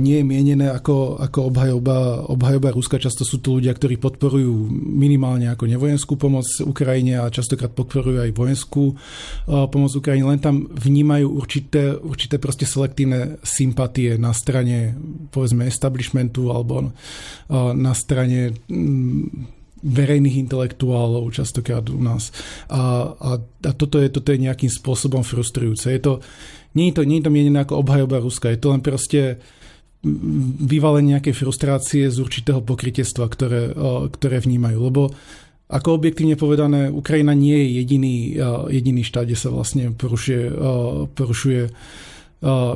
nie 0.00 0.16
je 0.20 0.24
mienené 0.24 0.72
ako, 0.72 1.20
ako 1.20 1.52
obhajoba, 1.52 2.24
obhajoba 2.24 2.72
Ruska. 2.72 2.96
Často 2.96 3.28
sú 3.28 3.44
to 3.44 3.60
ľudia, 3.60 3.76
ktorí 3.76 4.00
podporujú 4.00 4.72
minimálne 4.72 5.52
ako 5.52 5.68
nevojenskú 5.68 6.16
pomoc 6.16 6.48
Ukrajine 6.64 7.20
a 7.20 7.28
častokrát 7.28 7.68
podporujú 7.68 8.24
aj 8.24 8.32
vojenskú 8.32 8.96
pomoc 9.44 9.92
Ukrajine. 9.92 10.24
Len 10.24 10.40
tam 10.40 10.64
vnímajú 10.64 11.28
určité, 11.28 12.00
určité 12.00 12.40
proste 12.40 12.64
selektívne 12.64 13.36
sympatie 13.44 14.16
na 14.16 14.32
strane 14.32 14.96
povedzme 15.28 15.68
establishmentu 15.78 16.50
alebo 16.50 16.90
uh, 16.90 16.90
na 17.70 17.94
strane 17.94 18.58
mm, 18.66 19.54
verejných 19.78 20.42
intelektuálov 20.42 21.30
častokrát 21.30 21.86
u 21.86 22.02
nás. 22.02 22.34
A, 22.66 23.14
a, 23.14 23.30
a 23.38 23.70
toto, 23.78 24.02
je, 24.02 24.10
toto 24.10 24.34
je 24.34 24.42
nejakým 24.42 24.70
spôsobom 24.70 25.22
frustrujúce. 25.22 25.86
Je 25.94 26.02
to, 26.02 26.12
nie, 26.74 26.90
je 26.90 26.98
to, 26.98 27.02
nie 27.06 27.22
je 27.22 27.30
to 27.30 27.34
mienené 27.34 27.62
ako 27.62 27.86
obhajoba 27.86 28.18
Ruska, 28.18 28.50
je 28.50 28.58
to 28.58 28.74
len 28.74 28.82
proste 28.82 29.38
vyvalenie 30.62 31.18
nejakej 31.18 31.34
frustrácie 31.34 32.06
z 32.06 32.18
určitého 32.22 32.62
pokrytiestva, 32.62 33.26
ktoré, 33.26 33.74
ktoré 34.14 34.38
vnímajú. 34.38 34.78
Lebo 34.78 35.02
ako 35.68 36.00
objektívne 36.00 36.38
povedané, 36.38 36.88
Ukrajina 36.88 37.34
nie 37.34 37.54
je 37.54 37.68
jediný, 37.82 38.16
jediný 38.70 39.02
štát, 39.02 39.26
kde 39.26 39.36
sa 39.36 39.50
vlastne 39.50 39.90
porušuje, 39.92 40.54
porušuje 41.12 41.62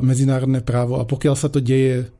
medzinárodné 0.03 0.59
právo 0.61 0.99
a 0.99 1.07
pokiaľ 1.07 1.35
sa 1.39 1.47
to 1.47 1.63
deje 1.63 2.11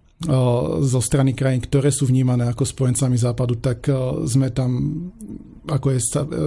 zo 0.84 0.99
strany 1.03 1.36
krajín, 1.36 1.59
ktoré 1.64 1.91
sú 1.91 2.07
vnímané 2.07 2.47
ako 2.47 2.64
spojencami 2.64 3.20
západu, 3.20 3.59
tak 3.59 3.91
sme 4.24 4.53
tam 4.55 4.72
ako 5.64 5.95
je 5.95 5.99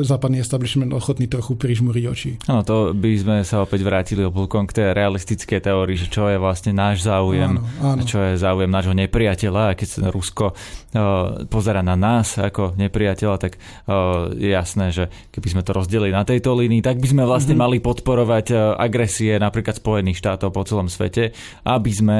západný 0.04 0.44
establishment 0.44 0.92
ochotný 0.92 1.24
trochu 1.24 1.56
prižmúriť 1.56 2.04
oči. 2.04 2.30
Áno, 2.46 2.60
to 2.62 2.92
by 2.92 3.12
sme 3.16 3.36
sa 3.42 3.64
opäť 3.64 3.80
vrátili 3.80 4.22
oblúkom 4.28 4.68
k 4.68 4.82
tej 4.82 4.86
realistickej 4.92 5.64
teórii, 5.64 5.96
že 5.96 6.12
čo 6.12 6.28
je 6.28 6.36
vlastne 6.36 6.76
náš 6.76 7.08
záujem, 7.08 7.56
áno, 7.56 7.96
áno. 7.96 8.02
čo 8.04 8.20
je 8.20 8.36
záujem 8.36 8.68
nášho 8.68 8.92
nepriateľa 8.92 9.72
a 9.72 9.76
keď 9.76 9.88
sa 9.88 10.00
Rusko 10.12 10.52
uh, 10.52 11.48
pozera 11.48 11.80
na 11.80 11.96
nás 11.96 12.36
ako 12.36 12.76
nepriateľa, 12.76 13.36
tak 13.40 13.56
uh, 13.56 14.28
je 14.36 14.52
jasné, 14.52 14.92
že 14.92 15.08
keby 15.32 15.48
sme 15.56 15.62
to 15.64 15.72
rozdelili 15.72 16.12
na 16.12 16.24
tejto 16.28 16.52
línii, 16.52 16.84
tak 16.84 17.00
by 17.00 17.08
sme 17.08 17.24
vlastne 17.24 17.56
mm-hmm. 17.56 17.72
mali 17.72 17.84
podporovať 17.84 18.46
uh, 18.52 18.76
agresie 18.76 19.40
napríklad 19.40 19.80
Spojených 19.80 20.20
štátov 20.20 20.52
po 20.52 20.62
celom 20.68 20.92
svete, 20.92 21.32
aby 21.64 21.92
sme 21.92 22.18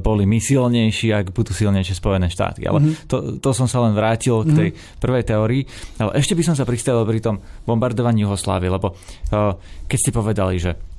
boli 0.00 0.24
my 0.24 0.38
silnejší, 0.38 1.12
ak 1.12 1.34
budú 1.34 1.52
silnejšie 1.52 1.98
Spojené 1.98 2.30
štáty. 2.30 2.64
Ale 2.64 2.82
mm-hmm. 2.82 3.08
to, 3.10 3.16
to 3.42 3.50
som 3.52 3.66
sa 3.68 3.82
len 3.84 3.92
vrátil 3.92 4.42
k 4.46 4.50
tej 4.52 4.68
mm-hmm. 4.72 5.00
prvej 5.02 5.24
teórii. 5.26 5.62
Ale 6.00 6.15
ešte 6.16 6.32
by 6.32 6.42
som 6.42 6.56
sa 6.56 6.64
pristavil 6.64 7.04
pri 7.04 7.20
tom 7.20 7.36
bombardovaní 7.68 8.24
Juhoslávy, 8.24 8.72
lebo 8.72 8.96
uh, 8.96 9.52
keď 9.84 9.98
ste 10.00 10.10
povedali, 10.16 10.56
že 10.56 10.95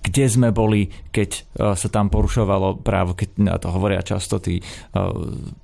kde 0.00 0.24
sme 0.30 0.48
boli, 0.54 0.88
keď 1.10 1.30
sa 1.74 1.88
tam 1.90 2.08
porušovalo 2.08 2.80
právo, 2.80 3.18
keď 3.18 3.28
na 3.42 3.56
to 3.58 3.68
hovoria 3.74 4.00
často 4.00 4.38
tí 4.38 4.62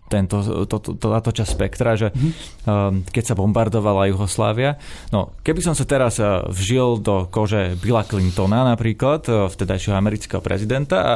tento, 0.06 0.66
to, 0.70 0.76
to, 0.78 0.94
táto 0.94 1.34
časť 1.34 1.50
spektra, 1.50 1.98
že 1.98 2.14
mm-hmm. 2.14 3.10
keď 3.10 3.24
sa 3.26 3.34
bombardovala 3.34 4.06
Juhoslávia. 4.06 4.78
No, 5.10 5.34
keby 5.42 5.66
som 5.66 5.74
sa 5.74 5.82
teraz 5.82 6.22
vžil 6.46 7.02
do 7.02 7.26
kože 7.26 7.74
Billa 7.82 8.06
Clintona 8.06 8.62
napríklad, 8.62 9.26
vtedajšieho 9.26 9.98
amerického 9.98 10.38
prezidenta 10.38 10.98
a 11.02 11.12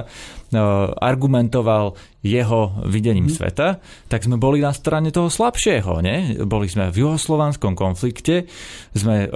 argumentoval 0.98 1.94
jeho 2.26 2.82
videním 2.90 3.30
mm. 3.30 3.34
sveta, 3.38 3.78
tak 4.10 4.26
sme 4.26 4.34
boli 4.34 4.58
na 4.58 4.74
strane 4.74 5.14
toho 5.14 5.30
slabšieho. 5.30 6.02
Nie? 6.02 6.42
Boli 6.42 6.66
sme 6.66 6.90
v 6.90 7.06
juhoslovanskom 7.06 7.78
konflikte, 7.78 8.50
sme 8.90 9.30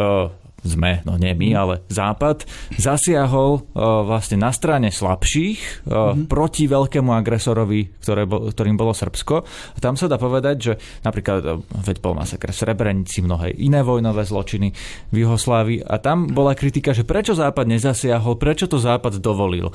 sme, 0.65 1.05
no 1.05 1.21
nie 1.21 1.37
my, 1.37 1.49
mm. 1.53 1.57
ale 1.61 1.75
Západ, 1.93 2.49
zasiahol 2.81 3.61
uh, 3.61 4.03
vlastne 4.09 4.41
na 4.41 4.51
strane 4.51 4.89
slabších 4.89 5.87
uh, 5.87 6.17
mm. 6.17 6.27
proti 6.27 6.65
veľkému 6.67 7.13
agresorovi, 7.13 8.01
ktoré 8.01 8.25
ktorým 8.27 8.81
bolo 8.81 8.97
Srbsko. 8.97 9.37
A 9.47 9.79
tam 9.79 9.95
sa 10.01 10.09
dá 10.09 10.17
povedať, 10.17 10.57
že 10.59 10.73
napríklad, 11.05 11.41
uh, 11.45 11.61
veď 11.85 12.01
bol 12.01 12.17
masaker 12.17 12.51
v 12.51 12.61
Srebrenici, 12.65 13.21
mnohé 13.21 13.53
iné 13.61 13.85
vojnové 13.85 14.25
zločiny 14.25 14.73
v 15.13 15.17
Juhoslávii 15.23 15.85
a 15.85 16.01
tam 16.01 16.33
bola 16.33 16.57
kritika, 16.57 16.97
že 16.97 17.05
prečo 17.05 17.37
Západ 17.37 17.69
nezasiahol, 17.69 18.41
prečo 18.41 18.65
to 18.65 18.81
Západ 18.81 19.21
dovolil. 19.21 19.71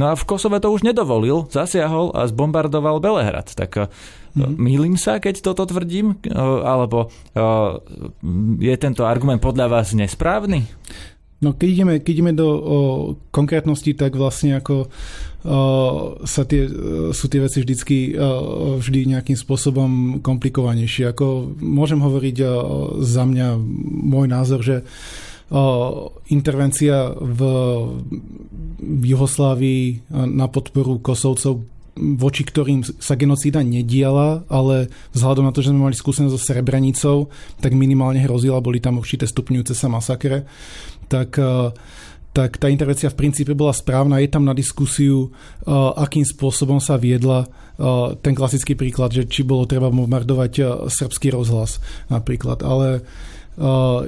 No 0.00 0.10
a 0.10 0.18
v 0.18 0.24
Kosove 0.24 0.58
to 0.58 0.72
už 0.72 0.82
nedovolil, 0.82 1.46
zasiahol 1.52 2.10
a 2.16 2.24
zbombardoval 2.26 2.98
Belehrad. 2.98 3.52
Tak 3.52 3.92
Mm-hmm. 4.32 4.56
Mýlim 4.56 4.94
sa, 4.96 5.20
keď 5.20 5.44
toto 5.44 5.68
tvrdím? 5.68 6.16
Alebo 6.64 7.12
je 8.58 8.74
tento 8.80 9.04
argument 9.04 9.44
podľa 9.44 9.68
vás 9.68 9.92
nesprávny? 9.92 10.64
No 11.42 11.58
keď 11.58 11.68
ideme, 11.74 11.94
keď 11.98 12.12
ideme 12.14 12.32
do 12.38 12.46
o, 12.46 12.58
konkrétnosti, 13.34 13.98
tak 13.98 14.14
vlastne 14.14 14.62
ako 14.62 14.86
o, 14.86 14.88
sa 16.22 16.46
tie, 16.46 16.70
sú 17.10 17.26
tie 17.26 17.42
veci 17.42 17.58
vždycky 17.58 18.14
o, 18.14 18.78
vždy 18.78 19.10
nejakým 19.10 19.34
spôsobom 19.34 20.22
komplikovanejšie. 20.22 21.10
Ako 21.10 21.58
môžem 21.58 21.98
hovoriť 21.98 22.36
o, 22.46 22.50
za 23.02 23.26
mňa 23.26 23.58
môj 24.06 24.26
názor, 24.30 24.62
že 24.62 24.86
intervencia 26.32 27.12
v, 27.12 27.40
v 28.80 29.02
Juhoslávii 29.04 30.08
na 30.32 30.48
podporu 30.48 30.96
Kosovcov 30.96 31.60
voči 31.96 32.42
ktorým 32.48 32.80
sa 32.84 33.14
genocída 33.20 33.60
nediala, 33.60 34.48
ale 34.48 34.88
vzhľadom 35.12 35.44
na 35.44 35.52
to, 35.52 35.60
že 35.60 35.70
sme 35.72 35.92
mali 35.92 35.96
skúsenosť 35.96 36.32
so 36.32 36.40
Srebrenicou, 36.40 37.28
tak 37.60 37.76
minimálne 37.76 38.20
hrozila, 38.24 38.64
boli 38.64 38.80
tam 38.80 38.96
určité 38.96 39.28
stupňujúce 39.28 39.76
sa 39.76 39.92
masakre, 39.92 40.48
tak 41.12 41.36
e, 41.36 41.72
tak 42.32 42.56
tá 42.56 42.72
intervencia 42.72 43.12
v 43.12 43.20
princípe 43.20 43.52
bola 43.52 43.76
správna. 43.76 44.24
Je 44.24 44.32
tam 44.32 44.48
na 44.48 44.56
diskusiu, 44.56 45.28
uh, 45.28 45.92
akým 46.00 46.24
spôsobom 46.24 46.80
sa 46.80 46.96
viedla 46.96 47.44
uh, 47.44 48.16
ten 48.24 48.32
klasický 48.32 48.72
príklad, 48.72 49.12
že 49.12 49.28
či 49.28 49.44
bolo 49.44 49.68
treba 49.68 49.92
bombardovať 49.92 50.88
srbský 50.88 51.28
rozhlas 51.28 51.76
napríklad. 52.08 52.64
Ale 52.64 53.04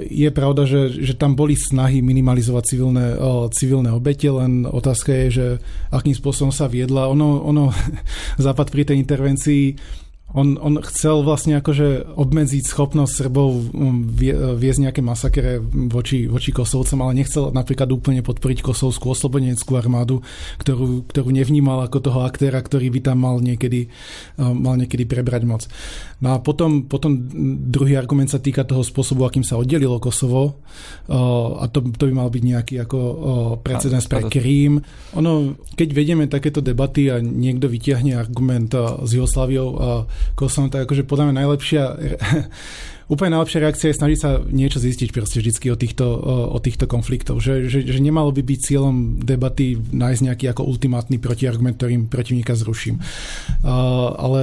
je 0.08 0.30
pravda, 0.32 0.64
že, 0.64 1.04
že 1.04 1.12
tam 1.12 1.36
boli 1.36 1.52
snahy 1.52 2.00
minimalizovať 2.00 2.64
civilné, 2.64 3.06
civilné 3.52 3.92
obete, 3.92 4.32
len 4.32 4.64
otázka 4.64 5.12
je, 5.12 5.26
že 5.28 5.46
akým 5.92 6.16
spôsobom 6.16 6.48
sa 6.48 6.64
viedla. 6.64 7.12
Ono, 7.12 7.44
ono 7.44 7.68
Západ 8.44 8.72
pri 8.72 8.88
tej 8.88 8.96
intervencii 9.04 9.64
on, 10.34 10.58
on 10.58 10.82
chcel 10.82 11.22
vlastne 11.22 11.62
akože 11.62 12.18
obmedziť 12.18 12.66
schopnosť 12.66 13.12
Srbov 13.14 13.50
um, 13.70 14.02
vie, 14.10 14.34
viesť 14.34 14.90
nejaké 14.90 15.00
masakre 15.00 15.62
voči, 15.62 16.26
voči 16.26 16.50
Kosovcom, 16.50 17.06
ale 17.06 17.22
nechcel 17.22 17.54
napríklad 17.54 17.86
úplne 17.94 18.18
podporiť 18.26 18.66
kosovskú 18.66 19.14
oslobodeneckú 19.14 19.78
armádu, 19.78 20.26
ktorú, 20.58 21.06
ktorú 21.06 21.30
nevnímal 21.30 21.86
ako 21.86 22.10
toho 22.10 22.20
aktéra, 22.26 22.58
ktorý 22.58 22.90
by 22.98 23.00
tam 23.06 23.22
mal 23.22 23.38
niekedy, 23.38 23.86
um, 24.34 24.58
mal 24.58 24.74
niekedy 24.74 25.06
prebrať 25.06 25.42
moc. 25.46 25.62
No 26.18 26.34
a 26.34 26.42
potom, 26.42 26.90
potom 26.90 27.14
druhý 27.70 27.94
argument 27.94 28.26
sa 28.26 28.42
týka 28.42 28.66
toho 28.66 28.82
spôsobu, 28.82 29.30
akým 29.30 29.46
sa 29.46 29.54
oddelilo 29.54 30.02
Kosovo 30.02 30.66
uh, 31.06 31.62
a 31.62 31.70
to, 31.70 31.78
to 31.94 32.10
by 32.10 32.12
mal 32.12 32.28
byť 32.28 32.42
nejaký 32.42 32.74
ako 32.82 32.98
precedens 33.62 34.10
pre 34.10 34.26
Krím. 34.26 34.82
Ono, 35.14 35.54
keď 35.78 35.88
vedieme 35.94 36.26
takéto 36.26 36.58
debaty 36.58 37.06
a 37.06 37.22
niekto 37.22 37.70
vytiahne 37.70 38.18
argument 38.18 38.74
s 38.74 39.10
Jugosláviou 39.14 39.68
a 40.30 40.36
Kosovom, 40.36 40.72
tak 40.72 40.88
akože 40.88 41.04
podľa 41.04 41.30
mňa 41.30 41.34
najlepšia 41.44 41.82
úplne 43.12 43.36
najlepšia 43.36 43.62
reakcia 43.68 43.88
je 43.92 44.00
snažiť 44.00 44.18
sa 44.18 44.40
niečo 44.40 44.80
zistiť 44.80 45.12
proste 45.12 45.40
vždycky 45.40 45.68
o 45.68 45.76
týchto, 45.76 46.06
o, 46.08 46.56
o 46.56 46.58
týchto 46.60 46.88
konfliktoch. 46.88 47.40
Že, 47.40 47.68
že, 47.68 47.78
že 47.84 48.00
nemalo 48.00 48.32
by 48.32 48.40
byť 48.40 48.58
cieľom 48.64 49.20
debaty 49.20 49.76
nájsť 49.76 50.20
nejaký 50.24 50.46
ako 50.52 50.62
ultimátny 50.64 51.20
protiargument, 51.20 51.76
ktorým 51.76 52.08
protivníka 52.08 52.56
zruším. 52.56 53.00
Uh, 53.60 54.12
ale 54.16 54.42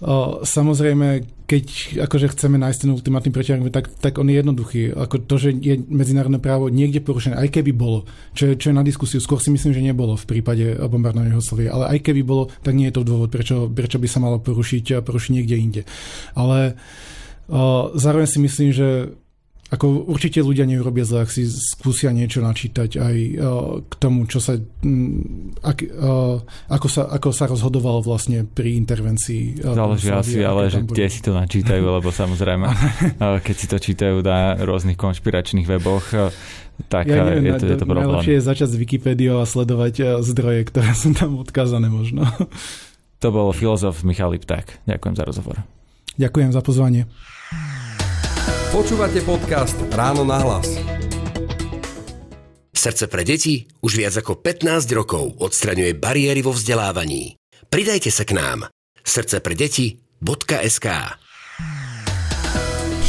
uh, 0.00 0.40
samozrejme, 0.40 1.28
keď 1.50 1.64
akože 2.06 2.30
chceme 2.30 2.62
nájsť 2.62 2.86
ten 2.86 2.94
ultimátny 2.94 3.30
protiargument, 3.34 3.74
tak, 3.74 3.90
tak 3.98 4.22
on 4.22 4.30
je 4.30 4.38
jednoduchý. 4.38 4.94
Ako 4.94 5.26
to, 5.26 5.34
že 5.34 5.50
je 5.58 5.82
medzinárodné 5.90 6.38
právo 6.38 6.70
niekde 6.70 7.02
porušené, 7.02 7.34
aj 7.34 7.50
keby 7.50 7.74
bolo, 7.74 8.06
čo 8.38 8.46
je, 8.46 8.54
čo 8.54 8.70
je 8.70 8.78
na 8.78 8.86
diskusiu, 8.86 9.18
skôr 9.18 9.42
si 9.42 9.50
myslím, 9.50 9.74
že 9.74 9.82
nebolo 9.82 10.14
v 10.14 10.28
prípade 10.30 10.78
bombardovania 10.86 11.34
Jugoslavie, 11.34 11.66
ale 11.66 11.98
aj 11.98 12.06
keby 12.06 12.22
bolo, 12.22 12.46
tak 12.62 12.78
nie 12.78 12.86
je 12.86 12.94
to 12.94 13.02
dôvod, 13.02 13.34
prečo, 13.34 13.66
prečo 13.66 13.98
by 13.98 14.06
sa 14.06 14.22
malo 14.22 14.38
porušiť, 14.38 15.02
porušiť 15.02 15.30
niekde 15.34 15.56
inde. 15.58 15.82
Ale 16.38 16.78
uh, 16.78 17.90
Zároveň 17.94 18.28
si 18.30 18.38
myslím, 18.38 18.70
že 18.70 19.10
ako 19.70 20.10
určite 20.10 20.42
ľudia 20.42 20.66
neurobia 20.66 21.06
zle, 21.06 21.22
ak 21.22 21.30
si 21.30 21.46
skúsia 21.46 22.10
niečo 22.10 22.42
načítať 22.42 22.90
aj 22.98 23.16
k 23.86 23.92
tomu, 24.02 24.26
čo 24.26 24.42
sa, 24.42 24.58
ak, 25.62 25.78
ako, 26.66 26.88
sa, 26.90 27.06
ako 27.06 27.30
sa 27.30 27.46
rozhodovalo 27.46 28.02
vlastne 28.02 28.42
pri 28.42 28.74
intervencii. 28.82 29.62
Záleží 29.62 30.10
asi, 30.10 30.42
ale 30.42 30.74
že 30.74 30.82
kde 30.82 31.06
si 31.06 31.22
to 31.22 31.38
načítajú, 31.38 31.86
lebo 31.86 32.10
samozrejme, 32.10 32.66
keď 33.46 33.54
si 33.54 33.66
to 33.70 33.78
čítajú 33.78 34.26
na 34.26 34.58
rôznych 34.58 34.98
konšpiračných 34.98 35.70
weboch, 35.70 36.34
tak 36.90 37.06
ja 37.06 37.22
neviem, 37.22 37.54
je, 37.54 37.62
to, 37.62 37.64
je 37.70 37.78
to 37.78 37.86
problém. 37.86 38.10
Najlepšie 38.10 38.34
je 38.40 38.42
začať 38.42 38.68
s 38.74 38.76
Wikipédiou 38.80 39.38
a 39.38 39.46
sledovať 39.46 40.24
zdroje, 40.26 40.66
ktoré 40.66 40.90
sú 40.98 41.14
tam 41.14 41.38
odkázané 41.38 41.86
možno. 41.86 42.26
To 43.20 43.28
bol 43.28 43.52
filozof 43.52 44.00
Michal 44.02 44.32
Lipták. 44.32 44.80
Ďakujem 44.88 45.14
za 45.14 45.24
rozhovor. 45.28 45.56
Ďakujem 46.16 46.50
za 46.56 46.64
pozvanie. 46.64 47.04
Počúvate 48.70 49.18
podcast 49.26 49.74
Ráno 49.90 50.22
na 50.22 50.38
hlas. 50.46 50.78
Srdce 52.70 53.10
pre 53.10 53.26
deti 53.26 53.66
už 53.82 53.98
viac 53.98 54.14
ako 54.22 54.38
15 54.38 54.86
rokov 54.94 55.34
odstraňuje 55.42 55.98
bariéry 55.98 56.38
vo 56.38 56.54
vzdelávaní. 56.54 57.34
Pridajte 57.66 58.14
sa 58.14 58.22
k 58.22 58.38
nám. 58.38 58.70
Srdce 59.02 59.42
pre 59.42 59.58
deti.sk 59.58 60.86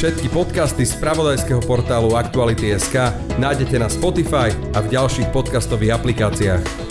Všetky 0.01 0.33
podcasty 0.33 0.81
z 0.81 0.97
pravodajského 0.97 1.61
portálu 1.61 2.17
Aktuality.sk 2.17 3.13
nájdete 3.37 3.77
na 3.77 3.85
Spotify 3.85 4.49
a 4.73 4.81
v 4.81 4.97
ďalších 4.97 5.29
podcastových 5.29 5.93
aplikáciách. 5.93 6.90